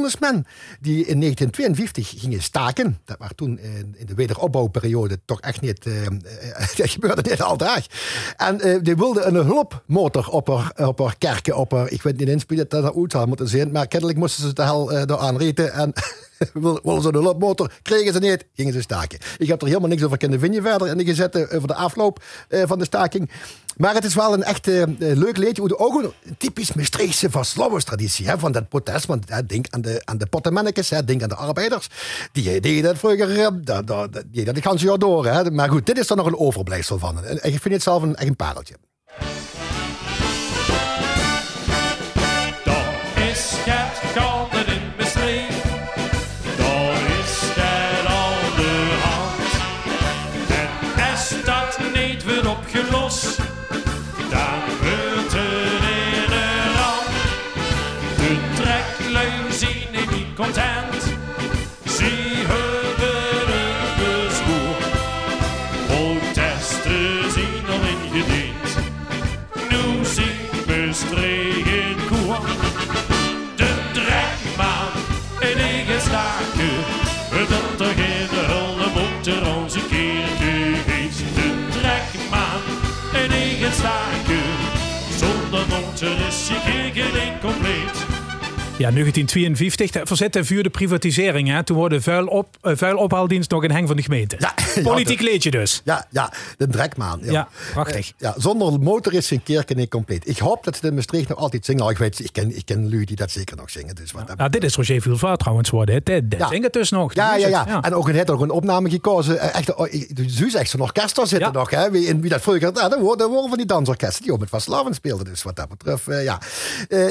die 0.79 1.05
in 1.05 1.19
1952 1.19 2.19
gingen 2.19 2.41
staken. 2.41 2.99
Dat 3.05 3.17
was 3.19 3.29
toen 3.35 3.59
in, 3.59 3.95
de 4.05 4.13
wederopbouwperiode 4.13 5.19
toch 5.25 5.41
echt 5.41 5.61
niet... 5.61 5.83
dat 6.77 6.89
gebeurde 6.89 7.29
niet 7.29 7.41
al 7.41 7.57
dag. 7.57 7.85
En 8.37 8.81
die 8.83 8.95
wilden 8.95 9.27
een 9.27 9.45
hulpmotor 9.45 10.27
op 10.27 10.47
haar, 10.47 10.87
op 10.87 10.99
haar 10.99 11.17
kerken, 11.17 11.57
op. 11.57 11.73
Ik 11.73 12.01
weet 12.01 12.17
niet 12.17 12.27
eens 12.27 12.43
wie 12.47 12.57
dat 12.57 12.69
dat 12.69 12.95
uit 12.95 13.11
zou 13.11 13.27
moeten 13.27 13.47
zijn, 13.47 13.71
maar 13.71 13.87
kennelijk 13.87 14.17
moesten 14.17 14.47
ze 14.47 14.53
de 14.53 14.63
hel 14.63 14.85
daar 14.85 15.17
aanreten 15.17 15.73
en... 15.73 15.93
wilden 16.83 17.01
ze 17.01 17.07
een 17.07 17.23
hulpmotor, 17.23 17.71
kregen 17.81 18.13
ze 18.13 18.19
niet, 18.19 18.45
gingen 18.53 18.73
ze 18.73 18.81
staken. 18.81 19.19
Ik 19.37 19.47
heb 19.47 19.61
er 19.61 19.67
helemaal 19.67 19.89
niks 19.89 20.03
over 20.03 20.17
kunnen 20.17 20.39
vinden 20.39 20.61
verder 20.61 20.87
in 20.87 20.97
de 20.97 21.05
gezette 21.05 21.49
over 21.51 21.67
de 21.67 21.75
afloop 21.75 22.23
eh, 22.49 22.63
van 22.65 22.79
de 22.79 22.85
staking. 22.85 23.29
Maar 23.77 23.93
het 23.93 24.03
is 24.03 24.15
wel 24.15 24.33
een 24.33 24.43
echt 24.43 24.67
eh, 24.67 24.83
leuk 24.97 25.37
liedje. 25.37 25.61
hoe 25.61 25.77
Ook 25.77 26.03
een 26.03 26.35
typisch 26.37 26.73
Maastrichtse 26.73 27.29
traditie 27.83 28.27
hè, 28.27 28.39
van 28.39 28.51
dat 28.51 28.69
protest. 28.69 29.05
Want 29.05 29.47
denk 29.47 29.65
aan 29.69 29.81
de, 29.81 30.01
aan 30.05 30.17
de 30.17 30.25
denk 31.05 31.23
aan 31.23 31.29
de 31.29 31.35
arbeiders. 31.35 31.87
Die 32.31 32.59
deden 32.59 32.83
dat 32.83 32.97
vroeger, 32.97 33.39
eh, 33.39 33.47
dat, 33.61 33.87
dat, 33.87 34.23
die, 34.25 34.45
dat 34.45 34.55
ze 34.79 34.85
jaar 34.85 34.97
door. 34.97 35.25
Hè. 35.25 35.51
Maar 35.51 35.69
goed, 35.69 35.85
dit 35.85 35.97
is 35.97 36.09
er 36.09 36.15
nog 36.15 36.25
een 36.25 36.37
overblijfsel 36.37 36.99
van. 36.99 37.25
En 37.25 37.35
ik 37.35 37.61
vind 37.61 37.73
het 37.73 37.83
zelf 37.83 38.01
een, 38.03 38.15
echt 38.15 38.27
een 38.27 38.35
pareltje. 38.35 38.75
Ja, 88.81 88.91
1952. 88.91 89.91
Dat 89.91 90.07
verzet 90.07 90.33
de 90.33 90.43
vuur 90.43 90.63
de 90.63 90.69
privatisering. 90.69 91.47
Hè? 91.49 91.63
Toen 91.63 91.77
wordt 91.77 91.93
de 91.93 92.01
vuil 92.01 92.27
op, 92.27 92.57
eh, 92.61 92.71
vuilophaaldienst 92.75 93.51
nog 93.51 93.63
in 93.63 93.71
hang 93.71 93.87
van 93.87 93.95
de 93.95 94.01
gemeente. 94.03 94.35
Ja, 94.39 94.53
Politiek 94.83 95.19
ja, 95.21 95.25
leedje 95.29 95.51
dus. 95.51 95.81
Ja, 95.83 96.05
ja, 96.09 96.31
de 96.57 96.67
Drekmaan. 96.67 97.19
Ja, 97.23 97.31
Ja, 97.31 97.47
prachtig. 97.71 98.07
Eh, 98.07 98.13
ja, 98.17 98.33
zonder 98.37 98.79
motor 98.79 99.13
is 99.13 99.27
geen 99.27 99.43
kerk 99.43 99.75
niet 99.75 99.89
compleet. 99.89 100.27
Ik 100.27 100.37
hoop 100.37 100.63
dat 100.63 100.77
ze 100.77 100.87
in 100.87 100.93
Maastricht 100.93 101.29
nog 101.29 101.37
altijd 101.37 101.65
zingen. 101.65 101.79
Nou, 101.81 101.91
ik 101.93 101.97
weet, 101.99 102.19
ik 102.23 102.33
ken, 102.33 102.55
ik 102.57 102.65
ken 102.65 102.89
lui 102.89 103.05
die 103.05 103.15
dat 103.15 103.31
zeker 103.31 103.55
nog 103.57 103.69
zingen. 103.69 103.95
Dus 103.95 104.11
wat 104.11 104.27
dat 104.27 104.37
Nou, 104.37 104.49
dit 104.49 104.63
is 104.63 104.75
Roger 104.75 105.01
Vilvaart 105.01 105.39
trouwens 105.39 105.69
worden. 105.69 106.01
hè. 106.03 106.19
Ja. 106.37 106.47
zingt 106.47 106.63
het 106.63 106.73
dus 106.73 106.89
nog. 106.89 107.13
Ja, 107.13 107.35
ja, 107.35 107.43
het. 107.59 107.67
ja. 107.69 107.81
En 107.81 107.93
ook 107.93 108.07
een 108.07 108.15
heeft 108.15 108.29
ook 108.29 108.41
een 108.41 108.49
opname 108.49 108.89
gekozen. 108.89 109.39
eh, 109.39 109.55
Echt, 109.55 109.75
oh, 109.75 109.87
Zuus 110.25 110.53
echt 110.53 110.69
zo'n 110.69 110.81
orkest 110.81 111.15
zitten 111.15 111.39
Ja. 111.39 111.51
nog. 111.51 111.69
Hè? 111.69 111.91
Wie, 111.91 112.05
in, 112.07 112.21
wie 112.21 112.29
dat 112.29 112.41
vroeger. 112.41 112.71
Nou, 112.73 112.89
dat 112.89 112.99
worden, 112.99 113.29
worden 113.29 113.49
van 113.49 113.57
die 113.57 113.67
dansorkesten 113.67 114.23
die 114.23 114.31
ook 114.33 114.39
met 114.39 114.49
Vaslaven 114.49 114.93
speelden. 114.93 115.25
Dus 115.25 115.43
wat 115.43 115.55
dat 115.55 115.69
betreft, 115.69 116.05
ja. 116.05 116.39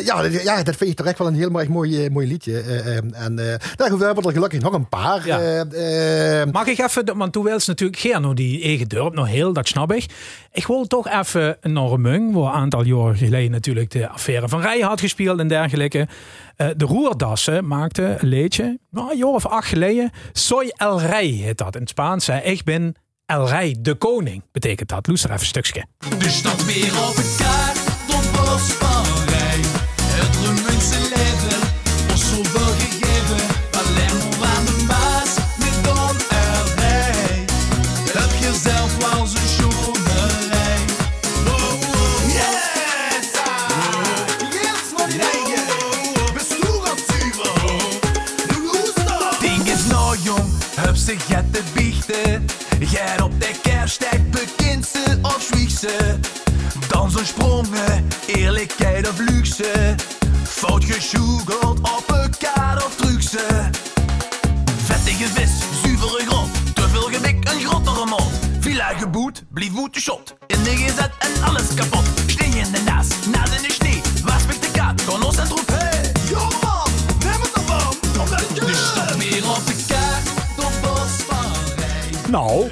Ja, 0.05 0.23
dat- 0.23 0.43
ja, 0.43 0.63
dat 0.63 0.77
vind 0.77 0.91
ik 0.91 0.97
toch 0.97 1.07
echt 1.07 1.19
wel 1.19 1.27
een 1.27 1.35
heel 1.35 1.51
erg 1.61 1.69
mooi, 1.69 2.05
eh, 2.05 2.11
mooi 2.11 2.27
liedje. 2.27 2.61
eh, 2.61 2.97
eh, 2.97 3.05
en 3.13 3.39
eh 3.39 3.59
nou, 3.77 3.91
goed, 3.91 3.99
we 3.99 4.05
hebben 4.05 4.25
er 4.25 4.33
gelukkig 4.33 4.61
nog 4.61 4.73
een 4.73 4.89
paar. 4.89 5.27
Ja. 5.27 5.41
eh, 5.41 6.41
eh, 6.41 6.49
Mag 6.53 6.67
ik 6.67 6.79
even, 6.79 7.17
want 7.17 7.33
toen 7.33 7.45
wil 7.45 7.61
ze 7.61 7.71
natuurlijk 7.71 7.99
geen 8.01 8.21
nou 8.23 8.35
die 8.35 8.63
eigen 8.63 8.89
dorp 8.89 9.15
nog 9.15 9.29
heel, 9.29 9.53
dat 9.53 9.69
snap 9.69 9.93
ik. 9.93 10.05
Ik 10.53 10.67
wil 10.67 10.87
toch 10.87 11.09
even 11.09 11.57
naar 11.63 12.01
Mung, 12.01 12.35
waar 12.35 12.55
een 12.55 12.61
aantal 12.61 12.85
jaren 12.85 13.17
geleden 13.17 13.51
natuurlijk 13.51 13.91
de 13.91 14.09
affaire 14.09 14.49
van 14.49 14.61
Rij 14.61 14.81
had 14.81 15.01
gespeeld 15.01 15.39
en 15.39 15.49
dergelijke. 15.49 16.09
Eh, 16.57 16.69
de 16.77 16.85
Roerdassen 16.85 17.67
maakte 17.67 18.17
een 18.19 18.29
liedje, 18.29 18.79
nou, 18.91 19.11
een 19.11 19.19
jaar 19.19 19.29
of 19.29 19.47
acht 19.47 19.69
geleden. 19.69 20.11
Soy 20.33 20.73
el 20.77 21.01
Rey 21.01 21.27
heet 21.27 21.59
dat 21.59 21.75
in 21.75 21.81
het 21.81 21.91
Spaans. 21.91 22.27
hè. 22.27 22.39
Ik 22.41 22.65
ben 22.65 22.95
El 23.27 23.49
Rey, 23.49 23.77
de 23.81 23.95
koning, 23.95 24.43
betekent 24.53 24.89
dat. 24.89 25.07
Luister 25.07 25.31
even 25.31 25.43
een 25.43 25.47
stukje. 25.49 25.85
Weer 26.67 27.09
op 27.09 27.17
het 27.17 27.80
fietsen. 55.81 56.21
Dansen, 56.89 57.27
sprongen, 57.27 58.09
eerlijkheid 58.27 59.09
of 59.09 59.19
luxe. 59.19 59.95
Fout 60.43 60.85
gesjoegeld 60.85 61.79
op 61.79 62.05
elkaar 62.07 62.77
of 62.77 62.97
truxe. 62.97 63.71
Vettige 64.85 65.27
vis, 65.27 65.51
zuivere 65.83 66.25
grond. 66.27 66.75
Te 66.75 66.89
veel 66.89 67.03
gemik, 67.03 67.49
een 67.49 67.61
grottere 67.61 68.07
mond. 68.07 68.33
Villa 68.61 68.93
geboet, 68.99 69.45
blief 69.53 69.73
woed 69.73 69.95
de 69.95 70.01
shot. 70.01 70.35
In 70.47 70.63
de 70.63 70.71
GZ 70.71 70.99
en 70.99 71.43
alles 71.43 71.75
kapot. 71.75 72.05
Steen 72.27 72.57
in 72.57 72.73
de 72.73 72.83
naas, 72.85 73.09
na 73.33 73.45
in 73.45 73.63
de 73.63 73.73
snee. 73.73 74.01
Was 74.25 74.47
met 74.47 74.63
de 74.63 74.71
kaart, 74.73 75.01
gewoon 75.01 75.23
en 75.23 75.49
troep 75.49 75.67
Hey, 75.67 76.13
yo 76.29 76.49
neem 77.25 77.41
het. 77.41 77.59
Op 78.21 78.67
de 78.67 78.75
stad 78.75 79.17
weer 79.17 79.49
op 79.49 79.63
op 80.57 80.73
van 81.27 82.31
Nou. 82.31 82.71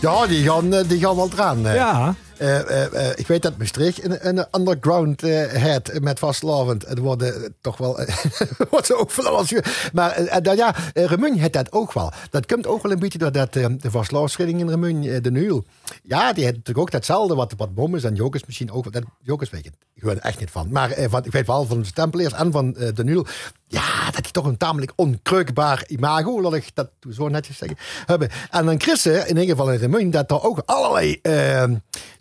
Ja, 0.00 0.26
die 0.26 0.44
gaan, 0.44 0.72
eh, 0.72 0.88
die 0.88 0.98
gaan 1.00 1.16
wel 1.16 1.28
eraan. 1.32 1.60
ja. 1.62 2.14
Eh, 2.38 2.60
eh, 2.60 3.10
eh, 3.10 3.18
ik 3.18 3.26
weet 3.26 3.42
dat 3.42 3.58
Maastricht 3.58 4.04
een, 4.04 4.28
een 4.28 4.46
underground 4.52 5.22
had 5.62 6.00
met 6.00 6.18
vastlovend. 6.18 6.86
Het 6.86 6.98
worden 6.98 7.54
toch 7.60 7.76
wel. 7.76 8.00
wordt 8.70 8.94
ook 8.94 9.10
van 9.10 9.26
alles. 9.26 9.54
Maar 9.92 10.10
eh, 10.12 10.42
dat 10.42 10.56
ja, 10.56 10.74
Remun 10.94 11.40
had 11.40 11.52
dat 11.52 11.72
ook 11.72 11.92
wel. 11.92 12.12
Dat 12.30 12.46
komt 12.46 12.66
ook 12.66 12.82
wel 12.82 12.92
een 12.92 12.98
beetje 12.98 13.18
doordat 13.18 13.56
eh, 13.56 13.66
de 13.78 13.90
vastlovenschudding 13.90 14.60
in 14.60 14.68
Remun, 14.68 15.22
de 15.22 15.30
Nuil. 15.30 15.64
Ja, 16.02 16.32
die 16.32 16.44
had 16.44 16.52
natuurlijk 16.52 16.78
ook 16.78 16.90
datzelfde 16.90 17.34
wat, 17.34 17.54
wat 17.56 18.02
en 18.02 18.14
Jokers 18.14 18.44
misschien 18.46 18.70
ook. 18.70 18.92
Dat, 18.92 19.02
Jokers 19.22 19.50
weet 19.50 19.66
ik 19.66 19.72
gewoon 19.96 20.20
echt 20.20 20.40
niet 20.40 20.50
van. 20.50 20.68
Maar 20.72 20.94
van, 21.08 21.24
ik 21.24 21.32
weet 21.32 21.46
wel 21.46 21.66
van 21.66 21.78
de 21.78 21.86
Stempeleers 21.86 22.32
en 22.32 22.52
van 22.52 22.72
de 22.72 23.04
Nuil. 23.04 23.26
Ja, 23.66 24.10
dat 24.10 24.22
die 24.22 24.32
toch 24.32 24.44
een 24.44 24.56
tamelijk 24.56 24.92
onkreukbaar 24.96 25.84
imago, 25.86 26.42
laat 26.42 26.54
ik 26.54 26.70
dat 26.74 26.90
zo 27.10 27.28
netjes 27.28 27.56
zeggen, 27.56 27.78
hebben. 28.06 28.28
En 28.50 28.66
dan 28.66 28.80
Christen, 28.80 29.20
in 29.20 29.36
ieder 29.36 29.56
geval 29.56 29.72
in 29.72 29.78
Remun, 29.78 30.10
dat 30.10 30.30
er 30.30 30.42
ook 30.42 30.62
allerlei 30.64 31.18
eh, 31.22 31.64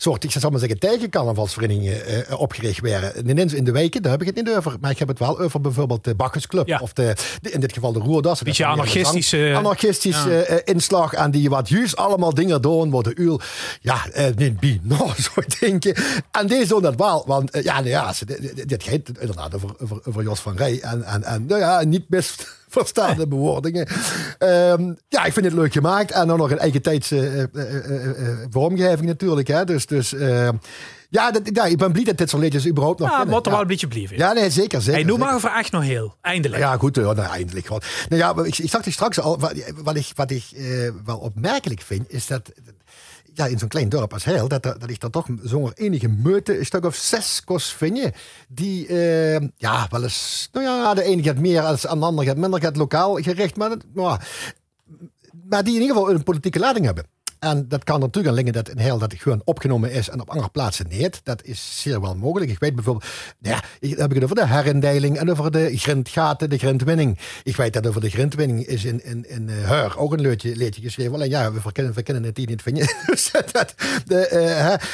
soort, 0.08 0.24
ik 0.24 0.32
zou 0.32 0.52
maar 0.52 0.60
zeggen, 0.60 0.80
tegencarnavalsverenigingen 0.80 2.06
eh, 2.28 2.40
opgericht 2.40 2.82
werden. 2.82 3.30
Ineens 3.30 3.54
in 3.54 3.64
de 3.64 3.72
wijken, 3.72 4.02
daar 4.02 4.12
heb 4.12 4.22
ik 4.22 4.28
het 4.28 4.36
niet 4.36 4.56
over. 4.56 4.76
Maar 4.82 4.92
ik 4.92 5.00
heb 5.00 5.08
het 5.08 5.20
wel 5.20 5.40
over 5.40 5.62
bijvoorbeeld 5.62 6.04
de 6.04 6.16
Bacchusclub. 6.16 6.68
Ja. 6.68 6.80
Of 6.82 6.94
de, 6.94 7.16
de- 7.42 7.52
in 7.52 7.60
dit 7.60 7.74
geval 7.74 7.92
de 7.94 8.00
Roerdassen. 8.00 8.46
Beetje 8.46 8.66
anarchistische- 8.66 9.54
Anarchistische 9.56 10.30
Ja. 10.30 10.42
eh, 10.44 10.58
inslag. 10.64 11.14
En 11.14 11.32
die 11.32 11.50
wat 11.50 11.70
juist 11.70 11.96
allemaal 11.96 12.34
dingen 12.34 12.62
doen, 12.62 12.90
worden 12.90 13.14
uw, 13.16 13.40
ja, 13.82 14.08
eh, 14.14 14.26
niet 14.36 14.60
bi, 14.60 14.80
nou, 14.84 15.10
zo 15.22 15.32
denken. 15.60 15.96
En 16.32 16.48
deze 16.48 16.68
doen 16.68 16.82
dat 16.82 16.96
wel. 16.96 17.24
Want 17.28 17.50
ja, 17.62 17.74
nou 17.74 17.88
ja, 17.90 18.14
dit- 18.26 18.42
dit- 18.56 18.70
dit 18.70 18.84
gaat 18.84 19.02
inderdaad 19.20 19.56
over, 19.56 19.70
over, 19.82 20.00
over 20.04 20.24
Jos 20.24 20.40
van 20.40 20.56
Rij. 20.58 20.80
En, 20.82 21.04
en, 21.04 21.24
en 21.24 21.46
nou 21.46 21.62
ja, 21.62 21.84
niet 21.84 22.08
best 22.08 22.57
verstaande 22.78 23.28
bewoordingen. 23.28 23.88
Ehm, 24.38 24.94
ja, 25.08 25.26
ik 25.26 25.34
vind 25.34 25.46
het 25.46 25.54
leuk 25.54 25.74
gemaakt. 25.74 26.12
En 26.12 26.28
dan 26.28 26.38
nog 26.38 26.52
een 26.52 26.60
eigen 26.60 26.82
tijdse 26.82 27.18
eh, 27.18 27.64
eh, 27.64 28.30
eh, 28.30 28.38
vormgeving 28.50 29.08
natuurlijk. 29.08 29.48
Hè. 29.48 29.66
Dus, 29.66 29.86
dus 29.86 30.14
eh, 30.14 30.50
ja, 31.10 31.32
dat, 31.32 31.42
ja, 31.54 31.66
ik 31.66 31.78
ben 31.78 31.92
blij 31.92 32.04
dat 32.04 32.18
dit 32.18 32.30
soort 32.30 32.42
liedjes 32.42 32.68
überhaupt 32.68 33.00
nog 33.00 33.10
Ja, 33.10 33.24
moet 33.26 33.46
er 33.46 33.52
wel 33.52 33.62
een 33.62 33.68
beetje 33.68 33.88
blijven. 33.88 34.18
Ja, 34.18 34.34
nee, 34.34 34.50
zeker. 34.50 34.82
zeker 34.82 35.00
Hey, 35.00 35.10
noem 35.10 35.20
maar 35.20 35.40
voor 35.40 35.50
echt 35.50 35.72
nog 35.72 35.84
heel. 35.84 36.16
Eindelijk. 36.22 36.62
Ja, 36.62 36.78
goed, 36.78 36.96
nou, 36.96 37.20
eindelijk. 37.20 37.70
Nou 37.70 37.82
ja, 38.10 38.34
ik, 38.44 38.58
ik 38.58 38.70
zag 38.70 38.86
het 38.86 38.94
straks 38.94 39.20
al. 39.20 39.40
Wat, 39.40 39.54
wat 39.76 39.96
ik, 39.96 40.12
wat 40.16 40.32
ik 40.32 40.44
eh, 40.56 40.90
wel 41.06 41.18
opmerkelijk 41.18 41.82
vind, 41.82 42.12
is 42.12 42.28
dat. 42.28 42.52
Ja, 43.38 43.46
in 43.46 43.60
zo'n 43.60 43.68
klein 43.68 43.90
dorp 43.90 44.14
als 44.14 44.24
Heil, 44.24 44.48
dat, 44.48 44.64
dat 44.64 44.90
ik 44.90 45.00
dan 45.00 45.12
toch 45.12 45.28
zo'n 45.44 45.72
enige 45.74 46.08
meute, 46.08 46.60
een 46.60 46.66
stuk 46.66 46.86
of 46.86 46.96
zes 46.96 47.44
kost 47.44 47.74
vind 47.74 47.98
je, 47.98 48.12
die, 48.48 48.88
eh, 48.88 49.48
ja, 49.58 49.88
wel 49.90 50.04
eens, 50.04 50.50
nou 50.52 50.66
ja, 50.66 50.94
de 50.94 51.04
ene 51.04 51.24
gaat 51.24 51.38
meer 51.38 51.62
als 51.62 51.82
de 51.82 51.88
andere 51.88 52.28
gaat 52.28 52.38
minder, 52.38 52.62
gaat 52.62 52.76
lokaal 52.76 53.16
gericht, 53.16 53.56
maar, 53.56 53.78
maar, 53.94 54.28
maar 55.50 55.64
die 55.64 55.76
in 55.76 55.82
ieder 55.82 55.96
geval 55.96 56.12
een 56.12 56.24
politieke 56.24 56.60
lading 56.60 56.86
hebben. 56.86 57.06
En 57.40 57.68
dat 57.68 57.84
kan 57.84 58.00
natuurlijk 58.00 58.38
alleen 58.38 58.52
dat 58.52 58.70
een 58.70 58.80
heel 58.80 58.98
dat 58.98 59.14
gewoon 59.14 59.42
opgenomen 59.44 59.92
is 59.92 60.10
en 60.10 60.22
op 60.22 60.30
andere 60.30 60.50
plaatsen 60.50 60.86
niet. 60.90 61.22
Dat 61.24 61.44
is 61.44 61.82
zeer 61.82 62.02
wel 62.02 62.16
mogelijk. 62.16 62.52
Ik 62.52 62.60
weet 62.60 62.76
bijvoorbeeld, 62.76 63.12
nou 63.40 63.56
ja, 63.56 63.64
ik 63.80 63.98
heb 63.98 64.10
ik 64.10 64.16
het 64.16 64.24
over 64.24 64.36
de 64.36 64.48
herindeling 64.48 65.18
en 65.18 65.32
over 65.32 65.52
de 65.52 65.78
grindgaten, 65.78 66.50
de 66.50 66.58
grindwinning. 66.58 67.20
Ik 67.44 67.56
weet 67.56 67.74
dat 67.74 67.88
over 67.88 68.02
de 68.02 68.10
grindwinning 68.10 68.66
is 68.66 68.86
in, 68.86 69.06
in, 69.06 69.30
in 69.30 69.48
uh, 69.50 69.56
Heur 69.68 69.98
ook 69.98 70.14
een 70.14 70.22
leedje, 70.22 70.56
leedje 70.56 70.82
geschreven. 70.82 71.14
Alleen 71.14 71.30
ja, 71.30 71.52
we 71.54 71.62
verkennen, 71.62 71.94
we 71.94 72.04
kennen 72.04 72.24
het 72.24 72.38
hier 72.38 72.48
niet, 72.48 72.62
vind 72.62 72.78
je. 72.78 72.96
dus, 73.06 73.32
dat, 73.52 73.74
de, 74.06 74.28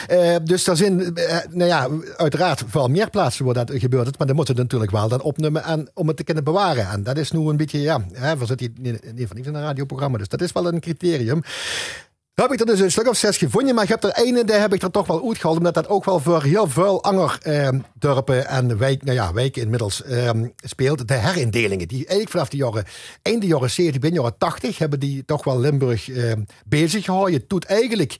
hè, 0.07 0.35
uh, 0.35 0.45
dus 0.45 0.63
zijn, 0.63 1.13
nou 1.49 1.65
ja, 1.65 1.87
uiteraard 2.15 2.63
veel 2.67 2.87
meer 2.87 3.09
plaatsen 3.09 3.45
waar 3.45 3.53
dat 3.53 3.71
gebeurt. 3.73 4.05
Het, 4.05 4.17
maar 4.17 4.27
dan 4.27 4.35
moeten 4.35 4.55
we 4.55 4.61
natuurlijk 4.61 4.91
wel 4.91 5.07
dan 5.07 5.21
opnemen 5.21 5.63
en, 5.63 5.89
om 5.93 6.07
het 6.07 6.17
te 6.17 6.23
kunnen 6.23 6.43
bewaren. 6.43 6.89
En 6.89 7.03
dat 7.03 7.17
is 7.17 7.31
nu 7.31 7.39
een 7.39 7.57
beetje, 7.57 7.81
ja, 7.81 8.05
hè, 8.11 8.37
we 8.37 8.45
zitten 8.45 8.73
hier 8.81 9.03
in 9.15 9.27
van 9.27 9.37
in 9.37 9.55
een 9.55 9.61
radioprogramma, 9.61 10.17
dus 10.17 10.27
dat 10.27 10.41
is 10.41 10.51
wel 10.51 10.67
een 10.67 10.79
criterium. 10.79 11.41
Heb 12.33 12.51
ik 12.51 12.59
er 12.59 12.65
dus 12.65 12.79
een 12.79 12.91
stuk 12.91 13.07
of 13.07 13.17
zes 13.17 13.37
gevonden, 13.37 13.75
maar 13.75 13.83
ik 13.83 13.89
heb 13.89 14.03
er 14.03 14.11
ene, 14.11 14.43
daar 14.43 14.59
heb 14.59 14.73
ik 14.73 14.81
er 14.81 14.91
toch 14.91 15.07
wel 15.07 15.27
uitgehaald, 15.27 15.57
omdat 15.57 15.73
dat 15.73 15.87
ook 15.87 16.05
wel 16.05 16.19
voor 16.19 16.43
heel 16.43 16.67
veel 16.67 17.03
ander 17.03 17.37
eh, 17.41 17.69
en 18.45 18.77
wijk, 18.77 19.03
nou 19.03 19.15
ja, 19.17 19.33
wijken 19.33 19.61
inmiddels 19.61 20.03
eh, 20.03 20.29
speelt. 20.55 21.07
De 21.07 21.13
herindelingen, 21.13 21.87
die 21.87 21.97
eigenlijk 21.97 22.29
vanaf 22.29 22.49
de 22.49 22.57
jaren, 22.57 22.85
einde 23.21 23.45
jaren 23.45 23.69
70, 23.69 24.01
begin 24.01 24.15
jaren 24.15 24.37
80, 24.37 24.77
hebben 24.77 24.99
die 24.99 25.25
toch 25.25 25.43
wel 25.43 25.59
Limburg 25.59 26.09
eh, 26.09 26.31
bezig 26.65 27.05
gehouden. 27.05 27.33
Je 27.33 27.45
doet 27.47 27.65
eigenlijk 27.65 28.17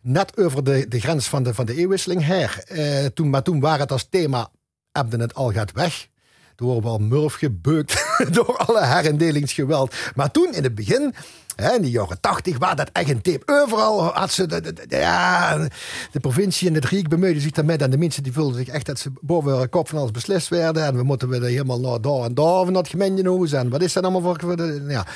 net 0.00 0.36
over 0.36 0.64
de, 0.64 0.88
de 0.88 1.00
grens 1.00 1.28
van 1.28 1.42
de, 1.42 1.54
van 1.54 1.64
de 1.64 1.74
her. 2.20 2.62
Eh, 2.66 3.04
toen, 3.06 3.30
maar 3.30 3.42
toen 3.42 3.60
waren 3.60 3.80
het 3.80 3.92
als 3.92 4.06
thema, 4.10 4.50
Abden 4.92 5.20
het 5.20 5.34
al 5.34 5.52
gaat 5.52 5.72
weg. 5.72 6.08
Door 6.56 6.82
wel 6.82 6.98
murf 6.98 7.34
gebeukt 7.34 8.04
door 8.36 8.56
alle 8.56 8.84
herindelingsgeweld. 8.84 9.94
Maar 10.14 10.30
toen 10.30 10.54
in 10.54 10.62
het 10.62 10.74
begin 10.74 11.14
Hè, 11.60 11.74
in 11.76 11.82
de 11.82 11.90
jaren 11.90 12.20
tachtig 12.20 12.58
waar 12.58 12.76
dat 12.76 12.90
echt 12.92 13.10
een 13.10 13.22
tip. 13.22 13.42
Overal 13.46 14.02
had 14.02 14.30
ze 14.30 14.46
de, 14.46 14.74
ja, 14.88 15.68
de 16.12 16.20
provincie 16.20 16.68
en 16.68 16.74
het 16.74 16.84
Rijk 16.84 17.08
bemoeiden 17.08 17.42
zich 17.42 17.50
daarmee. 17.50 17.76
En 17.76 17.90
de 17.90 17.98
mensen 17.98 18.22
die 18.22 18.32
voelden 18.32 18.56
zich 18.56 18.68
echt 18.68 18.86
dat 18.86 18.98
ze 18.98 19.12
boven 19.20 19.58
hun 19.58 19.68
kop 19.68 19.88
van 19.88 19.98
alles 19.98 20.10
beslist 20.10 20.48
werden. 20.48 20.84
En 20.84 20.96
we 20.96 21.02
moeten 21.02 21.42
helemaal 21.42 21.80
naar 21.80 22.00
daar 22.00 22.22
en 22.22 22.34
daar 22.34 22.64
van 22.64 22.72
dat 22.72 22.88
gemeentehuis. 22.88 23.52
En 23.52 23.68
wat 23.68 23.82
is 23.82 23.92
dat 23.92 24.02
allemaal 24.02 24.36
voor... 24.36 24.66
Ja. 24.88 25.06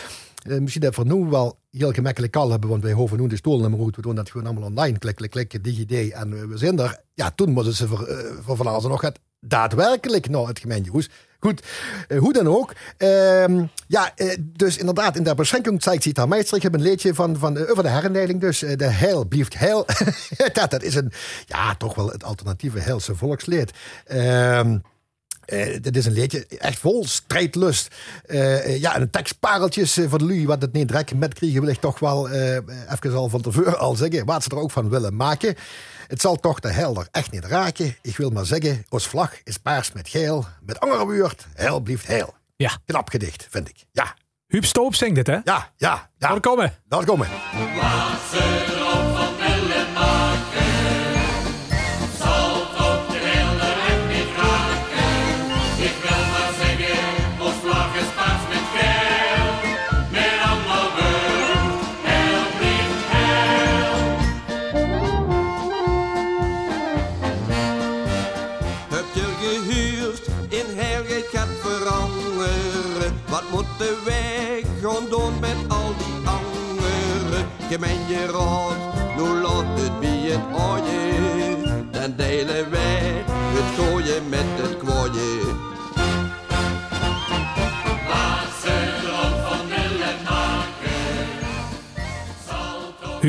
Uh, 0.48 0.58
misschien 0.58 0.82
dat 0.82 0.96
we 0.96 1.04
nu 1.04 1.24
wel 1.24 1.58
heel 1.70 1.92
gemakkelijk 1.92 2.36
al 2.36 2.50
hebben, 2.50 2.70
want 2.70 2.82
wij 2.82 2.92
hoeven 2.92 3.20
nu 3.20 3.26
de 3.26 3.36
stoelnummer 3.36 3.80
goed. 3.80 3.96
We 3.96 4.02
doen 4.02 4.14
dat 4.14 4.30
gewoon 4.30 4.46
allemaal 4.46 4.68
online. 4.68 4.98
Klik, 4.98 5.14
klik, 5.14 5.30
klik, 5.30 5.64
DigiD 5.64 6.12
en 6.12 6.48
we 6.48 6.58
zijn 6.58 6.78
er. 6.78 7.00
Ja, 7.14 7.30
toen 7.30 7.50
moesten 7.50 7.74
ze 7.74 7.86
voor, 7.86 8.08
uh, 8.08 8.16
voor 8.40 8.56
van 8.56 8.66
alles 8.66 8.84
nog 8.84 9.00
het 9.00 9.20
daadwerkelijk 9.44 10.28
naar 10.28 10.46
het 10.46 10.58
gemeentehuis. 10.58 11.08
Goed, 11.44 11.62
uh, 12.08 12.18
hoe 12.18 12.32
dan 12.32 12.48
ook. 12.48 12.72
Uh, 12.98 13.46
ja, 13.86 14.12
uh, 14.16 14.34
dus 14.40 14.76
inderdaad, 14.76 15.16
in 15.16 15.22
de 15.22 15.34
beschenking 15.34 15.82
zeigt 15.82 16.02
zich 16.02 16.12
daar 16.12 16.28
meester. 16.28 16.56
Ik 16.56 16.62
heb 16.62 16.74
een 16.74 16.82
leedje 16.82 17.14
van, 17.14 17.38
van, 17.38 17.56
uh, 17.56 17.70
over 17.70 17.82
de 17.82 17.88
herindeling. 17.88 18.40
Dus 18.40 18.58
de 18.58 18.84
heil 18.84 19.24
blijft 19.24 19.58
heil. 19.58 19.86
dat, 20.52 20.70
dat 20.70 20.82
is 20.82 20.94
een, 20.94 21.12
ja, 21.46 21.74
toch 21.74 21.94
wel 21.94 22.10
het 22.10 22.24
alternatieve 22.24 22.78
heilse 22.78 23.16
volksleed. 23.16 23.70
Uh, 24.06 24.60
uh, 25.46 25.76
dit 25.80 25.96
is 25.96 26.06
een 26.06 26.12
liedje 26.12 26.46
echt 26.46 26.78
vol 26.78 27.06
strijdlust. 27.06 27.94
Uh, 28.26 28.80
ja, 28.80 28.94
en 28.94 29.10
tekstpareltjes 29.10 29.98
voor 30.08 30.18
de 30.18 30.24
lui, 30.24 30.46
wat 30.46 30.62
het 30.62 30.72
niet 30.72 30.88
direct 30.88 31.14
met 31.14 31.34
krijgen, 31.34 31.60
wil 31.60 31.70
ik 31.70 31.80
toch 31.80 31.98
wel 31.98 32.30
even 32.30 33.14
al 33.14 33.28
van 33.28 33.40
tevoren 33.40 33.78
al 33.78 33.94
zeggen. 33.94 34.26
Wat 34.26 34.42
ze 34.42 34.50
er 34.50 34.58
ook 34.58 34.70
van 34.70 34.88
willen 34.88 35.16
maken. 35.16 35.56
Het 36.14 36.22
zal 36.22 36.36
toch 36.36 36.60
de 36.60 36.72
helder 36.72 37.08
echt 37.10 37.30
niet 37.30 37.44
raken. 37.44 37.96
Ik 38.02 38.16
wil 38.16 38.30
maar 38.30 38.44
zeggen, 38.46 38.84
ons 38.88 39.06
vlag 39.06 39.42
is 39.42 39.56
paars 39.56 39.92
met 39.92 40.08
geel. 40.08 40.46
Met 40.60 40.80
andere 40.80 41.04
woord, 41.04 41.46
heil 41.54 41.80
blijft 41.80 42.06
heil. 42.06 42.34
Ja. 42.56 42.78
Knap 42.84 43.08
gedicht, 43.10 43.46
vind 43.50 43.68
ik. 43.68 43.76
Ja. 43.92 44.14
Huub 44.46 44.64
Stoop 44.64 44.94
zingt 44.94 45.14
dit, 45.14 45.26
hè? 45.26 45.32
Ja, 45.32 45.42
ja. 45.44 46.10
ja. 46.18 46.28
Laat 46.28 46.40
komen. 46.40 46.72
Laat 46.88 47.04
ze 48.30 48.38
er 48.38 49.16
van 49.16 49.33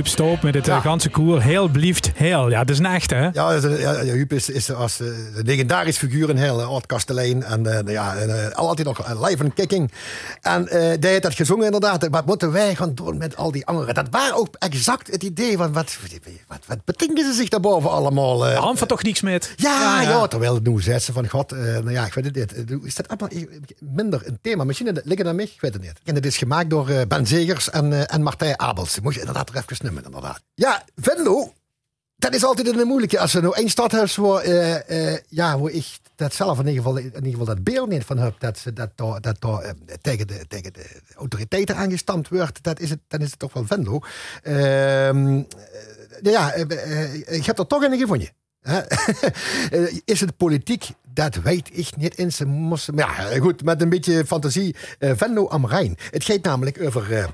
Huub 0.06 0.14
Stoop 0.14 0.42
met 0.42 0.54
het 0.54 0.68
eh, 0.68 0.74
Ja. 0.74 0.80
ganse 0.82 1.10
koer. 1.10 1.42
Heel 1.42 1.68
blieft, 1.68 2.12
heel. 2.16 2.50
Ja, 2.50 2.60
dat 2.60 2.70
is 2.70 2.80
een 2.80 2.86
echte, 2.86 3.16
hè? 3.16 3.30
Ja, 3.34 3.60
dat 3.60 3.80
ja, 3.80 4.02
ja, 4.02 4.14
Huub 4.14 4.34
is, 4.34 4.50
is 4.50 4.72
als 4.74 5.00
eh, 5.00 5.08
een 5.08 5.46
legendarisch 5.46 5.98
figuur 5.98 6.30
in 6.30 6.38
heel 6.38 6.62
oud 6.62 6.86
kastelein. 6.86 7.44
En 7.44 7.66
eh, 7.88 7.94
ja, 7.94 8.16
en, 8.16 8.46
eh, 8.50 8.56
altijd 8.56 8.88
nog 8.88 9.00
eh, 9.02 9.22
live 9.22 9.44
en 9.44 9.54
kicking. 9.54 9.92
En 10.42 10.68
eh 10.68 11.00
die 11.00 11.10
heeft 11.10 11.22
dat 11.24 11.34
gezongen 11.34 11.66
inderdaad. 11.66 12.08
Wat 12.10 12.26
moeten 12.26 12.52
wij 12.52 12.76
gaan 12.76 12.94
doen 12.94 13.18
met 13.18 13.36
al 13.38 13.52
die 13.52 13.66
anderen? 13.66 13.94
Dat 13.94 14.08
waren 14.12 14.36
ook 14.36 14.56
exact 14.60 15.12
het 15.12 15.24
idee 15.24 15.58
van 15.58 15.74
wat, 15.74 15.98
wat, 16.48 16.78
wat 16.86 16.96
ze 17.16 17.34
zich 17.36 17.50
daarboven 17.50 17.90
allemaal? 17.92 18.48
eh? 18.48 18.58
Hand 18.58 18.78
van 18.80 18.88
toch 18.88 19.04
niks 19.04 19.22
met. 19.22 19.54
Ja, 19.56 20.02
ja, 20.02 20.28
terwijl 20.28 20.60
nu 20.64 20.82
zei 20.82 21.00
ze 21.00 21.14
van 21.14 21.30
God, 21.30 21.52
eh, 21.52 21.60
nou 21.60 21.92
ja, 21.92 22.06
ik 22.06 22.14
weet 22.14 22.26
het 22.26 22.36
niet. 22.36 22.54
Eh, 22.70 22.76
Is 22.84 22.96
dat 22.96 23.08
allemaal 23.08 23.30
eh, 23.30 23.44
minder 23.80 24.22
een 24.26 24.38
thema? 24.42 24.64
Misschien 24.64 25.00
liggen 25.04 25.28
aan 25.28 25.36
mij, 25.36 25.46
ik 25.46 25.62
weet 25.62 25.74
het 25.74 25.82
niet. 25.82 25.94
En 26.04 26.16
het 26.16 26.26
is 26.26 26.38
gemaakt 26.38 26.70
door 26.70 26.90
eh, 26.90 27.02
Ben 27.08 27.28
Zegers 27.28 27.70
en, 27.70 27.94
eh, 27.94 28.14
en 28.16 28.24
Martijn 28.24 28.60
Abels. 28.60 29.00
Moet 29.02 29.14
je 29.14 29.20
inderdaad 29.20 29.50
er 29.50 29.56
even 29.56 29.76
Ja, 30.54 30.84
Venlo, 30.96 31.54
dat 32.16 32.34
is 32.34 32.44
altijd 32.44 32.68
een 32.68 32.88
moeilijke. 32.88 33.20
Als 33.20 33.34
er 33.34 33.42
nou 33.42 33.56
één 33.56 33.70
stadhuis 33.70 34.16
waar, 34.16 34.42
eh, 34.42 35.14
eh, 35.14 35.20
ja, 35.30 35.60
waar 35.60 35.72
ik 35.72 36.00
dat 36.16 36.34
zelf 36.34 36.60
in 36.60 36.68
ieder 36.68 36.84
geval, 36.84 36.98
in 36.98 37.14
ieder 37.14 37.30
geval 37.30 37.46
dat 37.46 37.64
beeld 37.64 37.90
niet 37.90 38.04
van 38.04 38.18
heb, 38.18 38.36
dat 38.40 38.58
ze 38.58 38.74
dat, 38.74 38.90
dat 38.98 39.38
eh, 39.40 39.70
tegen, 40.02 40.28
de, 40.28 40.48
tegen 40.48 40.74
de 40.74 40.86
autoriteiten 41.16 41.76
aangestampt 41.76 42.30
wordt, 42.30 42.64
dat 42.64 42.80
is 42.80 42.90
het, 42.90 43.00
dan 43.08 43.20
is 43.20 43.30
het 43.30 43.40
toch 43.40 43.54
wel 43.54 43.66
Venlo. 43.66 44.00
Ehm, 44.42 45.38
eh, 45.38 45.44
ja, 46.22 46.54
ik 46.54 47.46
heb 47.46 47.60
er 47.60 47.68
toch 47.68 47.84
een? 47.84 48.10
Eh, 49.72 49.98
is 50.06 50.20
het 50.20 50.38
politiek? 50.38 50.88
Dat 51.10 51.36
weet 51.36 51.78
ik 51.78 51.96
niet. 51.98 52.46
Maar 52.60 52.80
ja, 52.96 53.40
goed, 53.40 53.64
met 53.64 53.82
een 53.82 53.90
beetje 53.90 54.26
fantasie. 54.26 54.76
Venlo 55.00 55.48
am 55.48 55.68
Rijn. 55.68 55.98
Het 56.12 56.24
gaat 56.24 56.42
namelijk 56.42 56.82
over. 56.82 57.34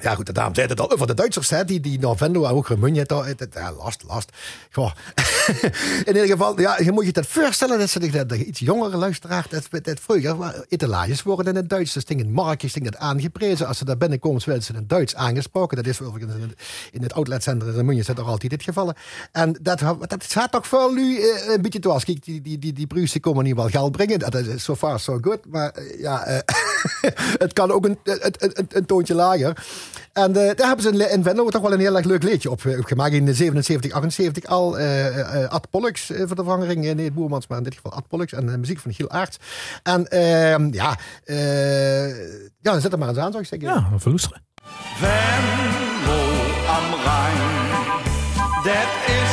Ja, 0.00 0.14
goed, 0.14 0.26
dame 0.32 0.54
zei 0.54 0.66
het 0.66 0.80
al 0.80 0.92
over 0.92 1.06
de 1.06 1.14
Duitsers, 1.14 1.50
hè, 1.50 1.64
die, 1.64 1.80
die 1.80 1.98
en 2.22 2.32
ook 2.38 2.68
Remunje. 2.68 3.00
het- 3.00 3.40
het- 3.40 3.54
Ja, 3.54 3.72
last, 3.72 4.02
last. 4.06 4.30
Goh. 4.72 4.90
In 6.04 6.06
ieder 6.06 6.26
geval, 6.26 6.60
ja, 6.60 6.78
je 6.80 6.92
moet 6.92 7.04
je 7.06 7.12
dat 7.12 7.26
voorstellen 7.26 7.78
dat 7.78 7.88
ze 7.90 7.98
de 8.26 8.44
iets 8.44 8.58
jongere 8.60 8.96
luisteraar, 8.96 9.46
dat, 9.48 9.84
dat 9.84 10.00
vroeger, 10.00 10.64
etalages 10.68 11.22
worden 11.22 11.46
in 11.46 11.56
het 11.56 11.68
Duits, 11.68 11.92
dus 11.92 12.04
dingen 12.04 12.26
het 12.84 12.96
aangeprezen. 12.96 13.66
Als 13.66 13.78
ze 13.78 13.84
daar 13.84 13.96
binnenkomen, 13.96 14.42
werden 14.44 14.64
ze 14.64 14.72
in 14.72 14.78
het 14.78 14.88
Duits 14.88 15.14
aangesproken. 15.14 15.76
Dat 15.76 15.86
is 15.86 16.00
overigens 16.00 16.34
in 16.34 16.42
het, 16.42 16.58
in 16.92 17.02
het 17.02 17.12
outletcentrum 17.14 17.70
in 17.70 17.76
Remunje 17.76 18.02
dat 18.04 18.16
toch 18.16 18.28
altijd 18.28 18.50
dit 18.50 18.62
gevallen. 18.62 18.94
En 19.32 19.58
dat, 19.62 19.78
dat 20.06 20.24
gaat 20.28 20.52
toch 20.52 20.66
voor 20.66 20.94
nu 20.94 21.18
eh, 21.20 21.52
een 21.54 21.62
beetje 21.62 21.78
toe. 21.78 22.00
Kijk, 22.04 22.24
die, 22.24 22.42
die, 22.42 22.58
die, 22.58 22.72
die 22.72 22.86
Pruisen 22.86 23.20
komen 23.20 23.44
niet 23.44 23.54
wel 23.56 23.68
geld 23.68 23.92
brengen. 23.92 24.18
Dat 24.18 24.34
is 24.34 24.64
so 24.64 24.76
far 24.76 25.00
so 25.00 25.18
good. 25.20 25.38
Maar 25.48 25.70
eh, 25.70 26.00
ja, 26.00 26.24
eh, 26.24 26.38
het 27.44 27.52
kan 27.52 27.70
ook 27.70 27.84
een, 27.84 27.98
een, 28.04 28.34
een, 28.38 28.66
een 28.68 28.86
toontje 28.86 29.14
lager. 29.14 29.66
En 30.12 30.36
eh, 30.36 30.56
daar 30.56 30.66
hebben 30.66 30.82
ze 30.84 30.90
in, 30.90 31.10
in 31.10 31.22
Venlo 31.22 31.48
toch 31.48 31.62
wel 31.62 31.72
een 31.72 31.80
heel 31.80 31.96
erg 31.96 32.04
leuk 32.06 32.22
liedje 32.22 32.50
op, 32.50 32.64
eh, 32.64 32.78
opgemaakt. 32.78 33.12
In 33.12 33.24
de 33.24 33.34
77, 33.34 33.92
78 33.92 34.44
al. 34.46 34.78
eh 34.78 34.94
eh, 35.42 35.50
Ad 35.50 35.70
Pollux 35.70 36.10
eh, 36.10 36.16
voor 36.18 36.36
de 36.36 36.44
vervanging. 36.44 36.94
nee, 36.94 37.12
Boermans, 37.12 37.46
maar 37.46 37.58
in 37.58 37.64
dit 37.64 37.74
geval 37.74 37.92
Ad 37.92 38.08
Pollux. 38.08 38.32
En 38.32 38.46
de 38.46 38.58
muziek 38.58 38.78
van 38.78 38.92
Giel 38.94 39.10
Aerts. 39.10 39.36
En 39.82 40.08
ehm, 40.10 40.68
ja, 40.74 40.96
eh, 41.24 42.08
ja, 42.60 42.72
dan 42.72 42.80
zet 42.80 42.92
er 42.92 42.98
maar 42.98 43.08
eens 43.08 43.18
aan, 43.18 43.30
zou 43.32 43.42
ik 43.42 43.48
zeggen. 43.48 43.68
Ja, 43.68 43.86
dan 43.90 44.00
verloesteren. 44.00 44.42
Venlo 44.96 46.20
am 46.68 46.94
Rijn, 47.04 47.38
dat 48.64 48.90
is 49.06 49.25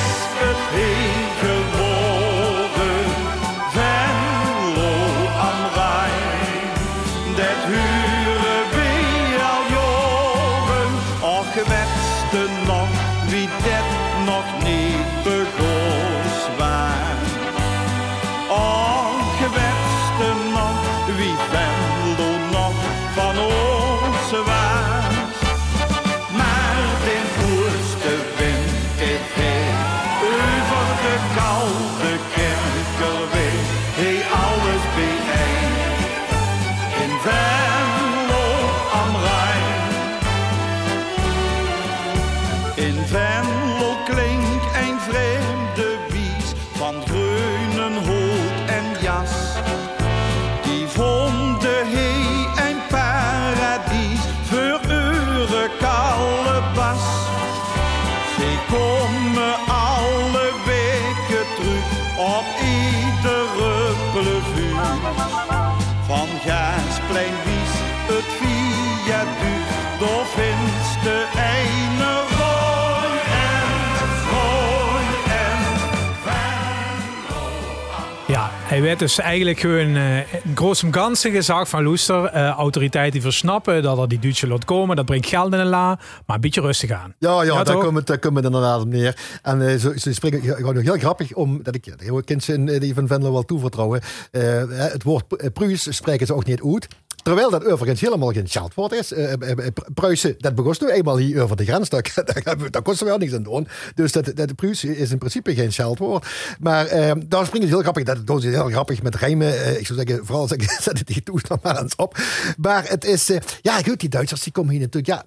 hij 78.74 78.82
werd 78.82 79.00
dus 79.00 79.20
eigenlijk 79.20 79.60
gewoon 79.60 79.96
in 79.98 80.56
groot 80.56 80.82
en 80.82 80.94
ganzen 80.94 81.32
gezag 81.32 81.70
van 81.70 81.84
Loester. 81.84 82.26
eh, 82.26 82.50
autoriteiten 82.50 83.12
die 83.12 83.22
versnappen 83.22 83.84
dat 83.84 83.98
er 83.98 84.08
die 84.08 84.20
Duitse 84.20 84.48
lot 84.48 84.66
komen. 84.66 84.96
Dat 84.96 85.06
brengt 85.06 85.28
geld 85.28 85.54
in 85.54 85.60
de 85.60 85.66
la. 85.66 86.00
Maar 86.26 86.36
een 86.36 86.42
beetje 86.42 86.62
rustig 86.62 86.92
aan. 86.92 87.14
Ja, 87.20 87.44
ja, 87.44 87.64
daar 87.64 87.78
komen 87.78 88.06
we, 88.06 88.18
daar 88.20 88.32
inderdaad 88.44 88.82
op 88.82 88.88
neer. 88.88 89.18
En 89.42 89.68
eh, 89.68 89.76
zo, 89.76 89.92
ze 89.96 90.14
springen 90.14 90.42
gewoon 90.42 90.74
nog 90.74 90.84
heel 90.84 90.98
grappig 90.98 91.34
om, 91.34 91.64
dat 91.64 91.76
ik 91.76 91.84
de 91.84 91.94
hele 91.98 92.24
kinderen 92.24 92.80
die 92.80 92.94
van 92.94 93.08
Venlo 93.08 93.32
wel 93.32 93.44
toevertrouwen. 93.44 94.02
Het 94.32 95.04
woord 95.04 95.54
Pruis 95.54 95.96
spreken 95.96 96.28
ze 96.28 96.34
ook 96.34 96.46
niet 96.46 96.62
uit. 96.64 96.88
Terwijl 97.24 97.50
dat 97.50 97.66
overigens 97.66 98.02
helemaal 98.02 98.32
geen 98.32 98.48
scheldwoord 98.48 98.92
is. 98.92 99.12
Eh, 99.14 99.34
eh, 99.34 99.50
eh, 99.52 99.68
Pruisen, 99.94 100.36
dat 100.38 100.56
begon 100.56 100.76
nu 100.80 100.90
eenmaal 100.90 101.18
hier 101.18 101.42
over 101.42 101.56
de 101.56 101.66
grens. 101.66 101.90
Daar, 101.90 102.12
daar, 102.16 102.42
hebben 102.44 102.66
we- 102.66 102.72
daar 102.72 102.82
kosten 102.82 103.04
we 103.06 103.10
wel 103.12 103.20
niks 103.20 103.34
aan 103.34 103.44
doen. 103.44 103.68
Dus 103.96 104.12
dat, 104.12 104.32
dat 104.36 104.56
Pruis 104.56 104.84
is 104.84 105.12
in 105.12 105.18
principe 105.18 105.54
geen 105.56 105.74
scheldwoord. 105.74 106.26
Maar 106.60 106.86
eh, 106.88 107.12
daar 107.26 107.46
springen 107.46 107.68
ze 107.68 107.74
heel 107.74 107.82
grappig. 107.84 108.04
Dat 108.04 108.28
doen 108.28 108.42
ze 108.42 108.48
heel 108.48 108.70
grappig 108.70 109.02
met 109.04 109.16
rijmen. 109.16 109.80
Ik 109.80 109.86
zou 109.88 110.00
zeggen, 110.06 110.26
vooral 110.26 110.48
zeggen, 110.48 110.68
zet 110.84 110.98
het 110.98 111.08
die 111.08 111.24
toestand 111.24 111.64
maar 111.64 111.82
eens 111.82 111.96
op. 111.96 112.18
Maar 112.58 112.84
het 112.90 113.06
is, 113.06 113.32
ja 113.62 113.82
goed, 113.82 114.00
die 114.00 114.10
Duitsers 114.10 114.42
die 114.42 114.52
komen 114.52 114.72
hier 114.72 114.80
natuurlijk. 114.82 115.08
Ja, 115.08 115.24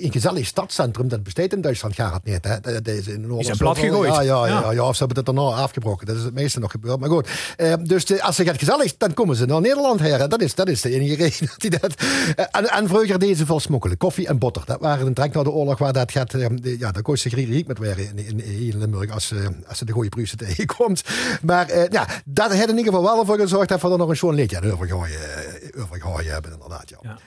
een 0.00 0.12
gezellig 0.12 0.46
stadscentrum, 0.46 1.08
dat 1.08 1.22
bestaat 1.22 1.52
in 1.52 1.60
Duitsland 1.60 1.94
gaat 1.94 2.12
het 2.12 2.24
niet. 2.24 2.44
Hè. 2.44 2.60
Dat, 2.60 2.84
dat 2.84 2.94
is 2.94 3.06
in 3.08 3.26
plat 3.58 3.78
gegooid. 3.78 4.12
Ja, 4.14 4.20
ja, 4.20 4.46
ja, 4.46 4.60
Ja. 4.60 4.72
ja, 4.72 4.88
of 4.88 4.96
ze 4.96 5.04
hebben 5.04 5.24
het 5.24 5.26
daarna 5.36 5.50
afgebroken. 5.62 6.06
Dat 6.06 6.16
is 6.16 6.22
het 6.22 6.34
meeste 6.34 6.58
nog 6.58 6.70
gebeurd. 6.70 7.00
Maar 7.00 7.08
goed, 7.08 7.28
eh, 7.56 7.72
dus 7.82 8.20
als 8.20 8.36
ze 8.36 8.44
gaat 8.44 8.58
gezellig, 8.58 8.96
dan 8.96 9.14
komen 9.14 9.36
ze 9.36 9.44
naar 9.46 9.60
Nederland 9.60 10.00
her. 10.00 10.28
Dat 10.28 10.40
is, 10.42 10.54
dat 10.54 10.68
is 10.68 10.80
de 10.80 10.90
enige 10.90 11.21
dat 11.40 11.54
die 11.60 11.70
dat... 11.70 11.94
Eh, 12.36 12.44
en, 12.50 12.68
en 12.70 12.88
vroeger 12.88 13.18
deden 13.18 13.36
ze 13.36 13.46
veel 13.46 13.60
smokkelen. 13.60 13.96
Koffie 13.96 14.26
en 14.26 14.38
boter. 14.38 14.62
Dat 14.64 14.80
waren 14.80 15.06
een 15.06 15.14
trek 15.14 15.32
naar 15.34 15.44
de 15.44 15.50
oorlog 15.50 15.78
waar 15.78 15.92
dat 15.92 16.12
gaat... 16.12 16.34
eh, 16.34 16.46
de- 16.54 16.78
ja, 16.78 16.92
daar 16.92 17.02
kost 17.02 17.22
ze 17.22 17.28
riek 17.28 17.66
met 17.66 17.78
weer 17.78 17.98
in, 17.98 18.18
in, 18.18 18.44
in 18.44 18.78
Limburg 18.78 19.10
als, 19.10 19.30
eh, 19.32 19.46
als 19.68 19.78
ze 19.78 19.84
de 19.84 19.92
goede 19.92 20.08
Pruisen 20.08 20.38
tegenkomt. 20.46 21.02
Maar 21.42 21.68
eh, 21.68 21.88
ja, 21.90 22.06
dat 22.24 22.50
heeft 22.52 22.68
in 22.68 22.76
ieder 22.78 22.92
geval 22.92 23.14
wel 23.14 23.24
voor 23.24 23.38
gezorgd 23.38 23.68
dat 23.68 23.80
we 23.82 23.90
er 23.90 23.98
nog 23.98 24.08
een 24.08 24.16
schoon 24.16 24.34
liedje 24.34 24.56
aan 24.60 24.70
overgooien 24.72 26.32
hebben 26.32 26.52
inderdaad. 26.52 26.88
Ja. 26.88 26.98
Ja. 27.02 27.18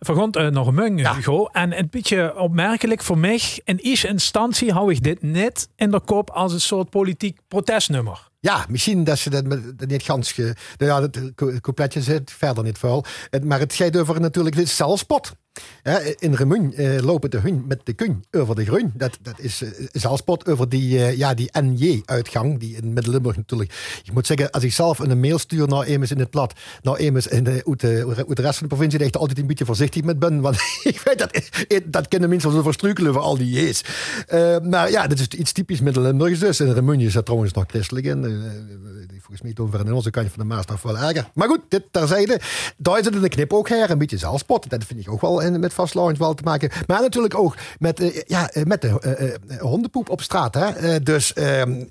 Vergond 0.00 0.36
uh, 0.36 0.46
nog 0.48 0.66
een 0.66 0.74
mung, 0.74 1.00
Ja. 1.00 1.14
Hugo. 1.14 1.46
En 1.46 1.78
een 1.78 1.88
beetje 1.90 2.36
opmerkelijk 2.38 3.02
voor 3.02 3.18
mij. 3.18 3.40
In 3.64 3.76
eerste 3.76 4.08
instantie 4.08 4.72
hou 4.72 4.92
ik 4.92 5.02
dit 5.02 5.22
net 5.22 5.68
in 5.76 5.90
de 5.90 6.00
kop 6.00 6.30
als 6.30 6.52
een 6.52 6.60
soort 6.60 6.90
politiek 6.90 7.38
protestnummer. 7.48 8.30
Ja, 8.42 8.66
misschien 8.68 9.04
dat 9.04 9.18
ze 9.18 9.30
dat 9.30 9.88
niet 9.88 10.02
gans... 10.02 10.32
Ge, 10.32 10.54
nou 10.78 11.02
het 11.02 11.32
co- 11.34 11.60
coupletje 11.60 12.02
zit 12.02 12.30
verder 12.30 12.64
niet 12.64 12.78
vuil. 12.78 13.04
Maar 13.42 13.58
het 13.58 13.74
gaat 13.74 13.96
over 13.96 14.20
natuurlijk 14.20 14.56
dit 14.56 14.68
zelfspot. 14.68 15.32
In 16.18 16.34
Remun 16.34 16.74
eh, 16.74 16.98
lopen 17.00 17.30
de 17.30 17.38
hun 17.38 17.64
met 17.66 17.80
de 17.84 17.92
kun 17.92 18.24
over 18.30 18.54
de 18.54 18.64
groen. 18.64 18.92
Dat, 18.94 19.18
dat 19.22 19.38
is 19.38 19.62
eh, 19.62 19.70
zelfspot 19.92 20.48
over 20.48 20.68
die, 20.68 20.98
eh, 20.98 21.16
ja, 21.16 21.34
die 21.34 21.50
NJ-uitgang, 21.60 22.58
die 22.58 22.76
in 22.76 22.92
Midden-Limburg 22.92 23.36
natuurlijk... 23.36 24.00
Ik 24.04 24.12
moet 24.12 24.26
zeggen, 24.26 24.50
als 24.50 24.62
ik 24.62 24.72
zelf 24.72 24.98
een 24.98 25.20
mail 25.20 25.38
stuur 25.38 25.68
naar 25.68 25.82
Emes 25.82 26.10
in 26.10 26.18
het 26.18 26.30
plat, 26.30 26.52
naar 26.82 26.96
Emes 26.96 27.26
in 27.26 27.44
de, 27.44 27.62
uit, 27.66 27.80
de, 27.80 28.24
de 28.28 28.42
rest 28.42 28.58
van 28.58 28.68
de 28.68 28.74
provincie, 28.74 28.98
dat 28.98 29.08
ik 29.08 29.16
altijd 29.16 29.38
een 29.38 29.46
beetje 29.46 29.64
voorzichtig 29.64 30.02
met 30.02 30.18
ben. 30.18 30.40
Want 30.40 30.56
ik 30.82 31.00
weet 31.04 31.18
dat, 31.18 31.40
dat 31.84 32.08
kunnen 32.08 32.28
mensen 32.28 32.52
zo 32.52 32.62
verstruikelen 32.62 33.12
voor 33.12 33.22
al 33.22 33.36
die 33.36 33.68
J's. 33.68 33.84
Maar 34.62 34.90
ja, 34.90 35.06
dat 35.06 35.18
is 35.18 35.28
iets 35.28 35.52
typisch 35.52 35.80
Midden-Limburgs 35.80 36.38
dus. 36.38 36.60
In 36.60 36.72
Remun 36.72 37.00
is 37.00 37.12
dat 37.12 37.24
trouwens 37.24 37.52
nog 37.52 37.64
christelijk 37.66 38.06
in. 38.06 38.31
Eh, 38.32 39.08
die 39.08 39.18
volgens 39.20 39.42
mij 39.42 39.52
doen 39.52 39.70
we 39.70 39.78
in 39.78 39.92
onze 39.92 40.10
kant 40.10 40.28
van 40.28 40.38
de 40.48 40.54
Maas 40.54 40.66
nog 40.66 40.82
wel 40.82 40.98
erger. 40.98 41.30
Maar 41.34 41.48
goed, 41.48 41.60
dit 41.68 41.82
terzijde. 41.90 42.40
Daar 42.76 42.98
is 42.98 43.04
het 43.04 43.20
de 43.20 43.28
knip 43.28 43.52
ook 43.52 43.68
her, 43.68 43.90
een 43.90 43.98
beetje 43.98 44.18
zelfspot. 44.18 44.70
Dat 44.70 44.84
vind 44.84 45.00
ik 45.00 45.10
ook 45.10 45.20
wel 45.20 45.40
in, 45.40 45.60
met 45.60 45.72
vastlounge 45.74 46.16
wel 46.18 46.34
te 46.34 46.42
maken. 46.42 46.70
Maar 46.86 47.00
natuurlijk 47.00 47.34
ook 47.34 47.56
met, 47.78 48.00
eh, 48.00 48.22
ja, 48.26 48.50
eh, 48.50 48.64
met 48.64 48.80
de 48.80 49.00
eh, 49.00 49.34
eh, 49.34 49.60
hondenpoep 49.60 50.08
op 50.08 50.22
straat. 50.22 50.54
Hè? 50.54 50.66
Eh, 50.66 50.96
dus... 51.02 51.32
ehm, 51.32 51.84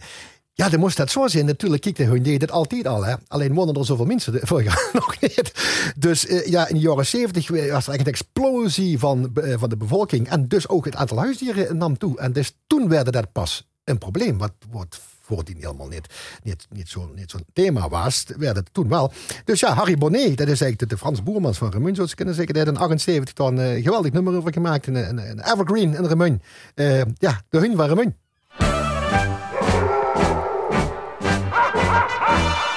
ja, 0.54 0.70
dan 0.70 0.80
moest 0.80 0.98
dat 0.98 1.12
zo 1.12 1.28
zijn. 1.28 1.46
Natuurlijk, 1.46 1.82
kijk, 1.82 1.98
hun 1.98 2.24
deed 2.24 2.42
het 2.42 2.52
altijd 2.52 2.88
al. 2.88 3.06
Hè. 3.06 3.16
Alleen 3.28 3.54
wonen 3.54 3.76
er 3.76 3.86
zoveel 3.86 4.06
mensen 4.06 4.40
vorig 4.48 4.92
nog 4.94 5.20
niet. 5.22 5.52
Dus 5.98 6.28
eh, 6.28 6.46
ja, 6.46 6.68
in 6.68 6.76
de 6.76 6.82
jaren 6.82 7.06
zeventig 7.06 7.48
was 7.48 7.58
er 7.60 7.66
eigenlijk 7.70 8.00
een 8.00 8.06
explosie 8.06 9.00
van, 9.00 9.32
eh, 9.36 9.54
van 9.58 9.70
de 9.70 9.78
bevolking. 9.78 10.30
En 10.30 10.48
dus 10.48 10.68
ook 10.70 10.86
het 10.86 10.96
aantal 10.96 11.18
huisdieren 11.18 11.78
nam 11.78 11.98
toe. 11.98 12.20
En 12.20 12.34
dus 12.34 12.52
toen 12.68 12.88
werd 12.90 13.14
dat 13.14 13.32
pas 13.32 13.68
een 13.84 13.98
probleem. 13.98 14.38
Wat 14.38 14.54
wordt 14.72 15.00
voordien 15.36 15.58
helemaal 15.60 15.88
niet, 15.88 16.08
niet, 16.44 16.68
niet 16.70 16.90
zo'n 16.90 17.12
niet 17.16 17.32
zo'n 17.32 17.46
thema 17.54 17.90
was, 17.90 18.26
werd 18.38 18.56
het 18.56 18.70
toen 18.72 18.88
wel. 18.88 19.12
Dus 19.46 19.60
ja, 19.60 19.74
Harry 19.74 19.98
Bonnet, 19.98 20.38
dat 20.38 20.48
is 20.48 20.62
eigenlijk 20.62 20.80
de, 20.80 20.86
de 20.86 20.98
Frans 20.98 21.24
Boermans 21.24 21.58
van 21.58 21.72
Remun, 21.72 21.96
zoals 21.96 22.10
ze 22.10 22.16
kunnen 22.16 22.36
zeggen. 22.36 22.54
Die 22.54 22.64
had 22.64 22.74
in 22.74 22.80
78 22.80 23.34
dan 23.34 23.60
eh, 23.60 23.76
een 23.76 23.82
geweldig 23.82 24.12
nummer 24.12 24.36
over 24.36 24.54
gemaakt. 24.54 24.88
Een, 24.88 24.96
een, 24.96 25.18
een 25.18 25.40
evergreen 25.40 25.96
in 25.96 26.06
Remun. 26.06 26.42
Eh, 26.76 27.02
ja, 27.18 27.42
de 27.50 27.58
hun 27.58 27.76
van 27.76 27.88
Remun. 27.88 28.16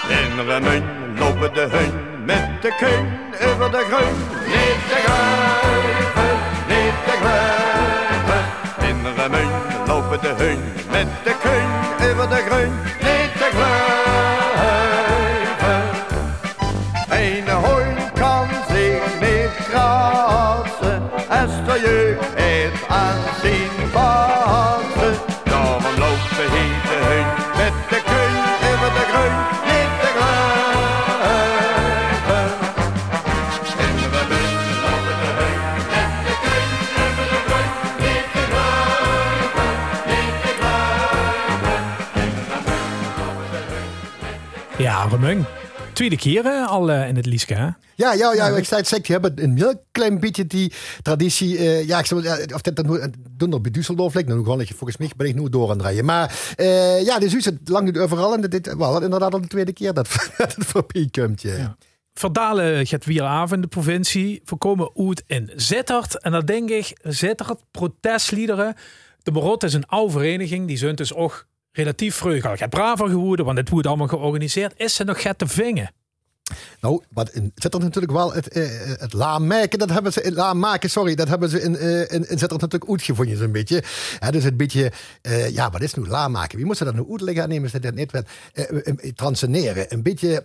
In 0.09 0.41
Remmen 0.47 0.83
lopen 1.19 1.55
de 1.55 1.67
hun 1.71 2.25
met 2.25 2.63
de 2.63 2.77
keun 2.79 3.07
over 3.53 3.71
de 3.71 3.85
gruin. 3.89 4.17
Niet 4.47 4.81
te 4.89 4.99
gruiven, 5.05 6.37
niet 6.69 6.97
te. 7.05 7.15
In 8.87 9.15
Remmen 9.17 9.49
lopen 9.87 10.21
de 10.21 10.35
hun 10.37 10.59
met 10.91 11.07
de 11.25 11.37
keun 11.43 11.44
de 12.31 12.43
gruin. 12.43 12.84
Tweede 46.05 46.23
keer 46.23 46.45
hè, 46.45 46.65
al 46.65 46.91
eh, 46.91 47.09
in 47.09 47.17
het 47.17 47.27
Lieske. 47.27 47.55
Hè? 47.55 47.69
Ja, 47.95 48.13
ja, 48.13 48.33
ja, 48.35 48.47
ik 48.49 48.65
zei 48.65 48.81
het, 48.81 48.89
zeg, 48.89 49.01
die 49.01 49.13
hebben 49.15 49.43
een 49.45 49.57
heel 49.57 49.85
klein 49.93 50.21
beetje 50.21 50.47
die 50.47 50.73
traditie. 51.03 51.59
eh, 51.59 51.87
ja, 51.87 51.99
ik 51.99 52.07
zou, 52.07 52.23
ja, 52.23 52.39
of 52.55 52.61
dat 52.61 52.77
dan 52.77 53.13
doen 53.31 53.53
er 53.53 53.61
bij 53.61 53.73
Düsseldorf 53.79 54.13
lijkt. 54.13 54.29
Nou, 54.29 54.43
gewoon, 54.43 54.59
dat 54.59 54.69
je- 54.69 54.75
volgens 54.75 54.99
mij 54.99 55.11
ben 55.17 55.27
ik 55.27 55.35
nu 55.35 55.49
door 55.49 55.71
aan 55.71 55.77
het 55.77 55.83
rijden. 55.87 56.05
Maar 56.05 56.53
eh, 56.57 57.05
ja, 57.05 57.19
dus 57.19 57.35
is 57.35 57.45
het 57.45 57.59
lang 57.69 57.85
niet 57.85 57.99
overal. 57.99 58.35
En 58.35 58.41
dit 58.41 58.75
wel 58.77 59.03
inderdaad 59.03 59.33
al 59.35 59.41
de 59.41 59.47
tweede 59.47 59.73
keer 59.73 59.95
dat, 59.95 60.09
dat 60.39 60.55
het 60.55 60.67
voorbij 60.67 61.09
komt. 61.11 61.43
Ja. 61.43 61.57
Ja. 61.57 61.77
Verdalen 62.15 62.87
gaat 62.87 63.05
weer 63.05 63.23
af 63.23 63.53
in 63.53 63.61
de 63.61 63.67
provincie. 63.67 64.41
Voorkomen 64.45 64.91
uit 64.95 65.23
in 65.27 65.51
Zittert. 65.57 66.21
En 66.23 66.33
dan 66.33 66.45
denk 66.45 66.71
ik, 66.71 66.99
Zittert, 67.03 67.59
protestliederen. 67.71 68.75
De 69.23 69.31
Marot 69.31 69.63
is 69.63 69.75
een 69.75 69.87
oude 69.87 70.13
vereniging. 70.13 70.67
Die 70.67 70.77
zijn 70.77 70.95
dus 70.95 71.15
ook 71.15 71.47
relatief 71.75 72.14
vroeg 72.14 72.45
al 72.45 72.57
gaat 72.57 72.70
braver 72.70 73.09
geworden. 73.09 73.45
Want 73.45 73.59
het 73.59 73.68
wordt 73.68 73.87
allemaal 73.87 74.09
georganiseerd. 74.09 74.75
Is 74.77 74.95
ze 74.95 75.05
nog 75.05 75.22
gaat 75.22 75.39
te 75.39 75.47
vingen? 75.47 75.91
Nou, 76.81 77.03
wat 77.11 77.31
in, 77.31 77.53
zit 77.55 77.75
er 77.75 77.81
natuurlijk 77.81 78.12
wel 78.12 78.33
het, 78.33 78.49
eh, 78.49 78.62
het 78.99 79.12
dat 79.79 79.91
hebben 79.91 80.12
ze, 80.12 80.20
het 80.20 80.35
laam 80.35 80.59
maken, 80.59 80.91
sorry, 80.91 81.14
dat 81.14 81.29
hebben 81.29 81.49
ze 81.49 81.62
in, 81.62 81.77
eh, 81.77 82.01
in, 82.01 82.25
zit 82.39 82.51
natuurlijk 82.51 82.91
uitgevonden 82.91 83.37
zo'n 83.37 83.53
beetje. 83.53 83.83
Dus 84.31 84.45
een 84.45 84.57
beetje, 84.57 84.93
ja, 85.51 85.70
wat 85.70 85.83
is 85.83 85.95
nu 85.95 86.07
laam 86.07 86.33
maken? 86.33 86.57
Wie 86.57 86.66
moet 86.66 86.77
ze 86.77 86.85
dat 86.85 86.95
nou 86.95 87.11
uitleggen? 87.11 87.49
Nemen 87.49 87.70
ze 87.70 87.79
dat 87.81 87.95
niet 87.95 88.12
eh, 88.53 89.12
transceneren, 89.14 89.87
een 89.89 90.03
beetje 90.03 90.45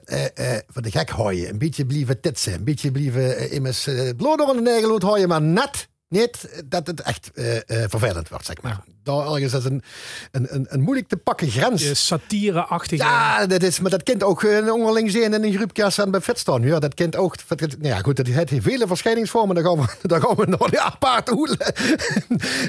van 0.67 0.81
de 0.83 0.91
gek 0.91 1.09
hooien, 1.09 1.49
een 1.49 1.57
beetje 1.57 1.85
blijven 1.85 2.19
titsen, 2.19 2.53
een 2.53 2.63
beetje 2.63 2.91
blijven 2.91 3.51
immers 3.51 3.87
eh, 3.87 4.09
bloed 4.17 4.39
een 4.39 4.63
negeloot 4.63 5.01
hooien, 5.01 5.27
maar 5.27 5.41
net 5.41 5.87
niet 6.09 6.63
dat 6.65 6.87
het 6.87 7.01
echt 7.01 7.31
eh, 7.33 7.55
eh, 7.55 7.89
vervelend 7.89 8.29
wordt, 8.29 8.45
zeg 8.45 8.61
maar. 8.61 8.83
Daar 9.03 9.33
ergens 9.33 9.53
is 9.53 9.65
een, 9.65 9.83
een, 10.31 10.55
een, 10.55 10.65
een 10.69 10.81
moeilijk 10.81 11.07
te 11.07 11.17
pakken 11.17 11.49
grens. 11.49 12.05
Satire-achtige... 12.05 13.03
Ja, 13.03 13.45
dat 13.45 13.63
is, 13.63 13.79
maar 13.79 13.91
dat 13.91 14.03
kind 14.03 14.23
ook 14.23 14.43
een 14.43 14.71
onderling 14.71 15.11
zien 15.11 15.23
in 15.23 15.43
een 15.43 15.53
groepjas 15.53 15.99
aan 15.99 16.11
bij 16.11 16.21
staan. 16.33 16.61
Ja, 16.61 16.79
dat 16.79 16.93
kind 16.93 17.15
ook. 17.15 17.35
Nou 17.49 17.69
ja, 17.79 17.97
goed, 17.97 18.15
dat 18.15 18.27
heeft 18.27 18.53
vele 18.57 18.87
verschijningsvormen. 18.87 19.55
Daar 19.55 19.63
gaan 19.63 19.77
we, 19.77 19.87
daar 20.07 20.21
gaan 20.21 20.35
we 20.35 20.45
nog 20.45 20.71
een 20.71 20.79
aparte 20.79 21.57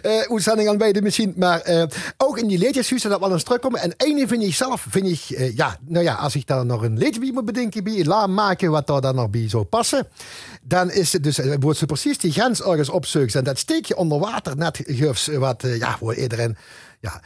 uh, 0.03 0.21
uitzending 0.33 0.69
aan 0.69 0.79
bij 0.79 0.93
de 0.93 1.03
machine. 1.03 1.33
Maar 1.37 1.61
eh, 1.61 1.83
ook 2.17 2.39
in 2.39 2.49
die 2.49 2.59
leedjeshuizen 2.59 3.11
dat 3.11 3.21
wel 3.21 3.33
eens 3.33 3.43
terugkomen. 3.43 3.81
En 3.81 3.95
ene 3.97 4.29
vind 4.29 4.43
ik 4.43 4.55
zelf, 4.55 4.87
vind 4.89 5.07
ik, 5.07 5.37
eh, 5.37 5.57
ja, 5.57 5.77
nou 5.87 6.05
ja, 6.05 6.15
als 6.15 6.35
ik 6.35 6.47
daar 6.47 6.67
nog 6.67 6.83
een 6.83 6.99
leedje 6.99 7.21
bij 7.21 7.31
moet 7.33 7.45
bedenken, 7.45 7.85
bij 7.85 8.05
laat 8.05 8.29
maken 8.29 8.71
wat 8.71 8.87
daar 8.87 9.01
dan 9.01 9.15
nog 9.15 9.31
bij 9.31 9.49
zou 9.49 9.65
passen. 9.65 10.09
Dan 10.63 10.91
is 10.91 11.13
het 11.13 11.25
dus, 11.25 11.39
eh, 11.39 11.55
wordt 11.61 11.79
ze 11.79 11.87
precies 11.87 12.19
die 12.19 12.33
grens 12.33 12.63
ergens 12.63 12.89
opzoeken. 12.89 13.39
En 13.39 13.45
dat 13.45 13.59
steek 13.59 13.85
je 13.85 13.97
onder 13.97 14.19
water 14.19 14.57
net 14.57 14.81
geefs, 14.87 15.27
wat, 15.27 15.65
eh, 15.65 15.79
ja, 15.79 15.97
voor 15.99 16.15
iedereen, 16.15 16.57
ja, 17.01 17.23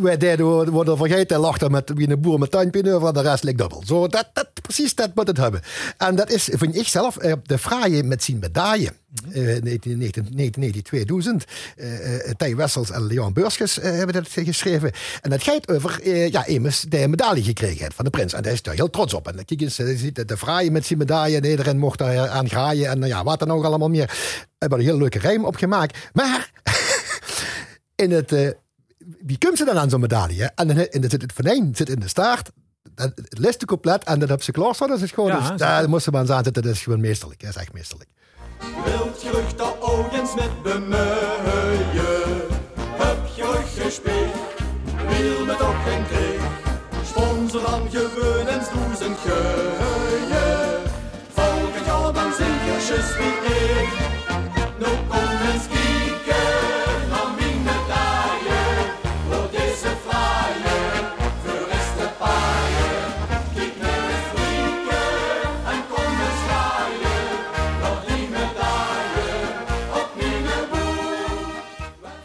wij 0.00 0.16
deden 0.16 0.70
worden 0.70 0.96
vergeten 0.96 1.36
en 1.36 1.42
lachten 1.42 1.70
met 1.70 1.92
wie 1.94 2.10
een 2.10 2.20
boer 2.20 2.38
met 2.38 2.50
tuinpin 2.50 2.92
over, 2.92 3.12
de 3.12 3.20
rest 3.20 3.44
ligt 3.44 3.58
dubbel. 3.58 3.82
Zo, 3.86 4.08
dat, 4.08 4.30
dat, 4.32 4.48
precies 4.62 4.94
dat 4.94 5.14
moet 5.14 5.26
het 5.26 5.36
hebben. 5.36 5.60
En 5.96 6.14
dat 6.14 6.30
is, 6.30 6.48
vind 6.52 6.76
ik 6.76 6.88
zelf, 6.88 7.16
eh, 7.16 7.32
de 7.42 7.58
fraaie 7.58 8.02
met 8.02 8.24
zijn 8.24 8.38
medaille. 8.38 8.92
Eh, 9.32 9.62
1990, 9.62 10.82
2000. 10.82 11.44
Eh, 11.76 12.28
eh, 12.28 12.34
Tij 12.36 12.56
Wessels 12.56 12.90
en 12.90 13.06
Leon 13.06 13.32
Beurskes 13.32 13.76
hebben 13.76 14.14
dat 14.14 14.28
geschreven. 14.28 14.92
En 15.22 15.30
dat 15.30 15.42
gaat 15.42 15.68
over, 15.68 16.08
ja, 16.30 16.46
immers 16.46 16.80
de 16.80 17.08
medaille 17.08 17.42
gekregen 17.42 17.82
heeft 17.82 17.94
van 17.94 18.04
de 18.04 18.10
prins. 18.10 18.32
En 18.32 18.42
daar 18.42 18.52
is 18.52 18.62
daar 18.62 18.74
heel 18.74 18.90
trots 18.90 19.14
op. 19.14 19.28
En 19.28 19.44
kijk 19.44 19.60
eens, 19.60 19.76
je 19.76 19.96
ziet 19.96 20.28
de, 20.28 20.36
fraaie 20.36 20.70
met 20.70 20.86
zijn 20.86 20.98
medaille. 20.98 21.36
En 21.36 21.44
iedereen 21.44 21.78
mocht 21.78 21.98
daar 21.98 22.28
aan 22.28 22.48
graaien. 22.48 22.90
En 22.90 23.06
ja, 23.06 23.24
wat 23.24 23.38
dan 23.38 23.50
ook 23.50 23.64
allemaal 23.64 23.88
meer. 23.88 24.18
Hebben 24.58 24.78
er 24.78 24.84
een 24.84 24.90
heel 24.90 25.00
leuke 25.00 25.18
rijm 25.18 25.44
op 25.44 25.56
gemaakt. 25.56 25.98
Maar 26.12 26.50
in 28.04 28.10
het... 28.10 28.56
wie 29.26 29.38
komt 29.38 29.56
ze 29.58 29.64
dan 29.64 29.78
aan 29.78 29.90
zo'n 29.90 30.00
medaille? 30.00 30.42
hè? 30.42 30.46
En 30.54 30.68
dan 30.68 30.76
in 30.76 31.00
de, 31.00 31.06
het 31.06 31.32
venijn 31.34 31.76
zit 31.76 31.88
in 31.88 32.00
de 32.00 32.08
staart. 32.08 32.50
Dat, 32.94 33.12
het 33.14 33.38
list 33.38 33.64
compleet 33.64 34.04
en 34.04 34.18
dat 34.18 34.28
heb 34.28 34.42
ze 34.42 34.52
klaar 34.52 34.74
staan. 34.74 34.88
Dat 34.88 35.00
is 35.02 35.10
gewoon, 35.10 35.30
Ja, 35.30 35.36
dus, 35.36 35.44
zeker. 35.46 35.58
daar 35.58 35.88
moesten 35.88 36.12
we 36.12 36.18
aan 36.18 36.26
zitten. 36.44 36.62
Dat 36.62 36.72
is 36.72 36.82
gewoon 36.82 37.00
meesterlijk. 37.00 37.40
Dat 37.40 37.50
is 37.50 37.56
echt 37.56 37.72
meesterlijk. 37.72 38.10
Wilt 38.84 39.22
je 39.22 39.30
rug 39.30 39.54
dat 39.54 39.76
ogens 39.80 40.34
met 40.34 40.62
bemuien? 40.62 42.40
Heb 42.76 43.18
je 43.36 43.42
rug 43.42 43.84
gespeeld? 43.84 44.34
Wil 45.08 45.44
me 45.44 45.56
toch 45.58 45.82
geen 45.88 46.06
kreeg? 46.06 46.40
Sponsor 47.04 47.62
dan 47.62 47.90
gewoon 47.90 48.48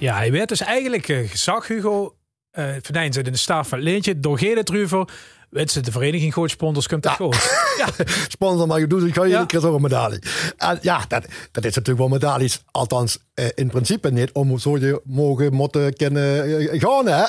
Ja, 0.04 0.16
hij 0.16 0.32
werd 0.32 0.50
dus 0.50 0.62
eigenlijk 0.62 1.08
uh, 1.08 1.30
gezag, 1.30 1.68
Hugo. 1.68 2.16
Uh, 2.54 2.66
Verdijn 2.82 3.14
zit 3.14 3.26
in 3.26 3.32
de 3.32 3.38
staaf 3.38 3.68
van 3.68 3.80
Leentje. 3.80 4.20
Door 4.20 4.38
Gele 4.38 4.64
Truver. 4.64 5.10
Weet 5.54 5.86
de 5.86 5.92
vereniging 5.92 6.34
Gooit 6.34 6.52
Sponsors 6.52 6.88
komt 6.88 7.04
dat 7.04 7.14
goed. 7.14 7.36
Ja, 7.78 7.88
sponsor 8.28 8.68
maar 8.68 8.80
je 8.80 8.88
doet, 8.88 9.14
ga 9.14 9.24
je 9.24 9.30
Ja. 9.30 9.40
een 9.42 9.48
keer 9.48 9.60
zo'n 9.60 9.82
medaille. 9.82 10.22
En 10.58 10.80
ja, 10.82 11.06
dat, 11.08 11.26
dat 11.52 11.66
is 11.66 11.76
natuurlijk 11.76 11.98
wel 11.98 12.08
medailles. 12.08 12.62
Althans, 12.72 13.18
eh, 13.34 13.46
in 13.56 13.68
principe 13.70 14.12
niet 14.12 14.32
om 14.32 14.60
zo 14.60 14.78
je 14.78 15.02
mogen, 15.04 15.54
moeten 15.54 15.94
kunnen 15.94 16.60
eh, 16.70 16.80
gaan. 16.82 17.08
Hè? 17.08 17.24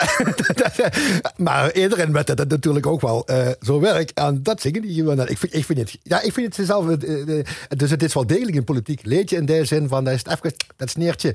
maar 1.45 1.73
iedereen 1.75 2.13
weet 2.13 2.27
dat 2.27 2.39
het 2.39 2.49
natuurlijk 2.49 2.87
ook 2.87 3.01
wel 3.01 3.27
eh, 3.27 3.49
zo 3.61 3.81
werkt. 3.81 4.13
En 4.13 4.43
dat 4.43 4.61
zingen 4.61 4.83
die 4.83 4.95
gewoon. 4.95 5.29
Ik 5.29 5.39
vind, 5.39 5.55
ik 5.55 5.65
vind 5.65 5.79
het, 5.79 5.99
ja, 6.03 6.21
ik 6.23 6.33
vind 6.33 6.57
het 6.57 6.67
zelf, 6.67 6.89
eh, 6.89 7.39
eh, 7.39 7.45
dus 7.77 7.91
het 7.91 8.03
is 8.03 8.15
wel 8.15 8.27
degelijk 8.27 8.57
een 8.57 8.65
politiek 8.65 9.01
leedje 9.05 9.37
in 9.37 9.47
de 9.47 9.65
zin 9.65 9.89
van, 9.89 10.05
dat 10.05 10.15
is 10.15 10.23
het 10.25 10.33
even, 10.33 10.55
dat 10.77 10.91
sneertje. 10.91 11.35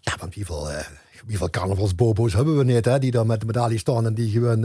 Ja, 0.00 0.12
want 0.20 0.34
wie 0.34 0.46
eh, 0.46 0.86
Hoeveel 1.26 1.50
carnavalsbobo's 1.50 2.32
hebben 2.32 2.56
we 2.58 2.64
niet, 2.64 2.84
hè? 2.84 2.98
Die 2.98 3.10
dan 3.10 3.26
met 3.26 3.40
de 3.40 3.46
medaille 3.46 3.78
staan 3.78 4.06
en 4.06 4.14
die 4.14 4.30
gewoon 4.30 4.64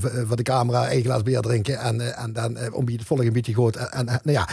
v- 0.00 0.26
voor 0.26 0.36
de 0.36 0.42
camera 0.42 0.88
één 0.88 1.02
glas 1.02 1.22
bier 1.22 1.40
drinken. 1.40 1.78
En, 1.78 2.00
eh, 2.00 2.22
en 2.22 2.32
dan 2.32 2.58
om 2.72 2.88
je 2.88 2.96
het 2.96 3.06
volgende 3.06 3.30
een 3.30 3.36
beetje 3.36 3.54
goed. 3.54 3.76
En, 3.76 4.04
nou 4.04 4.20
ja, 4.24 4.48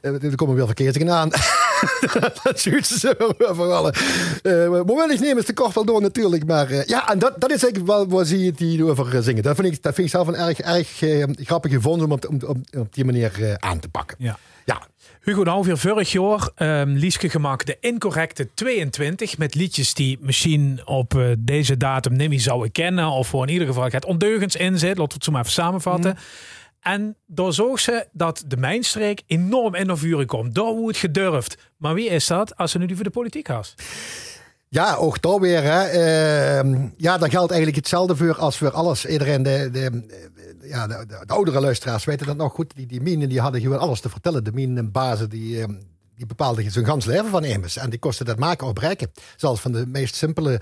er 0.00 0.34
komen 0.34 0.54
weer 0.54 0.66
verkeeringen 0.66 1.10
aan. 1.14 1.28
dat 2.42 2.60
ze 2.84 3.14
vooral. 3.38 3.92
Uh, 4.42 5.10
ik 5.10 5.20
nemen 5.20 5.38
is 5.38 5.46
de 5.46 5.52
kort 5.52 5.74
wel 5.74 5.84
door 5.84 6.00
natuurlijk. 6.00 6.46
Maar 6.46 6.88
ja, 6.88 7.10
en 7.10 7.18
dat, 7.18 7.40
dat 7.40 7.50
is 7.50 7.62
eigenlijk 7.62 7.86
wel 7.92 8.08
waar 8.08 8.24
zie 8.24 8.38
je 8.44 8.52
die 8.52 8.84
over 8.84 9.22
zingen. 9.22 9.42
Dat 9.42 9.56
vind 9.56 9.74
ik, 9.74 9.82
dat 9.82 9.94
vind 9.94 10.06
ik 10.06 10.12
zelf 10.12 10.26
een 10.26 10.36
erg, 10.36 10.60
erg 10.60 10.88
grappig 11.36 11.72
gevonden 11.72 12.10
om 12.12 12.18
om, 12.28 12.38
om, 12.46 12.62
op 12.78 12.94
die 12.94 13.04
manier 13.04 13.56
aan 13.58 13.78
te 13.78 13.88
pakken. 13.88 14.16
Ja. 14.20 14.38
Hugo 15.24 15.44
de 15.44 15.50
Alveer 15.50 15.78
vorig 15.78 16.12
jaar 16.12 16.48
ehm 16.54 16.88
Lieske 16.88 17.28
gemaakt 17.28 17.66
de 17.66 17.76
incorrecte 17.80 18.54
22 18.54 19.38
met 19.38 19.54
liedjes 19.54 19.94
die 19.94 20.18
misschien 20.20 20.80
op 20.84 21.14
eh, 21.14 21.26
deze 21.38 21.76
datum 21.76 22.16
niet 22.16 22.28
meer 22.28 22.40
zouden 22.40 22.72
kennen 22.72 23.10
of 23.10 23.28
voor 23.28 23.46
in 23.46 23.52
ieder 23.52 23.66
geval 23.66 23.84
het 23.90 24.04
ondeugens 24.04 24.56
in 24.56 24.78
zit. 24.78 24.98
Laten 24.98 25.06
we 25.06 25.14
het 25.14 25.24
zo 25.24 25.30
maar 25.30 25.40
even 25.40 25.52
samenvatten. 25.52 26.16
En 26.80 27.16
daar 27.26 27.52
zorgt 27.52 27.82
ze 27.82 28.06
dat 28.12 28.44
de 28.46 28.56
mijnstreek 28.56 29.22
enorm 29.26 29.74
in 29.74 29.86
naar 29.86 29.98
vuren 29.98 30.26
komt. 30.26 30.54
Daar 30.54 30.72
wordt 30.72 30.98
gedurfd. 30.98 31.58
Maar 31.76 31.94
wie 31.94 32.08
is 32.08 32.26
dat 32.26 32.56
als 32.56 32.70
ze 32.70 32.78
nu 32.78 32.86
die 32.86 32.96
voor 32.96 33.04
de 33.04 33.10
politiek 33.10 33.46
has? 33.46 33.74
Ja, 34.74 34.94
ook 34.94 35.22
daar 35.22 35.40
weer. 35.40 35.62
Hè. 35.62 35.84
Ehm, 35.84 36.88
ja, 36.96 37.18
dat 37.18 37.30
geldt 37.30 37.50
eigenlijk 37.50 37.76
hetzelfde 37.76 38.16
voor 38.16 38.38
als 38.38 38.58
voor 38.58 38.70
alles. 38.70 39.06
Iedereen, 39.06 39.42
de, 39.42 39.68
de, 39.72 40.06
ja, 40.62 40.86
de, 40.86 41.04
de, 41.06 41.22
de 41.26 41.32
oudere 41.32 41.60
luisteraars 41.60 42.04
weten 42.04 42.26
dat 42.26 42.36
nog 42.36 42.52
goed. 42.52 42.72
Die, 42.76 42.86
die 42.86 43.00
minen 43.00 43.28
die 43.28 43.40
hadden 43.40 43.60
gewoon 43.60 43.78
alles 43.78 44.00
te 44.00 44.08
vertellen. 44.08 44.44
De 44.44 44.52
minenbazen 44.52 45.28
die, 45.28 45.60
ehm, 45.60 45.74
die 46.16 46.26
bepaalden 46.26 46.70
zijn 46.70 46.84
gans 46.84 47.04
leven 47.04 47.30
van 47.30 47.44
immers. 47.44 47.76
En 47.76 47.90
die 47.90 47.98
kosten 47.98 48.26
dat 48.26 48.38
maken 48.38 48.66
of 48.66 48.72
breken. 48.72 49.10
Zelfs 49.36 49.60
van 49.60 49.72
de 49.72 49.86
meest 49.86 50.14
simpele 50.14 50.60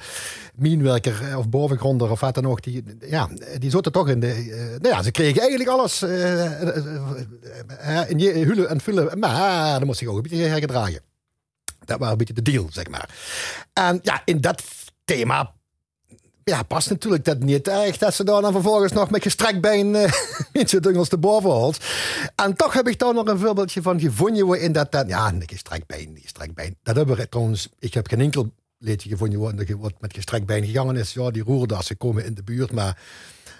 minwerker 0.54 1.28
eh, 1.28 1.38
of 1.38 1.48
bovengronder 1.48 2.10
of 2.10 2.20
wat 2.20 2.34
dan 2.34 2.46
ook. 2.46 2.62
Die, 2.62 2.84
ja, 3.00 3.28
die 3.58 3.70
zitten 3.70 3.92
toch 3.92 4.08
in 4.08 4.20
de... 4.20 4.32
eh, 4.32 4.80
nou 4.80 4.94
ja, 4.94 5.02
ze 5.02 5.10
kregen 5.10 5.40
eigenlijk 5.40 5.70
alles 5.70 6.02
eh, 6.02 8.10
in 8.10 8.18
je 8.18 8.44
hullen 8.44 8.68
en 8.68 8.80
vullen. 8.80 9.18
Maar 9.18 9.78
dan 9.78 9.86
moest 9.86 9.98
zich 9.98 10.08
ook 10.08 10.16
een 10.16 10.22
beetje 10.22 10.36
hergedragen. 10.36 11.11
Dat 11.84 11.98
was 11.98 12.10
een 12.10 12.16
beetje 12.16 12.34
de 12.34 12.42
deal, 12.42 12.66
zeg 12.70 12.88
maar. 12.88 13.08
En 13.72 13.98
ja, 14.02 14.22
in 14.24 14.40
dat 14.40 14.62
thema 15.04 15.54
ja, 16.44 16.62
past 16.62 16.90
natuurlijk 16.90 17.24
dat 17.24 17.38
niet 17.38 17.68
echt 17.68 18.00
dat 18.00 18.14
ze 18.14 18.24
daar 18.24 18.40
dan 18.40 18.52
vervolgens 18.52 18.92
nog 18.92 19.10
met 19.10 19.22
gestrekt 19.22 19.60
been 19.60 19.94
uh, 19.94 20.12
mensen 20.52 20.82
dungels 20.82 21.08
te 21.08 21.18
boven. 21.18 21.74
En 22.36 22.56
toch 22.56 22.72
heb 22.72 22.88
ik 22.88 22.98
daar 22.98 23.14
nog 23.14 23.26
een 23.26 23.38
voorbeeldje 23.38 23.82
van 23.82 24.00
gevonden 24.00 24.46
waarin 24.46 24.72
dat, 24.72 24.92
dat 24.92 25.08
ja, 25.08 25.28
een 25.28 25.42
gestrekt 25.46 25.86
been, 25.86 26.08
een 26.08 26.18
gestrekt 26.22 26.54
been. 26.54 26.76
Dat 26.82 26.96
hebben 26.96 27.16
we 27.16 27.28
trouwens, 27.28 27.68
ik 27.78 27.94
heb 27.94 28.06
geen 28.06 28.20
enkel 28.20 28.52
liedje 28.78 29.08
gevonden 29.08 29.78
wat 29.78 29.92
met 30.00 30.14
gestrekt 30.14 30.46
been 30.46 30.64
gegangen 30.64 30.96
is. 30.96 31.12
Ja, 31.12 31.30
die 31.30 31.42
roerdassen 31.42 31.96
komen 31.96 32.24
in 32.24 32.34
de 32.34 32.42
buurt, 32.42 32.72
maar 32.72 32.98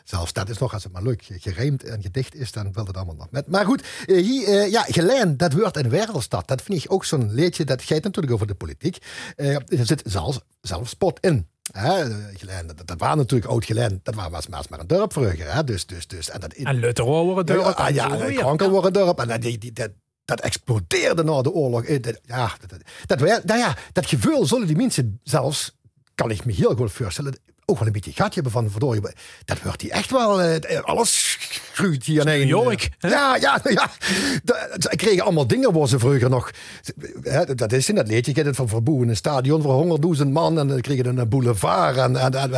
zelfs 0.05 0.33
dat 0.33 0.49
is 0.49 0.59
nog, 0.59 0.73
als 0.73 0.85
het 0.85 0.93
maar 0.93 1.03
leuk 1.03 1.23
gerijmd 1.29 1.85
en 1.85 2.03
gedicht 2.03 2.35
is, 2.35 2.53
dan 2.53 2.73
wil 2.73 2.87
het 2.87 2.97
allemaal 2.97 3.15
nog 3.15 3.31
met. 3.31 3.47
Maar 3.47 3.65
goed, 3.65 3.83
eh, 4.07 4.17
hier, 4.23 4.49
eh, 4.49 4.71
ja, 4.71 4.83
Gelijn, 4.89 5.37
dat 5.37 5.53
wordt 5.53 5.77
een 5.77 5.89
wereldstad. 5.89 6.49
Dat 6.49 6.63
vind 6.63 6.85
ik 6.85 6.93
ook 6.93 7.05
zo'n 7.05 7.33
liedje, 7.33 7.65
dat 7.65 7.83
gaat 7.83 8.03
natuurlijk 8.03 8.33
over 8.35 8.47
de 8.47 8.55
politiek. 8.55 8.99
Eh, 9.37 9.55
er 9.55 9.87
zit 9.87 10.03
zelfs, 10.05 10.41
zelfs 10.61 10.91
spot 10.91 11.19
in. 11.21 11.47
Hè, 11.73 12.05
Gelijn, 12.37 12.67
dat, 12.67 12.87
dat 12.87 12.99
waren 12.99 13.17
natuurlijk 13.17 13.51
oud 13.51 13.65
Gelijn, 13.65 14.01
dat 14.03 14.15
was, 14.15 14.47
was 14.51 14.69
maar 14.69 14.81
een 14.81 14.87
dorp 14.87 15.13
vroeger. 15.13 15.55
Hè, 15.55 15.65
dus, 15.65 15.87
dus, 15.87 16.07
dus, 16.07 16.31
en 16.31 16.41
dat, 16.41 16.53
En 16.53 16.75
Lutero 16.79 17.25
worden 17.25 17.47
deur. 17.47 17.65
ah, 17.75 17.95
ja, 17.95 18.09
Krankel 18.39 18.71
wordt 18.71 18.87
een 18.87 18.93
dorp. 18.93 19.19
En 19.21 19.29
dat, 19.29 19.43
die, 19.43 19.59
die, 19.59 19.73
dat, 19.73 19.91
dat 20.25 20.41
explodeerde 20.41 21.25
na 21.25 21.43
de 21.43 21.53
oorlog. 21.53 21.87
Dat- 21.87 22.19
Ja, 22.27 22.51
dat, 22.67 22.81
dat, 23.07 23.45
nou 23.45 23.59
ja, 23.59 23.77
dat 23.93 24.07
gevoel 24.07 24.47
zullen 24.47 24.67
die 24.67 24.77
mensen 24.77 25.21
zelfs, 25.23 25.77
kan 26.15 26.31
ik 26.31 26.45
me 26.45 26.53
heel 26.53 26.75
goed 26.77 26.93
voorstellen, 26.93 27.35
ook 27.65 27.79
wel 27.79 27.87
een 27.87 27.93
beetje 27.93 28.13
gatje 28.13 28.35
hebben 28.35 28.53
van 28.53 28.71
verdorie. 28.71 29.03
Dat 29.45 29.63
wordt 29.63 29.81
die 29.81 29.91
echt 29.91 30.11
wel, 30.11 30.43
eh, 30.43 30.81
alles 30.81 31.39
groeit 31.73 32.05
hier 32.05 32.29
aan 32.29 32.47
Jork, 32.47 32.91
hè? 32.99 33.09
Ja, 33.09 33.37
ja, 33.37 33.61
ja. 33.79 33.91
Ze 34.79 34.93
kregen 34.97 35.25
allemaal 35.25 35.47
dingen 35.47 35.73
waar 35.73 35.89
ze 35.89 35.99
vroeger 35.99 36.31
nog, 36.31 36.51
dat 37.55 37.73
is 37.73 37.89
in 37.89 37.95
dat 37.95 38.09
liedje, 38.09 38.31
ik 38.31 38.37
heb 38.37 38.47
het 38.47 38.57
van 38.57 38.69
Verboen, 38.69 39.09
een 39.09 39.17
stadion 39.17 39.63
voor 39.63 39.73
honderdduizend 39.73 40.33
man 40.33 40.59
en 40.59 40.69
dan 40.69 40.81
kregen 40.81 41.19
een 41.19 41.29
boulevard 41.29 41.97
en, 41.97 42.17
en, 42.17 42.55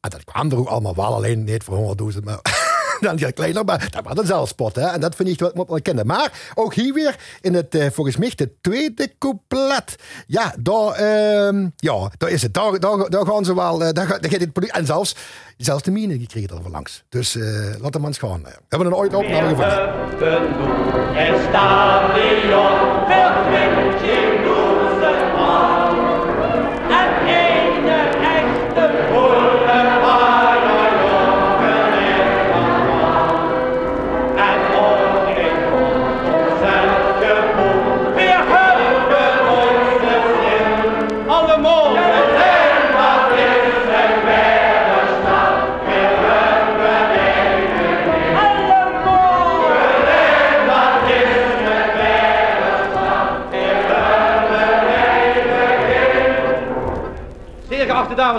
en 0.00 0.10
dat 0.10 0.24
kwam 0.24 0.50
er 0.50 0.58
ook 0.58 0.68
allemaal 0.68 0.94
wel, 0.94 1.14
alleen 1.14 1.44
niet 1.44 1.64
voor 1.64 1.76
honderdduizend, 1.76 2.24
maar 2.24 2.61
dan 3.08 3.16
ja, 3.16 3.30
kleiner, 3.30 3.64
maar 3.64 3.88
dat 3.90 4.04
was 4.04 4.18
een 4.18 4.26
zelfspot. 4.26 4.76
Hè? 4.76 4.86
En 4.86 5.00
dat 5.00 5.14
vind 5.14 5.28
ik 5.28 5.40
wat 5.40 5.54
moet 5.54 5.68
wel 5.68 5.82
kennen. 5.82 6.06
Maar 6.06 6.52
ook 6.54 6.74
hier 6.74 6.94
weer 6.94 7.16
in 7.40 7.54
het, 7.54 7.74
eh, 7.74 7.90
volgens 7.90 8.16
mij, 8.16 8.32
de 8.34 8.50
tweede 8.60 9.12
couplet. 9.18 9.96
Ja, 10.26 10.54
daar, 10.58 10.92
ehm, 10.92 11.68
ja, 11.76 12.10
daar 12.18 12.30
is 12.30 12.42
het. 12.42 12.54
Daar, 12.54 12.80
daar, 12.80 13.10
daar 13.10 13.26
gaan 13.26 13.44
ze 13.44 13.54
wel, 13.54 13.84
eh, 13.84 13.92
daar, 13.92 14.06
daar 14.06 14.30
gaat 14.30 14.40
het 14.40 14.52
product. 14.52 14.76
En 14.76 14.86
zelfs, 14.86 15.16
zelfs 15.56 15.82
de 15.82 15.90
mine, 15.90 16.18
die 16.18 16.26
kregen 16.26 16.56
er 16.64 16.70
langs. 16.70 17.04
Dus 17.08 17.36
eh, 17.36 17.42
laat 17.80 17.94
hem 17.94 18.04
eens 18.04 18.18
gaan. 18.18 18.42
We 18.42 18.50
hebben 18.68 18.88
een 18.88 18.94
ooit 18.94 19.14
opname 19.14 19.48
gevonden. 19.48 19.90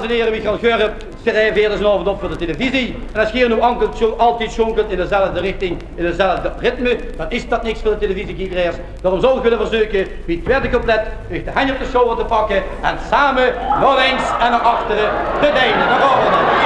Dames 0.04 0.18
en 0.18 0.26
heren, 0.26 0.32
Michael 0.32 0.58
Geuren 0.58 0.94
schrijft 1.22 1.54
weer 1.54 1.72
eens 1.72 1.80
een 1.80 1.86
avond 1.86 2.08
op 2.08 2.20
voor 2.20 2.30
de 2.30 2.36
televisie. 2.36 2.96
En 3.14 3.20
als 3.20 3.32
je 3.32 3.48
nu 3.48 3.62
ankelt, 3.62 4.18
altijd 4.20 4.52
schonkelt 4.52 4.92
in 4.92 4.98
dezelfde 4.98 5.40
richting, 5.40 5.78
in 5.96 6.04
dezelfde 6.04 6.52
ritme, 6.60 6.98
dan 7.18 7.26
is 7.30 7.48
dat 7.48 7.64
niks 7.64 7.80
voor 7.82 7.92
de 7.92 7.98
televisiekijkers. 7.98 8.76
Daarom 9.02 9.22
zou 9.22 9.38
ik 9.38 9.44
willen 9.44 9.68
verzoeken, 9.68 10.08
wie 10.26 10.36
het 10.36 10.46
tweede 10.46 10.70
couplet, 10.70 11.02
u 11.30 11.44
de 11.44 11.52
handje 11.52 11.74
op 11.74 11.80
de 11.80 11.86
shoulder 11.86 12.18
te 12.18 12.26
pakken 12.26 12.64
en 12.82 12.98
samen 13.10 13.54
naar 13.80 13.96
links 13.96 14.24
en 14.40 14.52
naar 14.52 14.60
achteren 14.60 15.10
te 15.42 15.52
delen. 15.54 16.63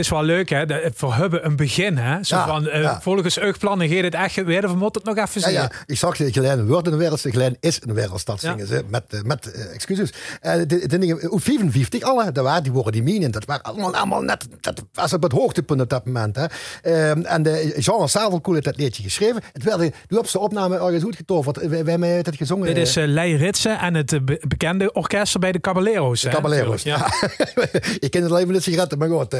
Is 0.00 0.08
wel 0.08 0.22
leuk 0.22 0.48
hè. 0.48 0.66
De- 0.66 0.90
Voor 0.94 1.14
hebben 1.14 1.44
een 1.46 1.56
begin 1.56 1.96
hè. 1.96 2.24
Zo 2.24 2.36
Ja, 2.36 2.46
van, 2.46 2.68
eh, 2.68 2.82
ja. 2.82 3.00
volgens 3.00 3.38
Eugplannen 3.38 3.88
gaat 3.88 4.04
het 4.04 4.14
echt 4.14 4.34
weer. 4.44 4.60
We 4.60 4.74
moeten 4.76 5.02
het 5.04 5.16
nog 5.16 5.26
even 5.26 5.40
Ja, 5.40 5.46
zien. 5.46 5.56
ja, 5.56 5.70
ik 5.86 5.96
zag 5.98 6.16
je 6.18 6.32
Gelijn 6.32 6.66
wordt 6.66 6.86
een 6.86 6.96
wereldstad. 6.96 7.32
Gelijn 7.32 7.56
is 7.60 7.78
een 7.86 7.94
wereldstad, 7.94 8.40
Ja. 8.40 8.50
zingen 8.50 8.66
ze. 8.66 8.84
Met, 8.88 9.02
eh, 9.08 9.20
met 9.22 9.52
eh, 9.52 9.74
excuses. 9.74 10.12
De, 10.40 10.66
de 10.66 10.98
dingen, 10.98 11.26
hoe 11.26 11.40
55 11.40 12.02
alle, 12.02 12.32
dat 12.32 12.44
waren, 12.44 12.62
die 12.62 12.72
worden 12.72 12.92
die 12.92 13.02
minen. 13.02 13.30
Dat 13.30 13.44
waren 13.44 13.62
allemaal, 13.62 13.94
allemaal 13.94 14.22
net, 14.22 14.46
dat 14.60 14.82
was 14.92 15.12
op 15.12 15.22
het 15.22 15.32
hoogtepunt 15.32 15.80
op 15.80 15.88
dat 15.88 16.04
moment. 16.06 16.36
Hè. 16.36 16.46
En 17.22 17.42
de 17.42 17.74
Jean 17.78 18.08
Savelkoel 18.08 18.54
heeft 18.54 18.66
dat 18.66 18.76
liedje 18.76 19.02
geschreven. 19.02 19.42
Het 19.52 19.62
werd 19.62 19.92
de 20.08 20.18
opste 20.18 20.38
opname 20.38 20.78
ergens 20.78 21.04
uitgetoverd. 21.04 21.56
Wij, 21.56 21.68
wij 21.68 21.78
hebben 21.92 22.08
het 22.08 22.36
gezongen. 22.36 22.66
Dit 22.66 22.76
is 22.76 22.94
Lei 22.94 23.36
Ritsen 23.36 23.78
en 23.78 23.94
het 23.94 24.24
be- 24.24 24.40
bekende 24.48 24.92
orkest 24.92 25.38
bij 25.38 25.52
de 25.52 25.60
Caballeros. 25.60 26.22
hè, 26.22 26.30
Caballeros. 26.30 26.82
Ja. 26.82 26.88
Ja. 27.20 27.28
ik 27.98 28.10
ken 28.10 28.22
het 28.22 28.30
alleen 28.30 28.44
van 28.44 28.54
de 28.54 28.60
sigaretten, 28.60 28.98
maar 28.98 29.08
goed. 29.08 29.34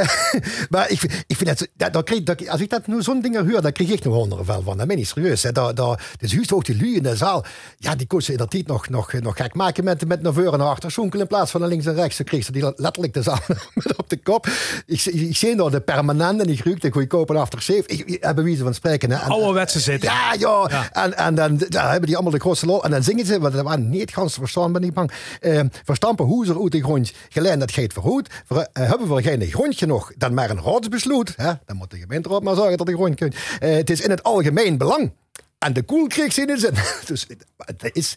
Eh. 0.00 0.40
Maar 0.70 0.90
ik, 0.90 1.24
ik 1.26 1.36
vind 1.36 1.50
het, 1.50 1.68
dat, 1.76 1.92
dat 1.92 2.04
kreeg, 2.04 2.22
dat, 2.22 2.48
als 2.48 2.60
ik 2.60 2.70
dat 2.70 2.86
nu 2.86 3.02
zo'n 3.02 3.20
dingen 3.20 3.50
hoor, 3.50 3.62
dan 3.62 3.72
krijg 3.72 3.90
ik 3.90 4.04
nog 4.04 4.14
honderden 4.14 4.62
van. 4.62 4.78
Dat 4.78 4.86
ben 4.86 4.98
ik 4.98 5.06
serieus. 5.06 5.42
Hè. 5.42 5.52
Dat, 5.52 5.76
dat, 5.76 6.00
dus 6.18 6.32
juist 6.32 6.52
ook 6.52 6.64
die 6.64 6.76
lui 6.76 6.96
in 6.96 7.02
de 7.02 7.16
zaal, 7.16 7.44
ja, 7.78 7.94
die 7.94 8.06
koos 8.06 8.24
ze 8.24 8.32
inderdaad 8.32 8.66
nog, 8.66 8.88
nog, 8.88 9.12
nog 9.12 9.36
gek 9.36 9.54
maken 9.54 9.84
met, 9.84 10.06
met 10.06 10.22
naar 10.22 10.32
voren 10.32 10.52
en 10.52 10.58
naar 10.58 10.68
achter 10.68 10.90
schonkelen 10.90 11.22
in 11.22 11.28
plaats 11.28 11.50
van 11.50 11.60
naar 11.60 11.68
links 11.68 11.86
en 11.86 11.94
rechts. 11.94 12.16
Dan 12.16 12.26
kreeg 12.26 12.44
ze 12.44 12.52
die 12.52 12.62
letterlijk 12.76 13.14
de 13.14 13.22
zaal 13.22 13.38
met 13.74 13.96
op 13.96 14.10
de 14.10 14.16
kop. 14.16 14.46
Ik, 14.86 15.04
ik, 15.04 15.14
ik 15.14 15.36
zie 15.36 15.54
nog 15.54 15.70
de 15.70 15.80
permanente, 15.80 16.46
die 16.46 16.56
gruuk, 16.56 16.80
de 16.80 16.90
goedkope 16.90 17.34
after 17.34 17.62
safe. 17.62 17.82
Ik, 17.86 17.98
ik 18.06 18.24
heb 18.24 18.36
bewijzen 18.36 18.64
van 18.64 18.74
spreken. 18.74 19.10
Hè. 19.10 19.16
En, 19.16 19.30
Ouderwetse 19.30 19.80
zitten. 19.80 20.10
ja, 20.10 20.34
ja. 20.38 20.92
En, 20.92 21.16
en 21.16 21.34
dan 21.34 21.62
ja, 21.68 21.88
hebben 21.90 22.06
die 22.06 22.14
allemaal 22.14 22.34
de 22.34 22.40
grootste 22.40 22.66
lol. 22.66 22.84
En 22.84 22.90
dan 22.90 23.02
zingen 23.02 23.26
ze, 23.26 23.40
want 23.40 23.54
dat 23.54 23.64
waren 23.64 23.88
niet 23.88 24.12
gans 24.12 24.32
te 24.32 24.40
verstaan, 24.40 24.72
ben 24.72 24.82
ik 24.82 24.92
bang. 24.92 25.10
Eh, 25.40 25.60
verstampen 25.84 26.24
hoezer 26.24 26.62
uit 26.62 26.72
de 26.72 26.82
grond, 26.82 27.12
geleid 27.28 27.60
dat 27.60 27.72
geet 27.72 27.92
vergoed. 27.92 28.28
Ver, 28.46 28.68
eh, 28.72 28.88
hebben 28.88 29.14
we 29.14 29.22
geen 29.22 29.46
grondje 29.46 29.86
nog, 29.90 30.12
dan 30.16 30.34
maar 30.34 30.50
een 30.50 30.62
raadsbesluit. 30.62 31.32
Hè? 31.36 31.52
Dan 31.66 31.76
moet 31.76 31.90
de 31.90 31.98
gemeente 31.98 32.28
erop 32.28 32.42
maar 32.42 32.54
zorgen 32.54 32.76
dat 32.76 32.86
de 32.86 32.92
grond 32.92 33.14
kunt. 33.14 33.34
Eh, 33.58 33.72
het 33.72 33.90
is 33.90 34.00
in 34.00 34.10
het 34.10 34.22
algemeen 34.22 34.78
belang. 34.78 35.12
En 35.58 35.72
de 35.72 35.82
koel 35.82 36.06
kreeg 36.06 36.32
ze 36.32 36.46
in 36.46 36.58
zin. 36.58 36.74
Dus 37.06 37.26
het 37.56 37.90
is... 37.92 38.16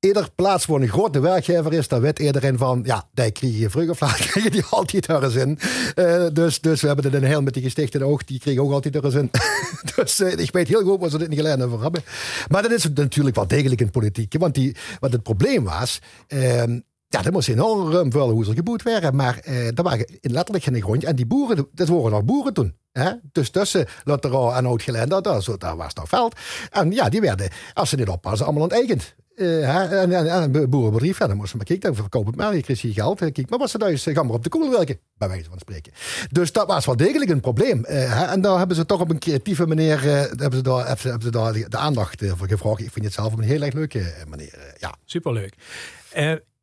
Ieder 0.00 0.28
plaats 0.34 0.66
waar 0.66 0.80
een 0.80 0.88
grote 0.88 1.20
werkgever 1.20 1.72
is, 1.72 1.88
daar 1.88 2.00
weet 2.00 2.18
iedereen 2.18 2.58
van, 2.58 2.82
ja, 2.84 3.08
die 3.12 3.30
krijg 3.30 3.58
je 3.58 3.70
vroeg 3.70 3.88
of 3.88 4.34
je 4.44 4.50
die 4.50 4.64
altijd 4.70 5.06
haar 5.06 5.30
zin. 5.30 5.58
Eh, 5.94 6.26
dus, 6.32 6.60
dus 6.60 6.80
we 6.80 6.86
hebben 6.86 7.04
het 7.04 7.14
in 7.14 7.24
heel 7.24 7.42
met 7.42 7.54
die 7.54 7.62
gestichten 7.62 8.02
ook, 8.02 8.26
die 8.26 8.38
kregen 8.38 8.62
ook 8.62 8.72
altijd 8.72 9.02
haar 9.02 9.10
zin. 9.10 9.30
dus 9.96 10.20
eh, 10.20 10.38
ik 10.38 10.52
weet 10.52 10.68
heel 10.68 10.82
goed 10.82 11.00
waar 11.00 11.10
ze 11.10 11.18
dit 11.18 11.28
niet 11.28 11.38
geleerd 11.38 11.58
hebben. 11.58 12.04
Maar 12.48 12.62
dat 12.62 12.70
is 12.70 12.88
natuurlijk 12.94 13.36
wel 13.36 13.46
degelijk 13.46 13.80
in 13.80 13.90
politiek, 13.90 14.34
want, 14.38 14.54
die, 14.54 14.76
wat 15.00 15.12
het 15.12 15.22
probleem 15.22 15.64
was, 15.64 16.00
ehm, 16.26 16.78
ja, 17.12 17.22
dat 17.22 17.32
moest 17.32 17.48
enorm 17.48 17.92
ruim 17.92 18.12
vuil 18.12 18.30
hoe 18.30 18.44
ze 18.44 18.54
geboet 18.54 18.82
werden. 18.82 19.16
Maar 19.16 19.38
eh, 19.38 19.68
dat 19.74 19.84
waren 19.84 20.06
letterlijk 20.20 20.64
geen 20.64 20.82
grondje. 20.82 21.06
En 21.06 21.16
die 21.16 21.26
boeren, 21.26 21.66
dat 21.72 21.88
waren 21.88 22.10
nog 22.10 22.24
boeren 22.24 22.54
toen. 22.54 22.74
Hè? 22.92 23.10
Dus 23.32 23.50
tussen 23.50 23.86
Lotterau 24.04 24.54
en 24.54 24.66
Oud-Gelende, 24.66 25.20
daar, 25.20 25.76
was 25.76 25.94
nog 25.94 26.08
veld. 26.08 26.34
En 26.70 26.90
ja, 26.92 27.08
die 27.08 27.20
werden, 27.20 27.48
als 27.74 27.88
ze 27.88 27.96
niet 27.96 28.08
oppassen, 28.08 28.44
allemaal 28.46 28.62
onteigend. 28.62 29.14
Eh, 29.34 29.46
hè? 29.46 29.84
en, 29.98 30.12
en, 30.12 30.26
en 30.30 30.54
een 30.54 30.70
dan 31.18 31.36
moesten 31.36 31.58
we 31.58 31.64
kijken, 31.64 31.86
dan 31.86 31.94
verkoop 31.94 32.26
het 32.26 32.36
maar, 32.36 32.54
je 32.56 32.62
krijgt 32.62 32.82
hier 32.82 32.92
geld. 32.92 33.20
Eh, 33.22 33.32
Kijk, 33.32 33.50
maar 33.50 33.58
wat 33.58 33.70
ze 33.70 33.78
thuis, 33.78 34.02
gaan 34.02 34.26
maar 34.26 34.34
op 34.34 34.42
de 34.42 34.48
koel 34.48 34.70
werken, 34.70 34.98
bij 35.16 35.28
wijze 35.28 35.48
van 35.48 35.58
spreken. 35.58 35.92
Dus 36.30 36.52
dat 36.52 36.66
was 36.66 36.86
wel 36.86 36.96
degelijk 36.96 37.30
een 37.30 37.40
probleem. 37.40 37.84
Eh? 37.84 38.32
En 38.32 38.40
daar 38.40 38.58
hebben 38.58 38.76
ze 38.76 38.86
toch 38.86 39.00
op 39.00 39.10
een 39.10 39.18
creatieve 39.18 39.66
manier, 39.66 39.98
eh, 40.08 40.20
hebben 40.20 40.52
ze 40.54 40.62
daar, 40.62 40.86
hebben 40.86 41.22
ze- 41.22 41.68
de 41.68 41.76
aandacht 41.76 42.22
eh, 42.22 42.32
voor 42.36 42.48
gevraagd. 42.48 42.80
Ik 42.80 42.90
vind 42.92 43.04
het 43.04 43.14
zelf 43.14 43.32
op 43.32 43.38
een 43.38 43.44
heel 43.44 43.62
erg 43.62 43.74
leuke 43.74 43.98
eh, 44.00 44.26
manier. 44.28 44.54
eh, 44.54 44.60
ja. 44.78 44.94
Superleuk. 45.04 45.54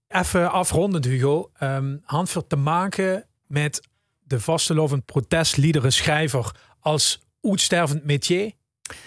Eh, 0.10 0.20
even 0.20 0.52
afrondend, 0.52 1.06
Hugo. 1.06 1.50
Hanford 2.04 2.50
te 2.50 2.56
maken 2.56 3.26
met 3.48 3.82
de 4.24 4.40
vastelovend 4.40 5.06
protestliederen 5.06 5.94
schrijver 5.94 6.52
als 6.80 7.22
uitstervend 7.42 8.06
métier? 8.06 8.52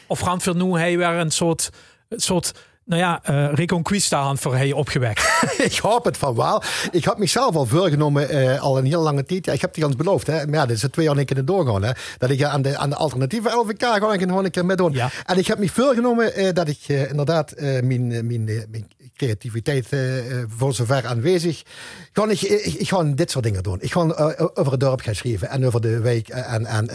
Of 0.06 0.20
Hanford 0.20 0.56
nu 0.56 0.72
hij 0.72 0.96
weer 0.96 1.08
een 1.08 1.30
soort, 1.30 1.70
een 2.08 2.20
soort 2.20 2.52
nou 2.84 3.00
ja, 3.00 3.20
eh 3.24 3.52
reconquista 3.54 4.22
Hanford 4.22 4.54
hij 4.54 4.72
opgewekt? 4.72 5.42
ik 5.68 5.76
hoop 5.76 6.04
het 6.04 6.16
van 6.16 6.34
wel. 6.34 6.62
Ik 6.90 7.04
had 7.04 7.18
mezelf 7.18 7.54
al 7.54 7.66
voorgenomen, 7.66 8.28
eh, 8.28 8.60
al 8.60 8.78
een 8.78 8.84
heel 8.84 9.02
lange 9.02 9.24
tijd. 9.24 9.44
Ja, 9.44 9.52
ik 9.52 9.60
heb 9.60 9.74
die 9.74 9.86
ons 9.86 9.96
beloofd. 9.96 10.26
Hè. 10.26 10.46
Maar 10.46 10.54
ja, 10.54 10.66
dit 10.66 10.76
is 10.76 10.88
twee 10.90 11.06
jaar 11.06 11.24
keer 11.24 11.44
doorgaan. 11.44 11.82
Hè. 11.82 11.90
Dat 12.18 12.30
ik 12.30 12.42
aan 12.42 12.62
de, 12.62 12.76
aan 12.78 12.90
de 12.90 12.96
alternatieve 12.96 13.50
LVK 13.50 13.82
gewoon 13.82 14.20
een, 14.20 14.44
een 14.44 14.50
keer 14.50 14.66
mee 14.66 14.76
doen. 14.76 14.98
En 15.26 15.38
ik 15.38 15.46
heb 15.46 15.58
me 15.58 15.68
voorgenomen 15.68 16.34
eh, 16.34 16.52
dat 16.52 16.68
ik 16.68 16.80
eh, 16.86 17.10
inderdaad 17.10 17.52
eh, 17.52 17.82
mijn, 17.82 18.12
eh, 18.12 18.22
mijn, 18.22 18.48
eh, 18.48 18.62
mijn 18.70 18.88
creativiteit 19.16 19.86
eh, 19.88 20.18
eh, 20.18 20.44
voor 20.48 20.74
zover 20.74 21.06
aanwezig. 21.06 21.62
Gewoon, 22.12 22.30
ik, 22.30 22.40
ik, 22.40 22.74
ik 22.74 22.88
ga 22.88 23.02
dit 23.02 23.30
soort 23.30 23.44
dingen 23.44 23.62
doen. 23.62 23.80
Ik 23.80 23.92
ga 23.92 24.00
eh, 24.00 24.46
over 24.54 24.72
het 24.72 24.80
dorp 24.80 25.00
gaan 25.00 25.14
schrijven 25.14 25.48
en 25.48 25.66
over 25.66 25.80
de 25.80 26.00
wijk. 26.00 26.28
En, 26.28 26.66
en, 26.66 26.88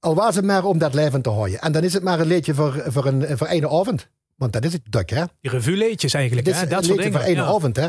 al 0.00 0.14
was 0.14 0.36
het 0.36 0.44
maar 0.44 0.64
om 0.64 0.78
dat 0.78 0.94
levend 0.94 1.24
te 1.24 1.30
houden. 1.30 1.60
En 1.60 1.72
dan 1.72 1.84
is 1.84 1.92
het 1.92 2.02
maar 2.02 2.20
een 2.20 2.26
liedje 2.26 2.54
voor, 2.54 2.84
voor, 2.86 3.06
een, 3.06 3.38
voor 3.38 3.46
één 3.46 3.70
avond. 3.70 4.08
Want 4.36 4.52
dat 4.52 4.64
is 4.64 4.72
het 4.72 4.82
duk, 4.90 5.10
hè? 5.10 5.24
Die 5.40 5.50
revueleetjes 5.50 6.14
eigenlijk, 6.14 6.46
hè? 6.46 6.52
is 6.52 6.68
dat 6.68 6.78
een 6.78 6.84
soort 6.84 6.98
dingen. 6.98 7.12
voor 7.12 7.20
één 7.20 7.36
ja. 7.36 7.44
avond, 7.44 7.76
hè? 7.76 7.86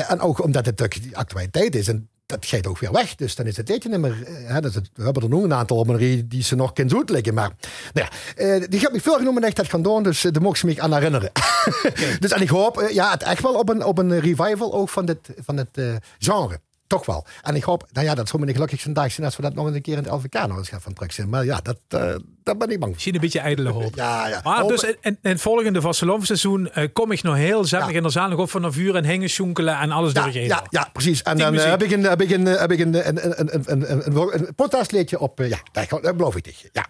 En 0.00 0.20
ook 0.20 0.42
omdat 0.42 0.66
het 0.66 0.82
ook 0.82 1.02
die 1.02 1.16
actualiteit 1.16 1.74
is. 1.74 1.88
En 1.88 2.08
dat 2.32 2.46
gaat 2.46 2.66
ook 2.66 2.78
weer 2.78 2.92
weg. 2.92 3.14
Dus 3.14 3.34
dan 3.34 3.46
is 3.46 3.56
het 3.56 3.68
liedje 3.68 3.88
niet 3.88 3.98
meer... 3.98 4.22
eh, 4.26 4.34
Hè, 4.46 4.54
het- 4.54 4.90
we 4.94 5.02
hebben 5.04 5.22
er 5.22 5.28
nog 5.28 5.42
een 5.42 5.54
aantal 5.54 5.76
op 5.76 5.88
rij 5.88 6.22
die 6.26 6.42
ze 6.42 6.54
nog 6.56 6.72
kunnen 6.72 7.02
liggen. 7.06 7.34
Maar 7.34 7.50
nou 7.92 8.06
ja, 8.10 8.42
eh, 8.44 8.62
die 8.68 8.80
heb 8.80 8.92
ik 8.94 9.02
veel 9.02 9.16
genomen 9.16 9.40
dat 9.40 9.50
ik 9.50 9.56
dat 9.56 9.68
gaan 9.68 9.82
doen. 9.82 10.02
Dus 10.02 10.24
eh, 10.24 10.32
daar 10.32 10.42
mocht 10.42 10.58
ze 10.58 10.66
me 10.66 10.80
aan 10.82 10.94
herinneren. 10.94 11.30
dus 12.20 12.30
en 12.30 12.40
ik 12.42 12.48
hoop 12.48 12.88
ja, 12.92 13.10
het 13.10 13.22
echt 13.22 13.42
wel 13.42 13.54
op 13.54 13.68
een, 13.68 13.84
op 13.84 13.98
een 13.98 14.20
revival 14.20 14.72
ook 14.74 14.88
van 14.88 15.06
dit, 15.06 15.18
van 15.44 15.56
het 15.56 15.80
genre. 16.18 16.60
Toch 16.92 17.06
wel. 17.06 17.26
En 17.42 17.54
ik 17.54 17.62
hoop, 17.62 17.86
nou 17.92 18.06
ja, 18.06 18.14
dat 18.14 18.28
zou 18.28 18.44
me 18.44 18.52
gelukkigste 18.52 18.92
dag 18.92 19.12
zijn 19.12 19.26
als 19.26 19.36
we 19.36 19.42
dat 19.42 19.54
nog 19.54 19.66
eens 19.66 19.74
een 19.74 19.82
keer 19.82 19.96
in 19.96 20.02
het 20.02 20.12
LVK 20.12 20.46
nog 20.46 20.56
eens 20.58 20.68
gaan 20.68 20.80
van 20.80 20.92
terug 20.92 21.12
zijn. 21.12 21.28
Maar 21.28 21.44
ja, 21.44 21.60
dat, 21.62 21.78
eh 21.88 22.14
dat 22.42 22.58
ben 22.58 22.70
ik 22.70 22.80
bang. 22.80 22.92
Misschien 22.92 23.14
een 23.14 23.20
beetje 23.20 23.38
ijdele 23.38 23.70
hoop. 23.78 23.94
Ja, 23.94 24.28
ja. 24.28 24.40
Maar 24.44 24.58
Hopen. 24.60 24.76
dus 24.76 24.84
in, 25.00 25.18
in 25.22 25.30
het 25.30 25.40
volgende 25.40 25.80
vastelovenseizoen 25.80 26.70
eh 26.70 26.88
kom 26.92 27.12
ik 27.12 27.22
nog 27.22 27.34
heel 27.36 27.64
zettig 27.64 27.90
in 27.90 28.02
de 28.02 28.08
zaal 28.08 28.28
nog 28.28 28.38
op 28.38 28.50
van 28.50 28.62
een 28.64 28.72
vuur 28.72 28.94
en 28.94 29.04
hingen, 29.04 29.30
schoenkelen 29.30 29.78
en 29.78 29.90
alles 29.90 30.12
Ja, 30.12 30.26
ja, 30.26 30.62
ja, 30.70 30.88
precies. 30.92 31.22
En 31.22 31.36
dan 31.36 31.52
muziek. 31.52 31.68
heb 31.68 31.82
ik 31.82 31.90
een, 31.90 32.02
heb 32.02 32.20
ik 32.20 32.30
een, 32.30 32.44
heb 32.46 32.70
ik 32.70 32.80
een, 32.80 33.08
een, 33.08 33.40
een, 33.40 33.54
een, 33.54 33.92
een, 33.92 34.06
een, 34.06 35.18
op. 35.18 35.38
ja, 35.38 35.58
dat, 35.72 36.16
beloof 36.16 36.36
ik 36.36 36.42
tegen 36.42 36.60
je. 36.62 36.68
Ja. 36.72 36.86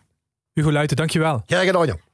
Hugo 0.53 0.72
Luiten, 0.72 0.96
dankjewel. 0.96 1.42
Graag 1.46 1.64
gedaan, 1.64 1.86
Jan. 1.86 2.11